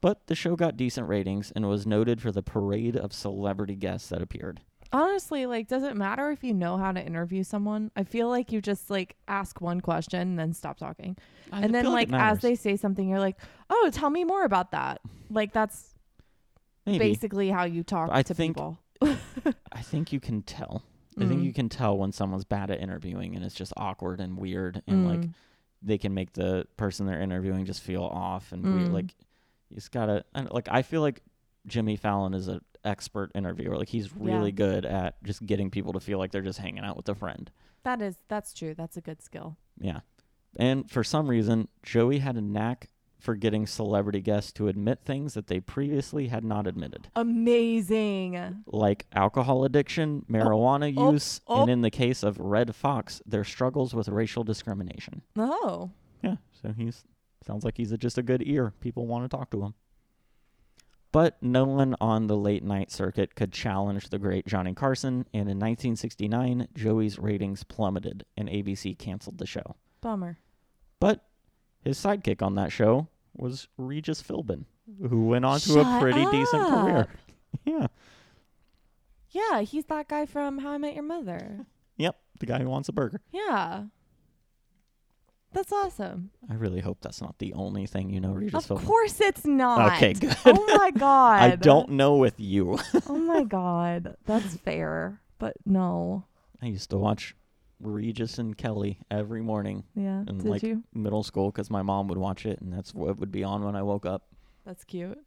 But 0.00 0.26
the 0.26 0.34
show 0.34 0.56
got 0.56 0.76
decent 0.76 1.08
ratings 1.08 1.52
and 1.54 1.68
was 1.68 1.86
noted 1.86 2.20
for 2.20 2.32
the 2.32 2.42
parade 2.42 2.96
of 2.96 3.12
celebrity 3.12 3.76
guests 3.76 4.08
that 4.08 4.20
appeared. 4.20 4.60
Honestly, 4.92 5.46
like, 5.46 5.68
does 5.68 5.84
it 5.84 5.96
matter 5.96 6.30
if 6.32 6.44
you 6.44 6.52
know 6.52 6.76
how 6.76 6.92
to 6.92 7.00
interview 7.02 7.42
someone? 7.44 7.90
I 7.96 8.02
feel 8.04 8.28
like 8.28 8.52
you 8.52 8.60
just 8.60 8.90
like 8.90 9.16
ask 9.26 9.60
one 9.60 9.80
question 9.80 10.20
and 10.20 10.38
then 10.38 10.52
stop 10.52 10.76
talking. 10.76 11.16
I 11.50 11.62
and 11.62 11.74
then 11.74 11.84
feel 11.84 11.92
like, 11.92 12.12
as 12.12 12.40
they 12.40 12.56
say 12.56 12.76
something, 12.76 13.08
you're 13.08 13.18
like, 13.20 13.38
"Oh, 13.70 13.88
tell 13.92 14.10
me 14.10 14.24
more 14.24 14.44
about 14.44 14.72
that." 14.72 15.00
Like 15.30 15.52
that's 15.54 15.94
Maybe. 16.84 16.98
basically 16.98 17.48
how 17.48 17.64
you 17.64 17.82
talk 17.84 18.10
I 18.12 18.22
to 18.22 18.34
think- 18.34 18.56
people. 18.56 18.78
I 19.72 19.82
think 19.82 20.12
you 20.12 20.20
can 20.20 20.42
tell. 20.42 20.82
I 21.18 21.26
think 21.26 21.40
Mm. 21.42 21.44
you 21.44 21.52
can 21.52 21.68
tell 21.68 21.98
when 21.98 22.12
someone's 22.12 22.44
bad 22.44 22.70
at 22.70 22.80
interviewing 22.80 23.36
and 23.36 23.44
it's 23.44 23.54
just 23.54 23.72
awkward 23.76 24.20
and 24.20 24.38
weird 24.38 24.82
and 24.86 25.06
like 25.06 25.20
Mm. 25.20 25.34
they 25.82 25.98
can 25.98 26.14
make 26.14 26.32
the 26.32 26.66
person 26.76 27.06
they're 27.06 27.20
interviewing 27.20 27.64
just 27.66 27.82
feel 27.82 28.04
off 28.04 28.52
and 28.52 28.62
weird. 28.64 28.88
Mm. 28.88 28.92
Like 28.94 29.14
you 29.68 29.74
just 29.76 29.92
gotta 29.92 30.24
and, 30.34 30.50
like 30.50 30.68
I 30.70 30.82
feel 30.82 31.02
like 31.02 31.22
Jimmy 31.66 31.96
Fallon 31.96 32.32
is 32.34 32.48
an 32.48 32.60
expert 32.84 33.30
interviewer. 33.34 33.76
Like 33.76 33.88
he's 33.90 34.14
really 34.16 34.50
Yeah. 34.50 34.56
good 34.56 34.84
at 34.86 35.22
just 35.22 35.44
getting 35.44 35.70
people 35.70 35.92
to 35.92 36.00
feel 36.00 36.18
like 36.18 36.30
they're 36.32 36.40
just 36.42 36.58
hanging 36.60 36.84
out 36.84 36.96
with 36.96 37.08
a 37.08 37.14
friend. 37.14 37.50
that 37.84 38.00
is 38.00 38.16
that's 38.28 38.54
true. 38.54 38.74
That's 38.74 38.96
a 38.96 39.00
good 39.00 39.20
skill. 39.20 39.56
Yeah. 39.78 40.00
And 40.56 40.88
for 40.90 41.02
some 41.02 41.26
reason, 41.28 41.68
Joey 41.82 42.18
had 42.20 42.36
a 42.36 42.40
knack 42.40 42.88
for 43.22 43.36
getting 43.36 43.66
celebrity 43.66 44.20
guests 44.20 44.52
to 44.52 44.68
admit 44.68 45.00
things 45.04 45.34
that 45.34 45.46
they 45.46 45.60
previously 45.60 46.28
had 46.28 46.44
not 46.44 46.66
admitted. 46.66 47.08
Amazing. 47.14 48.64
Like 48.66 49.06
alcohol 49.12 49.64
addiction, 49.64 50.24
marijuana 50.28 50.92
oh, 50.96 51.02
oh 51.02 51.12
use, 51.12 51.40
oh. 51.46 51.62
and 51.62 51.70
in 51.70 51.82
the 51.82 51.90
case 51.90 52.22
of 52.22 52.38
Redd 52.38 52.74
Foxx, 52.74 53.22
their 53.24 53.44
struggles 53.44 53.94
with 53.94 54.08
racial 54.08 54.42
discrimination. 54.42 55.22
Oh. 55.36 55.90
Yeah, 56.22 56.36
so 56.60 56.72
he's 56.76 57.04
sounds 57.46 57.64
like 57.64 57.76
he's 57.76 57.92
a, 57.92 57.98
just 57.98 58.18
a 58.18 58.22
good 58.22 58.42
ear. 58.46 58.72
People 58.80 59.06
want 59.06 59.24
to 59.24 59.36
talk 59.36 59.50
to 59.50 59.62
him. 59.62 59.74
But 61.12 61.36
no 61.42 61.64
one 61.64 61.94
on 62.00 62.26
the 62.26 62.36
late 62.36 62.64
night 62.64 62.90
circuit 62.90 63.34
could 63.34 63.52
challenge 63.52 64.08
the 64.08 64.18
great 64.18 64.46
Johnny 64.46 64.72
Carson, 64.72 65.26
and 65.34 65.48
in 65.48 65.58
1969, 65.58 66.68
Joey's 66.74 67.18
ratings 67.18 67.64
plummeted 67.64 68.24
and 68.36 68.48
ABC 68.48 68.98
canceled 68.98 69.36
the 69.38 69.46
show. 69.46 69.76
Bummer. 70.00 70.38
But 71.00 71.24
his 71.82 71.98
sidekick 71.98 72.42
on 72.42 72.54
that 72.56 72.72
show 72.72 73.08
was 73.36 73.68
Regis 73.76 74.22
Philbin, 74.22 74.64
who 75.08 75.26
went 75.26 75.44
on 75.44 75.58
to 75.60 75.80
a 75.80 75.84
Shut 75.84 76.00
pretty 76.00 76.24
decent 76.30 76.68
career. 76.68 76.96
up. 76.98 77.08
Yeah. 77.66 77.86
Yeah, 79.30 79.60
he's 79.60 79.84
that 79.86 80.08
guy 80.08 80.24
from 80.26 80.58
How 80.58 80.70
I 80.72 80.78
Met 80.78 80.94
Your 80.94 81.02
Mother. 81.04 81.66
Yep, 81.96 82.16
the 82.40 82.46
guy 82.46 82.58
who 82.60 82.68
wants 82.68 82.88
a 82.88 82.92
burger. 82.92 83.20
Yeah. 83.30 83.84
That's 85.52 85.70
awesome. 85.72 86.30
I 86.50 86.54
really 86.54 86.80
hope 86.80 86.98
that's 87.02 87.20
not 87.20 87.38
the 87.38 87.52
only 87.52 87.84
thing 87.86 88.08
you 88.10 88.20
know 88.20 88.32
Regis 88.32 88.70
of 88.70 88.78
Philbin. 88.80 88.86
course 88.86 89.20
it's 89.20 89.44
not. 89.44 89.92
Okay, 89.96 90.12
good. 90.20 90.34
Oh 90.46 90.78
my 90.78 90.90
god. 90.92 91.42
I 91.42 91.56
don't 91.56 91.90
know 91.90 92.16
with 92.16 92.40
you. 92.40 92.78
Oh 93.06 93.18
my 93.18 93.44
god. 93.58 94.16
That's 94.24 94.56
fair. 94.56 95.20
But 95.38 95.54
no. 95.66 96.24
I 96.62 96.66
used 96.66 96.88
to 96.90 96.96
watch 96.96 97.34
Regis 97.82 98.38
and 98.38 98.56
Kelly 98.56 98.98
every 99.10 99.42
morning 99.42 99.84
Yeah. 99.94 100.20
in 100.26 100.38
Did 100.38 100.46
like 100.46 100.62
you? 100.62 100.82
middle 100.94 101.22
school 101.22 101.50
because 101.50 101.70
my 101.70 101.82
mom 101.82 102.08
would 102.08 102.18
watch 102.18 102.46
it, 102.46 102.60
and 102.60 102.72
that's 102.72 102.94
what 102.94 103.18
would 103.18 103.32
be 103.32 103.44
on 103.44 103.64
when 103.64 103.76
I 103.76 103.82
woke 103.82 104.06
up. 104.06 104.28
That's 104.64 104.84
cute. 104.84 105.18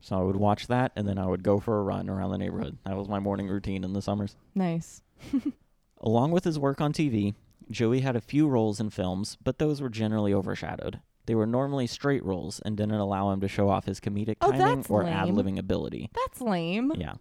So 0.00 0.18
I 0.18 0.22
would 0.22 0.36
watch 0.36 0.66
that, 0.66 0.92
and 0.96 1.06
then 1.06 1.16
I 1.18 1.26
would 1.26 1.42
go 1.42 1.60
for 1.60 1.78
a 1.78 1.82
run 1.82 2.10
around 2.10 2.30
the 2.30 2.38
neighborhood. 2.38 2.76
That 2.84 2.96
was 2.96 3.08
my 3.08 3.18
morning 3.20 3.48
routine 3.48 3.84
in 3.84 3.92
the 3.92 4.02
summers. 4.02 4.36
Nice. 4.54 5.02
Along 6.00 6.32
with 6.32 6.44
his 6.44 6.58
work 6.58 6.80
on 6.80 6.92
TV, 6.92 7.34
Joey 7.70 8.00
had 8.00 8.16
a 8.16 8.20
few 8.20 8.48
roles 8.48 8.80
in 8.80 8.90
films, 8.90 9.36
but 9.42 9.58
those 9.58 9.80
were 9.80 9.88
generally 9.88 10.34
overshadowed. 10.34 11.00
They 11.26 11.36
were 11.36 11.46
normally 11.46 11.86
straight 11.86 12.24
roles 12.24 12.58
and 12.64 12.76
didn't 12.76 12.96
allow 12.96 13.30
him 13.30 13.40
to 13.42 13.48
show 13.48 13.68
off 13.68 13.84
his 13.86 14.00
comedic 14.00 14.36
Oh, 14.40 14.50
timing 14.50 14.84
or 14.88 15.04
ad 15.04 15.28
libbing 15.28 15.56
ability. 15.58 16.10
That's 16.12 16.40
lame. 16.40 16.92
Yeah. 16.96 17.14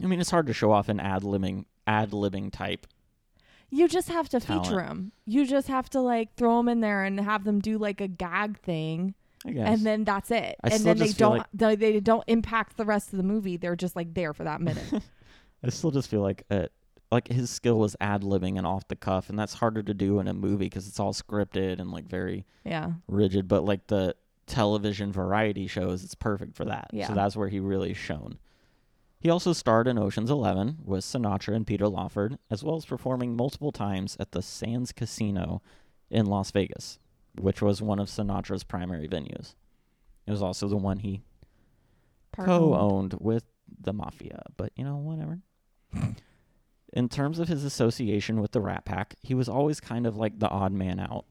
I 0.00 0.06
mean, 0.06 0.20
it's 0.20 0.30
hard 0.30 0.46
to 0.46 0.52
show 0.52 0.70
off 0.70 0.88
an 0.88 1.00
ad 1.00 1.22
libbing 1.22 1.64
ad 1.88 2.12
libbing 2.12 2.52
type. 2.52 2.86
You 3.70 3.88
just 3.88 4.08
have 4.08 4.28
to 4.30 4.40
Talent. 4.40 4.66
feature 4.66 4.80
them. 4.80 5.12
You 5.26 5.46
just 5.46 5.68
have 5.68 5.88
to 5.90 6.00
like 6.00 6.34
throw 6.34 6.56
them 6.58 6.68
in 6.68 6.80
there 6.80 7.04
and 7.04 7.20
have 7.20 7.44
them 7.44 7.60
do 7.60 7.78
like 7.78 8.00
a 8.00 8.08
gag 8.08 8.58
thing, 8.58 9.14
I 9.46 9.52
guess. 9.52 9.68
and 9.68 9.86
then 9.86 10.04
that's 10.04 10.30
it. 10.30 10.56
I 10.62 10.70
and 10.70 10.84
then 10.84 10.98
they 10.98 11.12
don't 11.12 11.46
they, 11.54 11.76
they 11.76 12.00
don't 12.00 12.24
impact 12.26 12.76
the 12.76 12.84
rest 12.84 13.12
of 13.12 13.16
the 13.16 13.22
movie. 13.22 13.56
They're 13.56 13.76
just 13.76 13.96
like 13.96 14.14
there 14.14 14.34
for 14.34 14.44
that 14.44 14.60
minute. 14.60 15.02
I 15.62 15.70
still 15.70 15.90
just 15.90 16.08
feel 16.08 16.22
like 16.22 16.44
uh, 16.50 16.66
like 17.12 17.28
his 17.28 17.50
skill 17.50 17.78
was 17.78 17.96
ad 18.00 18.22
libbing 18.22 18.56
and 18.56 18.66
off 18.66 18.88
the 18.88 18.96
cuff, 18.96 19.30
and 19.30 19.38
that's 19.38 19.54
harder 19.54 19.82
to 19.82 19.94
do 19.94 20.20
in 20.20 20.28
a 20.28 20.34
movie 20.34 20.66
because 20.66 20.88
it's 20.88 21.00
all 21.00 21.12
scripted 21.12 21.80
and 21.80 21.90
like 21.90 22.08
very 22.08 22.46
yeah. 22.64 22.92
rigid. 23.08 23.48
But 23.48 23.64
like 23.64 23.86
the 23.86 24.14
television 24.46 25.12
variety 25.12 25.66
shows, 25.66 26.04
it's 26.04 26.14
perfect 26.14 26.56
for 26.56 26.64
that. 26.66 26.90
Yeah. 26.92 27.08
So 27.08 27.14
that's 27.14 27.36
where 27.36 27.48
he 27.48 27.60
really 27.60 27.94
shone. 27.94 28.38
He 29.20 29.28
also 29.28 29.52
starred 29.52 29.86
in 29.86 29.98
Ocean's 29.98 30.30
Eleven 30.30 30.78
with 30.82 31.04
Sinatra 31.04 31.54
and 31.54 31.66
Peter 31.66 31.86
Lawford, 31.86 32.38
as 32.50 32.64
well 32.64 32.76
as 32.76 32.86
performing 32.86 33.36
multiple 33.36 33.70
times 33.70 34.16
at 34.18 34.32
the 34.32 34.40
Sands 34.40 34.92
Casino 34.92 35.60
in 36.10 36.24
Las 36.24 36.50
Vegas, 36.50 36.98
which 37.38 37.60
was 37.60 37.82
one 37.82 37.98
of 37.98 38.08
Sinatra's 38.08 38.64
primary 38.64 39.06
venues. 39.06 39.54
It 40.26 40.30
was 40.30 40.42
also 40.42 40.68
the 40.68 40.76
one 40.76 40.98
he 40.98 41.22
co-owned 42.32 43.14
with 43.20 43.44
the 43.78 43.92
mafia, 43.92 44.42
but 44.56 44.72
you 44.74 44.84
know, 44.84 44.96
whatever. 44.96 45.40
In 46.92 47.08
terms 47.08 47.38
of 47.38 47.48
his 47.48 47.62
association 47.62 48.40
with 48.40 48.52
the 48.52 48.60
Rat 48.60 48.84
Pack, 48.84 49.14
he 49.20 49.34
was 49.34 49.48
always 49.48 49.80
kind 49.80 50.06
of 50.06 50.16
like 50.16 50.38
the 50.38 50.48
odd 50.48 50.72
man 50.72 50.98
out. 50.98 51.24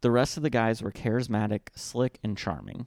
The 0.00 0.10
rest 0.10 0.36
of 0.36 0.42
the 0.42 0.50
guys 0.50 0.82
were 0.82 0.92
charismatic, 0.92 1.68
slick, 1.74 2.18
and 2.22 2.36
charming. 2.36 2.86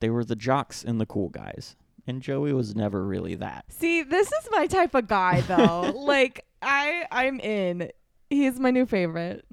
They 0.00 0.10
were 0.10 0.24
the 0.24 0.36
jocks 0.36 0.84
and 0.84 1.00
the 1.00 1.06
cool 1.06 1.30
guys, 1.30 1.76
and 2.06 2.20
Joey 2.22 2.52
was 2.52 2.74
never 2.74 3.04
really 3.06 3.34
that. 3.36 3.64
See, 3.68 4.02
this 4.02 4.28
is 4.28 4.48
my 4.50 4.66
type 4.66 4.94
of 4.94 5.06
guy 5.08 5.40
though. 5.42 5.80
like 5.96 6.44
I 6.62 7.06
I'm 7.10 7.40
in. 7.40 7.90
He's 8.30 8.58
my 8.58 8.70
new 8.70 8.86
favorite. 8.86 9.44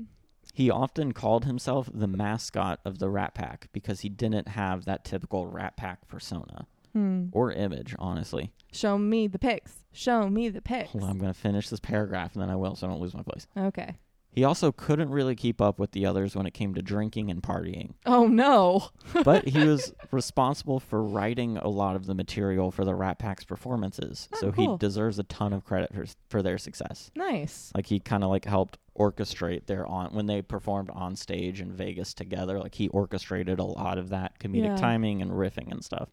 He 0.54 0.70
often 0.70 1.14
called 1.14 1.46
himself 1.46 1.90
the 1.94 2.08
mascot 2.08 2.80
of 2.84 3.00
the 3.00 3.10
Rat 3.10 3.34
Pack 3.34 3.70
because 3.72 4.02
he 4.02 4.10
didn't 4.10 4.50
have 4.50 4.86
that 4.86 5.06
typical 5.06 5.48
Rat 5.48 5.78
Pack 5.78 6.08
persona 6.08 6.68
Hmm. 6.94 7.28
or 7.32 7.54
image, 7.54 7.96
honestly. 8.00 8.52
Show 8.74 8.98
me 8.98 9.28
the 9.28 9.40
pics. 9.40 9.86
Show 9.94 10.30
me 10.30 10.50
the 10.50 10.62
pics. 10.62 10.90
Hold 10.90 11.06
on, 11.06 11.10
I'm 11.12 11.18
going 11.20 11.32
to 11.34 11.40
finish 11.40 11.70
this 11.70 11.80
paragraph 11.80 12.34
and 12.34 12.42
then 12.42 12.50
I 12.50 12.58
will 12.58 12.76
so 12.76 12.86
I 12.86 12.90
don't 12.90 13.00
lose 13.00 13.14
my 13.14 13.24
place. 13.24 13.48
Okay. 13.58 13.96
He 14.34 14.46
also 14.46 14.72
couldn't 14.72 15.10
really 15.10 15.36
keep 15.36 15.60
up 15.60 15.78
with 15.78 15.92
the 15.92 16.06
others 16.06 16.38
when 16.38 16.46
it 16.46 16.54
came 16.54 16.74
to 16.76 16.82
drinking 16.82 17.30
and 17.30 17.44
partying, 17.44 17.96
Oh 18.06 18.28
no. 18.28 18.90
but 19.26 19.50
he 19.50 19.66
was 19.68 19.94
responsible 20.10 20.80
for 20.80 21.04
writing 21.04 21.58
a 21.58 21.68
lot 21.68 21.98
of 21.98 22.06
the 22.06 22.14
material 22.16 22.72
for 22.72 22.86
the 22.86 22.96
Rat 22.96 23.20
Pack's 23.20 23.44
performances, 23.44 24.30
Oh, 24.34 24.38
so 24.40 24.52
cool. 24.54 24.72
he 24.74 24.78
deserves 24.78 25.20
a 25.20 25.24
ton 25.24 25.52
of 25.52 25.66
credit 25.66 25.94
for, 25.94 26.06
for 26.30 26.42
their 26.42 26.58
success. 26.58 27.12
Nice. 27.14 27.72
Like 27.76 27.88
he 27.88 28.00
kind 28.00 28.24
of 28.24 28.30
like 28.30 28.46
helped 28.46 28.78
orchestrate 28.98 29.66
their 29.66 29.86
on 29.86 30.14
when 30.14 30.28
they 30.28 30.42
performed 30.42 30.90
on 30.92 31.16
stage 31.18 31.60
in 31.60 31.74
Vegas 31.74 32.14
together. 32.14 32.58
Like 32.60 32.76
he 32.76 32.88
orchestrated 32.90 33.60
a 33.60 33.64
lot 33.66 33.98
of 33.98 34.10
that 34.10 34.40
comedic 34.40 34.64
Yeah. 34.66 34.76
timing 34.78 35.22
and 35.22 35.32
riffing 35.32 35.72
and 35.72 35.84
stuff. 35.84 36.10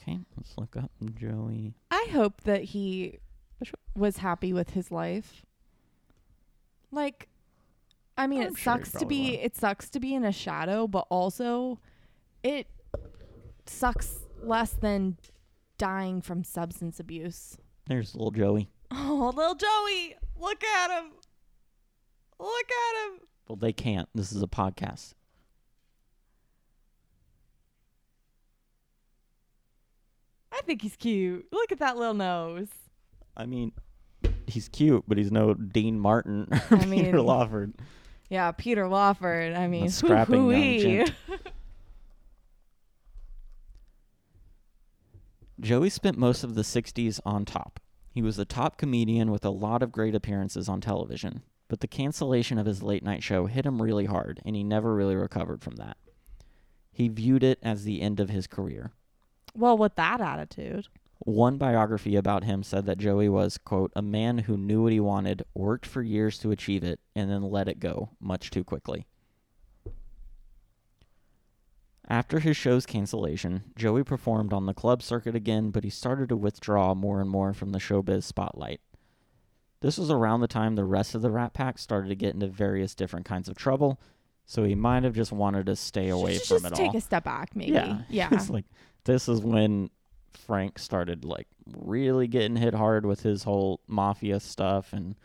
Okay, 0.00 0.18
let's 0.36 0.56
look 0.56 0.76
up 0.76 0.90
Joey. 1.18 1.74
I 1.90 2.06
hope 2.12 2.42
that 2.42 2.62
he 2.62 3.18
was 3.96 4.18
happy 4.18 4.52
with 4.52 4.70
his 4.70 4.92
life. 4.92 5.42
Like 6.96 7.28
I 8.16 8.26
mean 8.26 8.40
I'm 8.40 8.48
it 8.48 8.56
sure 8.58 8.72
sucks 8.78 8.90
to 8.92 8.98
probably 9.00 9.16
be 9.16 9.30
was. 9.36 9.40
it 9.44 9.56
sucks 9.56 9.90
to 9.90 10.00
be 10.00 10.14
in 10.14 10.24
a 10.24 10.32
shadow, 10.32 10.86
but 10.88 11.06
also 11.10 11.78
it 12.42 12.66
sucks 13.66 14.16
less 14.42 14.70
than 14.72 15.18
dying 15.78 16.22
from 16.22 16.42
substance 16.42 16.98
abuse. 16.98 17.58
There's 17.86 18.14
little 18.14 18.30
Joey. 18.32 18.70
Oh, 18.90 19.32
little 19.34 19.56
Joey, 19.56 20.14
look 20.38 20.62
at 20.62 20.90
him. 20.90 21.10
Look 22.38 22.70
at 22.70 23.06
him. 23.12 23.20
Well, 23.48 23.56
they 23.56 23.72
can't. 23.72 24.08
This 24.14 24.30
is 24.32 24.42
a 24.42 24.46
podcast. 24.46 25.14
I 30.52 30.60
think 30.62 30.82
he's 30.82 30.96
cute. 30.96 31.46
Look 31.52 31.72
at 31.72 31.78
that 31.80 31.96
little 31.96 32.14
nose. 32.14 32.68
I 33.36 33.44
mean, 33.46 33.72
he's 34.46 34.68
cute, 34.68 35.04
but 35.06 35.18
he's 35.18 35.32
no 35.32 35.54
Dean 35.54 35.98
Martin 35.98 36.48
or 36.70 36.76
I 36.76 36.84
Peter 36.84 36.86
mean, 36.86 37.16
Lawford. 37.26 37.74
Yeah, 38.28 38.52
Peter 38.52 38.88
Lawford. 38.88 39.54
I 39.54 39.66
mean, 39.68 39.88
scrapping. 39.90 41.06
Joey 45.58 45.88
spent 45.88 46.18
most 46.18 46.44
of 46.44 46.54
the 46.54 46.62
60s 46.62 47.18
on 47.24 47.44
top. 47.46 47.80
He 48.10 48.20
was 48.22 48.38
a 48.38 48.44
top 48.44 48.76
comedian 48.78 49.30
with 49.30 49.44
a 49.44 49.50
lot 49.50 49.82
of 49.82 49.92
great 49.92 50.14
appearances 50.14 50.68
on 50.68 50.80
television, 50.80 51.42
but 51.68 51.80
the 51.80 51.86
cancellation 51.86 52.58
of 52.58 52.66
his 52.66 52.82
late 52.82 53.02
night 53.02 53.22
show 53.22 53.46
hit 53.46 53.64
him 53.64 53.80
really 53.80 54.06
hard, 54.06 54.40
and 54.44 54.54
he 54.56 54.62
never 54.64 54.94
really 54.94 55.16
recovered 55.16 55.62
from 55.62 55.76
that. 55.76 55.96
He 56.92 57.08
viewed 57.08 57.42
it 57.42 57.58
as 57.62 57.84
the 57.84 58.00
end 58.00 58.20
of 58.20 58.30
his 58.30 58.46
career. 58.46 58.92
Well, 59.54 59.76
with 59.78 59.94
that 59.96 60.20
attitude. 60.20 60.88
One 61.20 61.56
biography 61.56 62.16
about 62.16 62.44
him 62.44 62.62
said 62.62 62.86
that 62.86 62.98
Joey 62.98 63.28
was, 63.28 63.58
quote, 63.58 63.92
a 63.96 64.02
man 64.02 64.38
who 64.38 64.56
knew 64.56 64.82
what 64.82 64.92
he 64.92 65.00
wanted, 65.00 65.44
worked 65.54 65.86
for 65.86 66.02
years 66.02 66.38
to 66.38 66.50
achieve 66.50 66.84
it, 66.84 67.00
and 67.14 67.30
then 67.30 67.42
let 67.42 67.68
it 67.68 67.80
go 67.80 68.10
much 68.20 68.50
too 68.50 68.62
quickly. 68.64 69.06
After 72.08 72.38
his 72.38 72.56
show's 72.56 72.86
cancellation, 72.86 73.64
Joey 73.74 74.04
performed 74.04 74.52
on 74.52 74.66
the 74.66 74.74
club 74.74 75.02
circuit 75.02 75.34
again, 75.34 75.70
but 75.70 75.82
he 75.82 75.90
started 75.90 76.28
to 76.28 76.36
withdraw 76.36 76.94
more 76.94 77.20
and 77.20 77.28
more 77.28 77.52
from 77.52 77.72
the 77.72 77.80
showbiz 77.80 78.22
spotlight. 78.22 78.80
This 79.80 79.98
was 79.98 80.10
around 80.10 80.40
the 80.40 80.46
time 80.46 80.76
the 80.76 80.84
rest 80.84 81.14
of 81.14 81.22
the 81.22 81.30
Rat 81.30 81.52
Pack 81.52 81.78
started 81.78 82.08
to 82.08 82.14
get 82.14 82.34
into 82.34 82.46
various 82.46 82.94
different 82.94 83.26
kinds 83.26 83.48
of 83.48 83.56
trouble, 83.56 84.00
so 84.44 84.62
he 84.62 84.76
might 84.76 85.02
have 85.02 85.14
just 85.14 85.32
wanted 85.32 85.66
to 85.66 85.74
stay 85.74 86.08
away 86.08 86.38
from 86.38 86.62
just 86.62 86.66
it 86.66 86.74
take 86.74 86.94
a 86.94 87.00
step 87.00 87.24
back, 87.24 87.56
maybe. 87.56 87.72
Yeah. 87.72 88.02
Yeah. 88.08 88.28
it's 88.30 88.50
like 88.50 88.66
this 89.04 89.28
is 89.28 89.40
when 89.40 89.90
Frank 90.36 90.78
started 90.78 91.24
like 91.24 91.48
really 91.76 92.26
getting 92.26 92.56
hit 92.56 92.74
hard 92.74 93.04
with 93.06 93.22
his 93.22 93.42
whole 93.42 93.80
mafia 93.86 94.40
stuff 94.40 94.92
and 94.92 95.16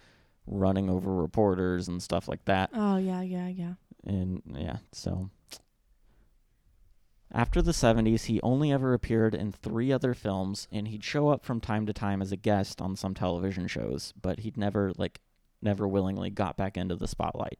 running 0.47 0.89
over 0.89 1.13
reporters 1.13 1.87
and 1.87 2.01
stuff 2.01 2.27
like 2.27 2.43
that. 2.45 2.69
oh 2.73 2.97
yeah, 2.97 3.21
yeah, 3.21 3.47
yeah. 3.47 3.73
And 4.03 4.41
yeah, 4.55 4.77
so 4.91 5.29
after 7.33 7.61
the 7.61 7.71
70s, 7.71 8.25
he 8.25 8.41
only 8.41 8.71
ever 8.71 8.93
appeared 8.93 9.33
in 9.35 9.51
three 9.51 9.91
other 9.91 10.13
films 10.13 10.67
and 10.71 10.87
he'd 10.87 11.03
show 11.03 11.29
up 11.29 11.45
from 11.45 11.61
time 11.61 11.85
to 11.85 11.93
time 11.93 12.21
as 12.21 12.31
a 12.31 12.37
guest 12.37 12.81
on 12.81 12.95
some 12.95 13.13
television 13.13 13.67
shows, 13.67 14.13
but 14.21 14.39
he'd 14.39 14.57
never 14.57 14.91
like 14.97 15.21
never 15.61 15.87
willingly 15.87 16.29
got 16.29 16.57
back 16.57 16.75
into 16.75 16.95
the 16.95 17.07
spotlight. 17.07 17.59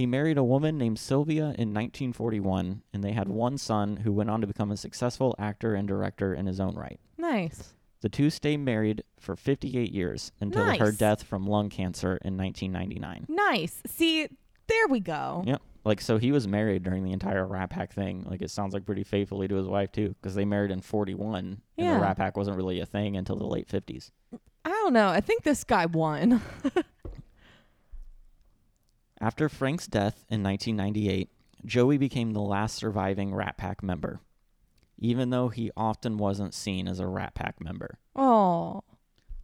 He 0.00 0.06
married 0.06 0.38
a 0.38 0.42
woman 0.42 0.78
named 0.78 0.98
Sylvia 0.98 1.42
in 1.58 1.74
1941 1.74 2.80
and 2.90 3.04
they 3.04 3.12
had 3.12 3.28
one 3.28 3.58
son 3.58 3.98
who 3.98 4.12
went 4.12 4.30
on 4.30 4.40
to 4.40 4.46
become 4.46 4.70
a 4.70 4.76
successful 4.78 5.34
actor 5.38 5.74
and 5.74 5.86
director 5.86 6.32
in 6.32 6.46
his 6.46 6.58
own 6.58 6.74
right. 6.74 6.98
Nice. 7.18 7.74
The 8.00 8.08
two 8.08 8.30
stayed 8.30 8.60
married 8.60 9.04
for 9.18 9.36
58 9.36 9.92
years 9.92 10.32
until 10.40 10.64
her 10.78 10.90
death 10.90 11.22
from 11.22 11.46
lung 11.46 11.68
cancer 11.68 12.18
in 12.24 12.38
1999. 12.38 13.26
Nice. 13.28 13.82
See, 13.88 14.26
there 14.68 14.88
we 14.88 15.00
go. 15.00 15.44
Yep. 15.46 15.60
Like 15.84 16.00
so, 16.00 16.16
he 16.16 16.32
was 16.32 16.48
married 16.48 16.82
during 16.82 17.04
the 17.04 17.12
entire 17.12 17.46
Rat 17.46 17.68
Pack 17.68 17.92
thing. 17.92 18.24
Like 18.26 18.40
it 18.40 18.50
sounds 18.50 18.72
like 18.72 18.86
pretty 18.86 19.04
faithfully 19.04 19.48
to 19.48 19.54
his 19.56 19.66
wife 19.66 19.92
too, 19.92 20.14
because 20.22 20.34
they 20.34 20.46
married 20.46 20.70
in 20.70 20.80
'41, 20.80 21.34
and 21.36 21.60
Yeah. 21.76 21.94
the 21.96 22.00
Rat 22.00 22.16
Pack 22.16 22.38
wasn't 22.38 22.56
really 22.56 22.80
a 22.80 22.86
thing 22.86 23.18
until 23.18 23.36
the 23.36 23.46
late 23.46 23.68
'50s. 23.68 24.10
I 24.64 24.68
don't 24.70 24.94
know. 24.94 25.08
I 25.08 25.20
think 25.20 25.42
this 25.42 25.62
guy 25.64 25.84
won. 25.84 26.40
After 29.20 29.48
Frank's 29.48 29.86
death 29.86 30.24
in 30.30 30.42
1998, 30.42 31.28
Joey 31.64 31.98
became 31.98 32.32
the 32.32 32.40
last 32.40 32.74
surviving 32.76 33.34
Rat 33.34 33.58
Pack 33.58 33.82
member, 33.82 34.20
even 34.98 35.28
though 35.30 35.48
he 35.48 35.70
often 35.76 36.16
wasn't 36.16 36.54
seen 36.54 36.88
as 36.88 36.98
a 36.98 37.06
Rat 37.06 37.34
Pack 37.34 37.60
member. 37.60 37.98
oh. 38.16 38.82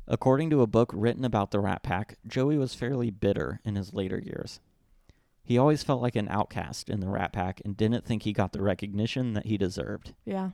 According 0.09 0.51
to 0.51 0.63
a 0.63 0.69
book 0.69 0.93
written 0.95 1.25
about 1.25 1.51
the 1.51 1.59
Rat 1.59 1.83
Pack, 1.83 2.17
Joey 2.29 2.57
was 2.57 2.77
fairly 2.77 3.11
bitter 3.11 3.59
in 3.65 3.75
his 3.75 3.93
later 3.93 4.21
years. 4.25 4.61
He 5.43 5.59
always 5.59 5.83
felt 5.83 6.01
like 6.01 6.15
an 6.15 6.29
outcast 6.29 6.89
in 6.89 7.01
the 7.01 7.09
Rat 7.09 7.33
Pack 7.33 7.61
and 7.65 7.77
didn't 7.77 8.05
think 8.05 8.23
he 8.23 8.33
got 8.33 8.53
the 8.53 8.63
recognition 8.63 9.33
that 9.35 9.47
he 9.47 9.59
deserved. 9.59 10.15
Yeah. 10.25 10.51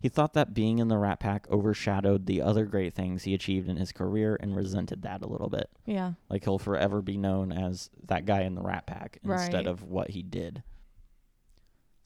He 0.00 0.08
thought 0.08 0.32
that 0.32 0.54
being 0.54 0.78
in 0.78 0.88
the 0.88 0.96
Rat 0.96 1.20
Pack 1.20 1.46
overshadowed 1.50 2.24
the 2.24 2.40
other 2.40 2.64
great 2.64 2.94
things 2.94 3.24
he 3.24 3.34
achieved 3.34 3.68
in 3.68 3.76
his 3.76 3.92
career 3.92 4.34
and 4.40 4.56
resented 4.56 5.02
that 5.02 5.22
a 5.22 5.28
little 5.28 5.50
bit. 5.50 5.68
Yeah. 5.84 6.12
Like 6.30 6.44
he'll 6.44 6.58
forever 6.58 7.02
be 7.02 7.18
known 7.18 7.52
as 7.52 7.90
that 8.06 8.24
guy 8.24 8.40
in 8.42 8.54
the 8.54 8.62
Rat 8.62 8.86
Pack 8.86 9.18
instead 9.22 9.54
Right. 9.54 9.66
of 9.66 9.82
what 9.84 10.10
he 10.10 10.22
did. 10.22 10.62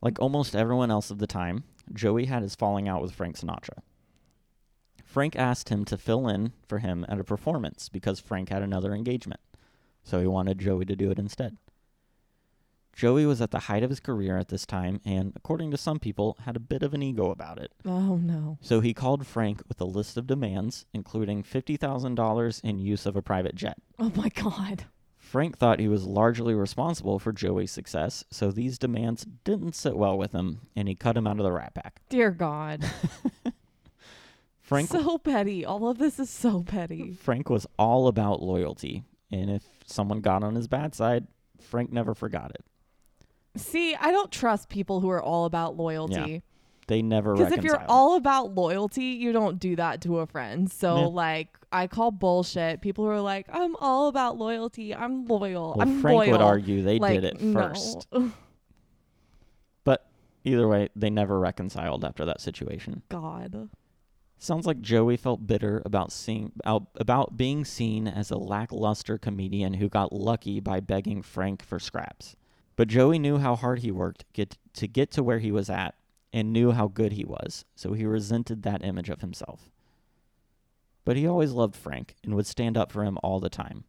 Like 0.02 0.20
almost 0.20 0.56
everyone 0.56 0.90
else 0.90 1.10
of 1.12 1.18
the 1.18 1.28
time, 1.28 1.62
Joey 1.92 2.24
had 2.24 2.42
his 2.42 2.56
falling 2.56 2.88
out 2.88 3.00
with 3.00 3.12
Frank 3.14 3.38
Sinatra. 3.38 3.78
Frank 5.04 5.36
asked 5.36 5.68
him 5.68 5.84
to 5.84 5.96
fill 5.96 6.26
in 6.26 6.52
for 6.66 6.78
him 6.80 7.06
at 7.08 7.20
a 7.20 7.24
performance 7.24 7.88
because 7.88 8.18
Frank 8.18 8.48
had 8.48 8.62
another 8.62 8.92
engagement. 8.92 9.40
So 10.02 10.20
he 10.20 10.26
wanted 10.26 10.58
Joey 10.58 10.84
to 10.86 10.96
do 10.96 11.10
it 11.12 11.18
instead. 11.20 11.56
Joey 12.96 13.26
was 13.26 13.40
at 13.40 13.50
the 13.50 13.60
height 13.60 13.82
of 13.82 13.90
his 13.90 14.00
career 14.00 14.36
at 14.38 14.48
this 14.48 14.64
time 14.64 15.00
and, 15.04 15.32
according 15.36 15.70
to 15.72 15.76
some 15.76 15.98
people, 15.98 16.36
had 16.44 16.56
a 16.56 16.60
bit 16.60 16.82
of 16.82 16.94
an 16.94 17.02
ego 17.02 17.30
about 17.30 17.58
it. 17.58 17.72
Oh 17.84 18.16
no. 18.16 18.58
So 18.60 18.80
he 18.80 18.94
called 18.94 19.26
Frank 19.26 19.62
with 19.68 19.80
a 19.80 19.84
list 19.84 20.16
of 20.16 20.26
demands, 20.26 20.86
including 20.92 21.42
$50,000 21.42 22.60
in 22.64 22.78
use 22.78 23.06
of 23.06 23.16
a 23.16 23.22
private 23.22 23.54
jet. 23.54 23.78
Oh 23.98 24.12
my 24.14 24.28
god. 24.28 24.84
Frank 25.18 25.58
thought 25.58 25.80
he 25.80 25.88
was 25.88 26.04
largely 26.04 26.54
responsible 26.54 27.18
for 27.18 27.32
Joey's 27.32 27.72
success, 27.72 28.24
so 28.30 28.50
these 28.52 28.78
demands 28.78 29.26
didn't 29.42 29.74
sit 29.74 29.96
well 29.96 30.16
with 30.16 30.32
him, 30.32 30.60
and 30.76 30.86
he 30.86 30.94
cut 30.94 31.16
him 31.16 31.26
out 31.26 31.38
of 31.38 31.44
the 31.44 31.50
Rat 31.50 31.74
Pack. 31.74 32.00
Dear 32.08 32.30
God. 32.30 32.84
Frank, 34.60 34.90
so 34.90 35.18
petty. 35.18 35.64
All 35.64 35.88
of 35.88 35.98
this 35.98 36.20
is 36.20 36.30
so 36.30 36.62
petty. 36.62 37.12
Frank 37.12 37.50
was 37.50 37.66
all 37.78 38.06
about 38.06 38.42
loyalty, 38.42 39.02
and 39.30 39.50
if 39.50 39.64
someone 39.86 40.20
got 40.20 40.44
on 40.44 40.54
his 40.54 40.68
bad 40.68 40.94
side, 40.94 41.26
Frank 41.60 41.92
never 41.92 42.14
forgot 42.14 42.50
it. 42.50 42.64
See, 43.56 43.94
I 43.94 44.10
don't 44.10 44.30
trust 44.32 44.68
people 44.68 45.00
who 45.00 45.10
are 45.10 45.22
all 45.22 45.44
about 45.44 45.76
loyalty. 45.76 46.42
They 46.86 47.00
never 47.02 47.34
Because 47.34 47.52
if 47.52 47.64
you're 47.64 47.82
all 47.88 48.16
about 48.16 48.54
loyalty, 48.54 49.04
you 49.04 49.32
don't 49.32 49.58
do 49.58 49.76
that 49.76 50.02
to 50.02 50.18
a 50.18 50.26
friend. 50.26 50.70
So, 50.70 50.96
Yeah. 50.98 51.06
like, 51.06 51.58
I 51.72 51.86
call 51.86 52.10
bullshit. 52.10 52.82
People 52.82 53.04
who 53.04 53.10
are 53.10 53.20
like, 53.20 53.46
I'm 53.50 53.74
all 53.76 54.08
about 54.08 54.36
loyalty. 54.36 54.94
I'm 54.94 55.24
loyal. 55.24 55.74
well, 55.76 55.88
I'm 55.88 56.00
Frank 56.00 56.18
loyal. 56.18 56.32
would 56.32 56.40
argue 56.42 56.82
they 56.82 56.98
like, 56.98 57.14
did 57.14 57.24
it 57.24 57.40
no. 57.40 57.52
first. 57.52 58.06
But 59.84 60.06
Either 60.44 60.68
way, 60.68 60.90
they 60.94 61.08
never 61.08 61.38
reconciled 61.38 62.04
after 62.04 62.24
that 62.26 62.40
situation. 62.40 63.02
God. 63.08 63.70
Sounds 64.36 64.66
like 64.66 64.82
Joey 64.82 65.16
felt 65.16 65.46
bitter 65.46 65.80
about 65.86 66.12
seeing 66.12 66.52
about 66.64 67.36
being 67.36 67.64
seen 67.64 68.06
as 68.06 68.30
a 68.30 68.36
lackluster 68.36 69.16
comedian 69.16 69.74
who 69.74 69.88
got 69.88 70.12
lucky 70.12 70.60
by 70.60 70.80
begging 70.80 71.22
Frank 71.22 71.62
for 71.64 71.78
scraps. 71.78 72.36
But 72.76 72.88
Joey 72.88 73.18
knew 73.18 73.38
how 73.38 73.56
hard 73.56 73.80
he 73.80 73.90
worked 73.90 74.24
get 74.32 74.56
to 74.74 74.88
get 74.88 75.10
to 75.12 75.22
where 75.22 75.38
he 75.38 75.52
was 75.52 75.70
at 75.70 75.94
and 76.32 76.52
knew 76.52 76.72
how 76.72 76.88
good 76.88 77.12
he 77.12 77.24
was, 77.24 77.64
so 77.76 77.92
he 77.92 78.04
resented 78.04 78.62
that 78.62 78.84
image 78.84 79.08
of 79.08 79.20
himself. 79.20 79.70
But 81.04 81.16
he 81.16 81.26
always 81.26 81.52
loved 81.52 81.76
Frank 81.76 82.16
and 82.24 82.34
would 82.34 82.46
stand 82.46 82.76
up 82.76 82.90
for 82.90 83.04
him 83.04 83.18
all 83.22 83.38
the 83.38 83.50
time. 83.50 83.84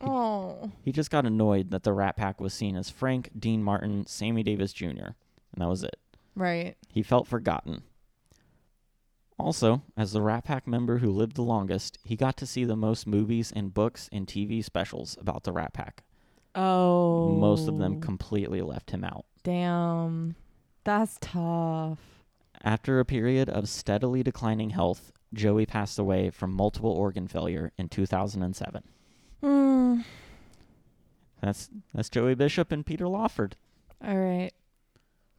Oh. 0.00 0.70
He 0.82 0.92
just 0.92 1.10
got 1.10 1.26
annoyed 1.26 1.70
that 1.72 1.82
the 1.82 1.92
Rat 1.92 2.16
Pack 2.16 2.40
was 2.40 2.54
seen 2.54 2.76
as 2.76 2.88
Frank, 2.88 3.30
Dean 3.38 3.62
Martin, 3.62 4.06
Sammy 4.06 4.42
Davis 4.42 4.72
Jr., 4.72 4.86
and 5.52 5.58
that 5.58 5.68
was 5.68 5.82
it. 5.82 5.98
Right. 6.34 6.76
He 6.88 7.02
felt 7.02 7.26
forgotten. 7.26 7.82
Also, 9.38 9.82
as 9.96 10.12
the 10.12 10.22
Rat 10.22 10.44
Pack 10.44 10.66
member 10.66 10.98
who 10.98 11.10
lived 11.10 11.34
the 11.34 11.42
longest, 11.42 11.98
he 12.04 12.16
got 12.16 12.36
to 12.38 12.46
see 12.46 12.64
the 12.64 12.76
most 12.76 13.06
movies 13.06 13.52
and 13.54 13.74
books 13.74 14.08
and 14.12 14.26
TV 14.26 14.64
specials 14.64 15.16
about 15.20 15.44
the 15.44 15.52
Rat 15.52 15.72
Pack. 15.72 16.04
Oh. 16.54 17.28
Most 17.30 17.68
of 17.68 17.78
them 17.78 18.00
completely 18.00 18.60
left 18.60 18.90
him 18.90 19.04
out. 19.04 19.24
Damn. 19.42 20.34
That's 20.84 21.18
tough. 21.20 21.98
After 22.62 23.00
a 23.00 23.04
period 23.04 23.48
of 23.48 23.68
steadily 23.68 24.22
declining 24.22 24.70
health, 24.70 25.12
Joey 25.32 25.64
passed 25.66 25.98
away 25.98 26.30
from 26.30 26.52
multiple 26.52 26.90
organ 26.90 27.28
failure 27.28 27.72
in 27.78 27.88
2007. 27.88 28.82
Mm. 29.42 30.04
That's 31.40 31.70
that's 31.94 32.10
Joey 32.10 32.34
Bishop 32.34 32.70
and 32.72 32.84
Peter 32.84 33.08
Lawford. 33.08 33.56
All 34.04 34.16
right. 34.16 34.50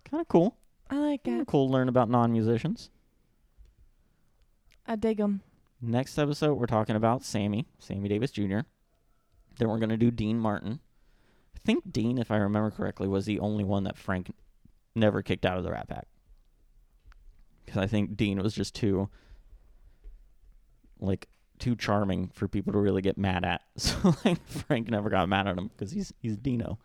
Kind 0.09 0.21
of 0.21 0.27
cool. 0.27 0.57
I 0.89 0.95
like 0.95 1.23
Kinda 1.23 1.41
it. 1.41 1.47
cool 1.47 1.67
to 1.67 1.73
learn 1.73 1.89
about 1.89 2.09
non-musicians. 2.09 2.89
I 4.87 4.95
dig 4.95 5.17
them. 5.17 5.41
Next 5.81 6.17
episode, 6.17 6.55
we're 6.55 6.65
talking 6.65 6.95
about 6.95 7.23
Sammy, 7.23 7.65
Sammy 7.79 8.09
Davis 8.09 8.31
Jr. 8.31 8.59
Then 9.57 9.69
we're 9.69 9.77
going 9.77 9.89
to 9.89 9.97
do 9.97 10.11
Dean 10.11 10.37
Martin. 10.39 10.79
I 11.63 11.65
think 11.65 11.91
Dean, 11.91 12.17
if 12.17 12.31
I 12.31 12.37
remember 12.37 12.71
correctly, 12.71 13.07
was 13.07 13.25
the 13.25 13.39
only 13.39 13.63
one 13.63 13.83
that 13.83 13.97
Frank 13.97 14.33
never 14.95 15.21
kicked 15.21 15.45
out 15.45 15.57
of 15.57 15.63
the 15.63 15.71
Rat 15.71 15.87
Pack. 15.87 16.07
Because 17.65 17.81
I 17.81 17.87
think 17.87 18.17
Dean 18.17 18.41
was 18.41 18.53
just 18.53 18.73
too, 18.73 19.09
like, 20.99 21.27
too 21.59 21.75
charming 21.75 22.29
for 22.33 22.47
people 22.47 22.73
to 22.73 22.79
really 22.79 23.01
get 23.01 23.17
mad 23.17 23.45
at. 23.45 23.61
So, 23.77 24.15
like, 24.25 24.45
Frank 24.47 24.89
never 24.89 25.09
got 25.09 25.29
mad 25.29 25.47
at 25.47 25.57
him 25.57 25.67
because 25.67 25.91
he's 25.91 26.11
he's 26.19 26.35
Dino. 26.37 26.79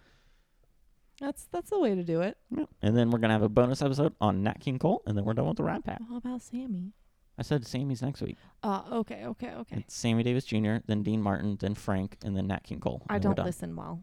That's 1.20 1.46
that's 1.50 1.70
the 1.70 1.78
way 1.78 1.94
to 1.94 2.04
do 2.04 2.20
it. 2.20 2.36
Yep. 2.50 2.68
And 2.82 2.96
then 2.96 3.10
we're 3.10 3.18
going 3.18 3.30
to 3.30 3.34
have 3.34 3.42
a 3.42 3.48
bonus 3.48 3.80
episode 3.80 4.14
on 4.20 4.42
Nat 4.42 4.60
King 4.60 4.78
Cole, 4.78 5.02
and 5.06 5.16
then 5.16 5.24
we're 5.24 5.32
done 5.32 5.46
with 5.46 5.56
the 5.56 5.64
Rat 5.64 5.84
Pack. 5.84 6.02
How 6.08 6.18
about 6.18 6.42
Sammy? 6.42 6.92
I 7.38 7.42
said 7.42 7.66
Sammy's 7.66 8.02
next 8.02 8.20
week. 8.22 8.36
Uh, 8.62 8.82
okay, 8.92 9.24
okay, 9.26 9.52
okay. 9.52 9.76
It's 9.78 9.94
Sammy 9.94 10.22
Davis 10.22 10.44
Jr., 10.44 10.76
then 10.86 11.02
Dean 11.02 11.20
Martin, 11.20 11.56
then 11.60 11.74
Frank, 11.74 12.16
and 12.24 12.36
then 12.36 12.46
Nat 12.46 12.64
King 12.64 12.80
Cole. 12.80 13.02
I 13.08 13.16
and 13.16 13.24
then 13.24 13.30
we're 13.30 13.34
don't 13.34 13.46
listen 13.46 13.76
well. 13.76 14.02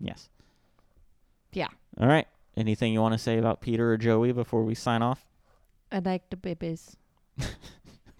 Yes. 0.00 0.28
Yeah. 1.52 1.68
All 2.00 2.06
right. 2.08 2.26
Anything 2.56 2.92
you 2.92 3.00
want 3.00 3.14
to 3.14 3.18
say 3.18 3.38
about 3.38 3.60
Peter 3.60 3.92
or 3.92 3.96
Joey 3.96 4.32
before 4.32 4.62
we 4.64 4.74
sign 4.74 5.02
off? 5.02 5.24
I 5.92 6.00
like 6.00 6.28
the 6.30 6.36
babies. 6.36 6.96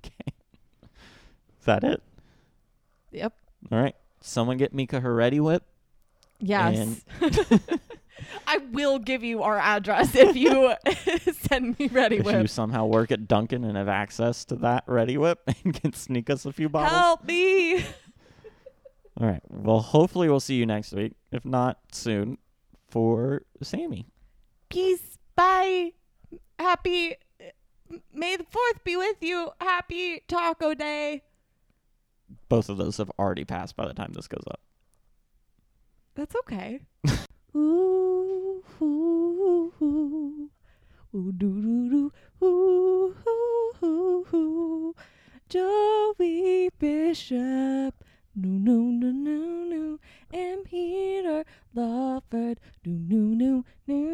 Okay. 0.04 0.32
Is 1.58 1.64
that 1.64 1.82
it? 1.82 2.00
Yep. 3.10 3.32
All 3.72 3.78
right. 3.78 3.96
Someone 4.20 4.56
get 4.56 4.72
Mika 4.72 5.00
her 5.00 5.14
Reddi-wip. 5.14 5.64
Yes. 6.40 7.00
I 8.46 8.58
will 8.72 8.98
give 8.98 9.22
you 9.24 9.42
our 9.42 9.58
address 9.58 10.14
if 10.14 10.36
you 10.36 10.72
send 11.32 11.78
me 11.78 11.88
ready 11.88 12.16
If 12.16 12.26
you 12.26 12.46
somehow 12.46 12.86
work 12.86 13.10
at 13.10 13.26
Dunkin' 13.28 13.64
and 13.64 13.76
have 13.76 13.88
access 13.88 14.44
to 14.46 14.56
that 14.56 14.86
Reddi-wip 14.86 15.40
and 15.64 15.74
can 15.74 15.92
sneak 15.92 16.30
us 16.30 16.46
a 16.46 16.52
few 16.52 16.68
bottles. 16.68 16.92
Help 16.92 17.24
me. 17.24 17.84
All 19.20 19.26
right. 19.26 19.42
Well, 19.48 19.80
hopefully 19.80 20.28
we'll 20.28 20.40
see 20.40 20.54
you 20.54 20.66
next 20.66 20.92
week. 20.92 21.14
If 21.32 21.44
not, 21.44 21.78
soon 21.92 22.38
for 22.88 23.42
Sammy. 23.62 24.06
Peace. 24.68 25.18
Bye. 25.34 25.92
Happy. 26.58 27.14
Uh, 27.40 27.96
may 28.12 28.36
the 28.36 28.44
4th 28.44 28.84
be 28.84 28.96
with 28.96 29.16
you. 29.20 29.50
Happy 29.60 30.22
Taco 30.28 30.74
Day. 30.74 31.22
Both 32.48 32.68
of 32.68 32.76
those 32.76 32.98
have 32.98 33.10
already 33.18 33.44
passed 33.44 33.76
by 33.76 33.86
the 33.86 33.94
time 33.94 34.12
this 34.12 34.28
goes 34.28 34.44
up. 34.50 34.60
That's 36.14 36.34
okay. 36.36 36.80
ooh, 37.56 38.62
ooh, 38.82 39.72
ooh, 39.82 40.50
ooh, 41.14 41.32
doo, 41.32 41.62
doo, 41.62 41.90
doo, 41.90 42.12
ooh, 42.44 43.14
ooh, 43.26 43.74
ooh, 43.82 44.26
ooh. 44.34 44.94
Joey 45.48 46.68
Bishop, 46.78 47.94
no, 48.40 48.50
no, 48.50 49.10
no, 49.10 49.10
no, 49.10 49.64
no, 49.64 49.98
and 50.32 50.64
Peter 50.64 51.44
Lawford, 51.74 52.60
no, 52.84 52.92
no, 52.92 53.64
no, 53.86 53.96
no. 53.96 54.08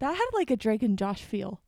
That 0.00 0.16
had 0.16 0.30
like 0.32 0.50
a 0.50 0.56
Drake 0.56 0.82
and 0.82 0.98
Josh 0.98 1.22
feel. 1.22 1.60